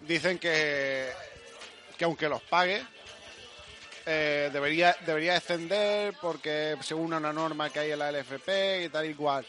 [0.02, 1.12] dicen que
[1.98, 2.82] que aunque los pague
[4.12, 9.10] eh, debería debería descender porque según una norma que hay en la LFP y tal
[9.10, 9.46] y cual.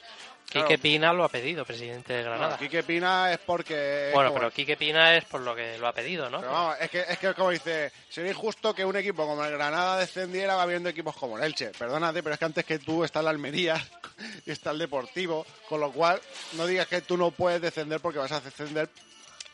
[0.50, 2.58] Claro, Quique Pina lo ha pedido, presidente de no, Granada.
[2.58, 6.28] Quique Pina es porque bueno, pero Quique Pina es por lo que lo ha pedido,
[6.28, 6.40] ¿no?
[6.40, 9.52] Pero vamos, es que, es que como dice, sería injusto que un equipo como el
[9.52, 11.70] Granada descendiera habiendo equipos como el Elche.
[11.78, 13.82] Perdónate, pero es que antes que tú está el Almería
[14.44, 16.20] y está el Deportivo, con lo cual
[16.54, 18.90] no digas que tú no puedes descender porque vas a descender,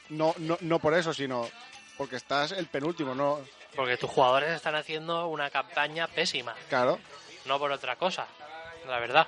[0.08, 1.46] no, no, no por eso, sino
[1.98, 3.40] porque estás el penúltimo, no,
[3.76, 6.54] Porque tus jugadores están haciendo una campaña pésima.
[6.68, 6.98] claro.
[7.44, 8.26] no por otra cosa,
[8.86, 9.26] la verdad.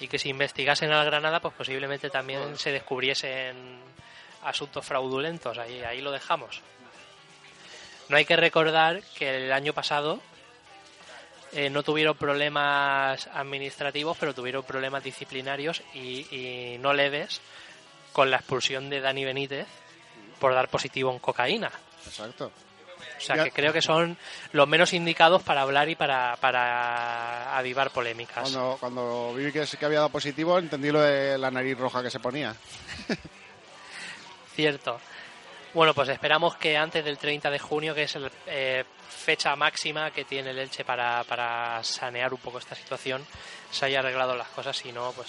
[0.00, 3.80] Y que si investigasen al Granada, pues posiblemente también se descubriesen
[4.42, 5.58] asuntos fraudulentos.
[5.58, 6.62] Ahí, ahí lo dejamos.
[8.08, 10.20] No hay que recordar que el año pasado
[11.52, 17.40] eh, no tuvieron problemas administrativos, pero tuvieron problemas disciplinarios y, y no leves
[18.12, 19.66] con la expulsión de Dani Benítez
[20.38, 21.70] por dar positivo en cocaína.
[22.06, 22.50] Exacto.
[23.18, 24.16] O sea Ya- que creo que son
[24.52, 28.42] los menos indicados para hablar y para, para avivar polémicas.
[28.50, 32.10] Cuando, cuando vi que, que había dado positivo, entendí lo de la nariz roja que
[32.10, 32.54] se ponía.
[34.54, 35.00] Cierto.
[35.74, 38.30] Bueno, pues esperamos que antes del 30 de junio, que es la
[39.08, 43.24] fecha máxima que tiene el Elche para, para sanear un poco esta situación,
[43.70, 44.76] se haya arreglado las cosas.
[44.76, 45.28] Si no, pues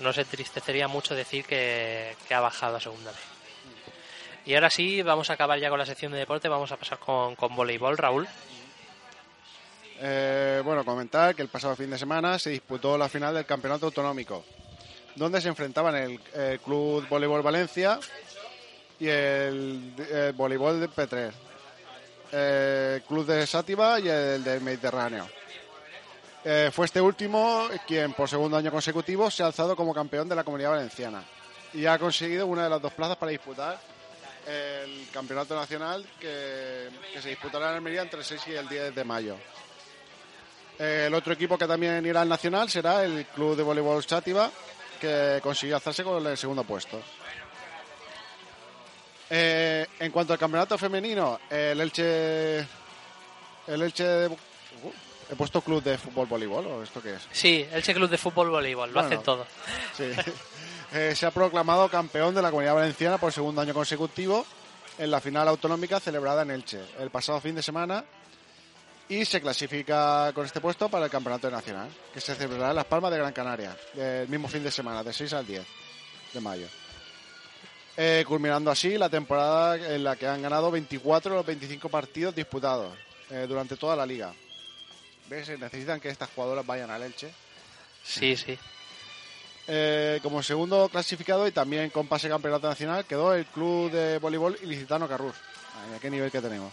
[0.00, 3.35] nos entristecería mucho decir que, que ha bajado a segunda vez.
[4.46, 6.48] Y ahora sí, vamos a acabar ya con la sección de deporte.
[6.48, 8.28] Vamos a pasar con, con voleibol, Raúl.
[9.98, 13.86] Eh, bueno, comentar que el pasado fin de semana se disputó la final del campeonato
[13.86, 14.44] autonómico,
[15.16, 16.20] donde se enfrentaban el,
[16.60, 17.98] Club Voleibol Valencia
[19.00, 21.32] y el, Voleibol de P3,
[22.32, 25.26] eh, Club de Sátiva y el del Mediterráneo.
[26.44, 30.36] Eh, fue este último quien por segundo año consecutivo se ha alzado como campeón de
[30.36, 31.24] la comunidad valenciana
[31.74, 33.80] y ha conseguido una de las dos plazas para disputar
[34.46, 38.94] el campeonato nacional que, que se disputará en Almería entre el 6 y el 10
[38.94, 39.36] de mayo.
[40.78, 44.50] Eh, el otro equipo que también irá al nacional será el Club de Voleibol Chátiva,
[45.00, 47.00] que consiguió alzarse con el segundo puesto.
[49.28, 52.58] Eh, en cuanto al campeonato femenino, el Elche.
[52.58, 54.04] El Elche.
[54.04, 54.36] de- uh,
[55.28, 57.26] He puesto club de fútbol voleibol, ¿o esto qué es?
[57.32, 59.08] Sí, Elche Club de Fútbol Voleibol, lo Bueno.
[59.08, 59.44] hacen todo.
[59.96, 60.04] Sí.
[60.92, 64.46] Eh, se ha proclamado campeón de la Comunidad Valenciana por segundo año consecutivo
[64.98, 68.04] en la final autonómica celebrada en Elche el pasado fin de semana
[69.08, 72.86] y se clasifica con este puesto para el Campeonato Nacional, que se celebrará en Las
[72.86, 75.64] Palmas de Gran Canaria el mismo fin de semana, de 6 al 10
[76.32, 76.66] de mayo.
[77.96, 82.34] Eh, culminando así la temporada en la que han ganado 24 de los 25 partidos
[82.34, 82.92] disputados
[83.30, 84.34] eh, durante toda la liga.
[85.28, 85.48] ¿Ves?
[85.58, 87.32] Necesitan que estas jugadoras vayan al Elche.
[88.04, 88.58] Sí, sí.
[89.68, 94.56] Eh, como segundo clasificado y también con pase campeonato nacional quedó el club de voleibol
[94.62, 95.34] ilicitano Carrús.
[95.74, 96.72] Ay, qué nivel que tenemos.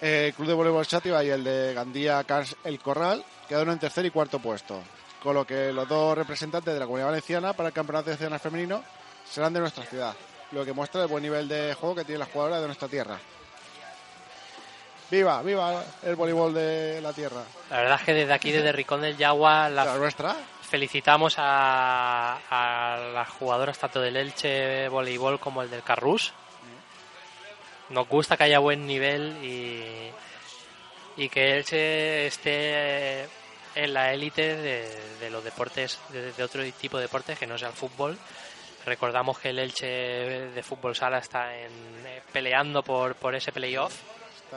[0.00, 3.78] Eh, el club de voleibol Chátiva y el de Gandía Cars El Corral quedaron en
[3.78, 4.82] tercer y cuarto puesto.
[5.22, 8.82] Con lo que los dos representantes de la comunidad valenciana para el campeonato nacional femenino
[9.24, 10.14] serán de nuestra ciudad.
[10.50, 13.18] Lo que muestra el buen nivel de juego que tienen las jugadoras de nuestra tierra.
[15.12, 15.42] ¡Viva!
[15.42, 17.42] ¡Viva el voleibol de la tierra!
[17.68, 20.34] La verdad es que desde aquí, desde Ricón del Yagua, la ¿La nuestra?
[20.62, 26.32] felicitamos a, a las jugadoras tanto del Elche Voleibol como el del Carrús.
[27.90, 30.10] Nos gusta que haya buen nivel y,
[31.22, 33.24] y que Elche esté
[33.74, 37.58] en la élite de, de los deportes, de, de otro tipo de deportes que no
[37.58, 38.16] sea el fútbol.
[38.86, 41.70] Recordamos que el Elche de fútbol sala está en,
[42.06, 43.94] eh, peleando por, por ese playoff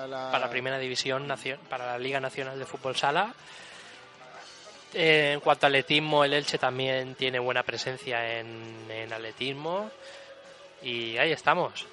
[0.07, 1.27] la- para la primera división
[1.69, 3.33] para la Liga Nacional de Fútbol Sala.
[4.93, 9.91] Eh, en cuanto a atletismo, el Elche también tiene buena presencia en, en atletismo
[10.81, 11.85] y ahí estamos.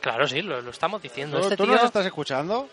[0.00, 1.38] Claro, sí, lo, lo estamos diciendo.
[1.38, 2.68] ¿Tú, Este tú tío, nos estás escuchando?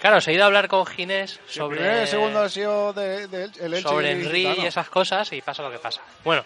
[0.00, 2.48] claro, se ha ido a hablar con Ginés El primer y sobre, el segundo ha
[2.48, 4.68] sido de, de Elche- el Elche sobre y Henry y Ilicitano.
[4.68, 6.00] esas cosas y pasa lo que pasa.
[6.24, 6.44] Bueno,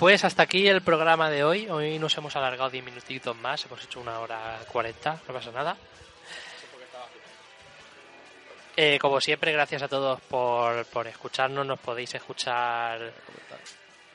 [0.00, 1.68] pues hasta aquí el programa de hoy.
[1.68, 5.76] Hoy nos hemos alargado 10 minutitos más, hemos hecho una hora 40, no pasa nada.
[8.76, 11.66] Eh, como siempre, gracias a todos por, por escucharnos.
[11.66, 13.12] Nos podéis escuchar.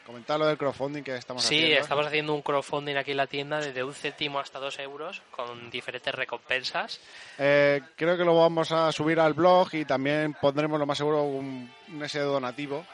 [0.08, 1.82] Comentar lo del crowdfunding que estamos Sí, haciendo.
[1.84, 5.70] estamos haciendo un crowdfunding aquí en la tienda desde un céntimo hasta dos euros con
[5.70, 7.00] diferentes recompensas.
[7.38, 11.24] Eh, creo que lo vamos a subir al blog y también pondremos lo más seguro
[11.24, 12.86] un, un ese donativo,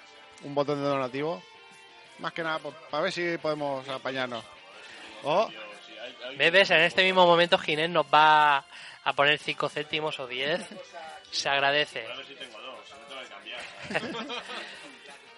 [0.43, 1.41] un botón de donativo.
[2.22, 4.45] Más que nada para ver si podemos apañarnos.
[5.23, 5.49] Oh,
[6.38, 6.69] ¿Ves?
[6.69, 8.64] En este mismo momento Ginés nos va
[9.03, 10.61] a poner 5 céntimos o 10.
[11.31, 12.06] Se agradece.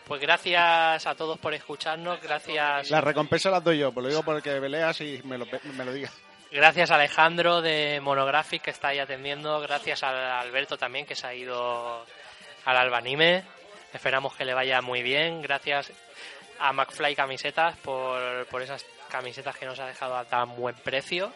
[0.06, 4.22] Pues gracias a todos por escucharnos, gracias, las recompensas las doy yo, pues lo digo
[4.22, 5.46] porque me leas y me lo,
[5.78, 6.12] me lo digas.
[6.52, 11.26] gracias a Alejandro de Monographic que está ahí atendiendo, gracias a Alberto también que se
[11.26, 12.06] ha ido
[12.66, 13.46] al Albanime,
[13.94, 15.94] esperamos que le vaya muy bien, gracias
[16.60, 21.32] a McFly Camisetas por, por esas camisetas que nos ha dejado a tan buen precio.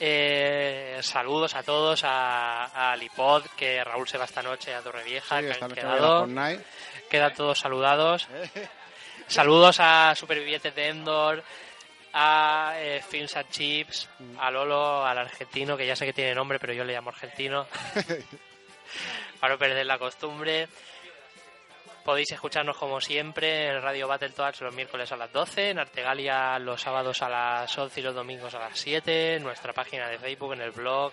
[0.00, 5.40] Eh, saludos a todos, a, a Lipod, que Raúl se va esta noche a Torrevieja,
[5.40, 6.26] Sí, que han quedado.
[7.10, 8.28] Quedan todos saludados.
[9.26, 11.42] Saludos a Supervivientes de Endor,
[12.14, 14.08] a eh, Films and Chips,
[14.38, 17.66] a Lolo, al argentino, que ya sé que tiene nombre, pero yo le llamo argentino.
[19.40, 20.68] Para no perder la costumbre.
[22.08, 26.80] Podéis escucharnos como siempre en Radio Battletoads los miércoles a las 12, en Artegalia los
[26.80, 30.54] sábados a las 11 y los domingos a las 7, en nuestra página de Facebook,
[30.54, 31.12] en el blog,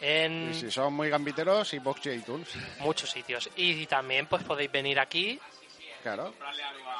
[0.00, 2.48] en Y si son muy gambiteros, y Box y iTunes.
[2.80, 3.48] muchos sitios.
[3.54, 5.38] Y también pues podéis venir aquí
[6.02, 6.34] Claro.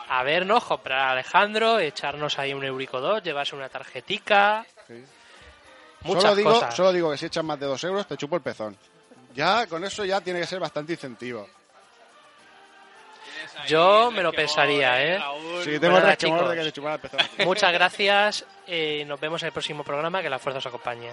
[0.09, 5.03] a vernos, comprar a Alejandro, echarnos ahí un eurico dos, llevarse una tarjetica, Sí.
[6.03, 6.73] muchas Solo digo, cosas.
[6.77, 8.79] solo digo que si echas más de dos euros, te chupo el pezón.
[9.35, 11.49] Ya, con eso ya tiene que ser bastante incentivo.
[13.67, 15.21] Yo me lo pensaría, ¿eh?
[15.65, 16.41] Sí, tengo nada, chicos.
[16.55, 17.45] que.
[17.45, 20.23] Muchas gracias y nos vemos en el próximo programa.
[20.23, 21.11] Que la fuerza os acompañe.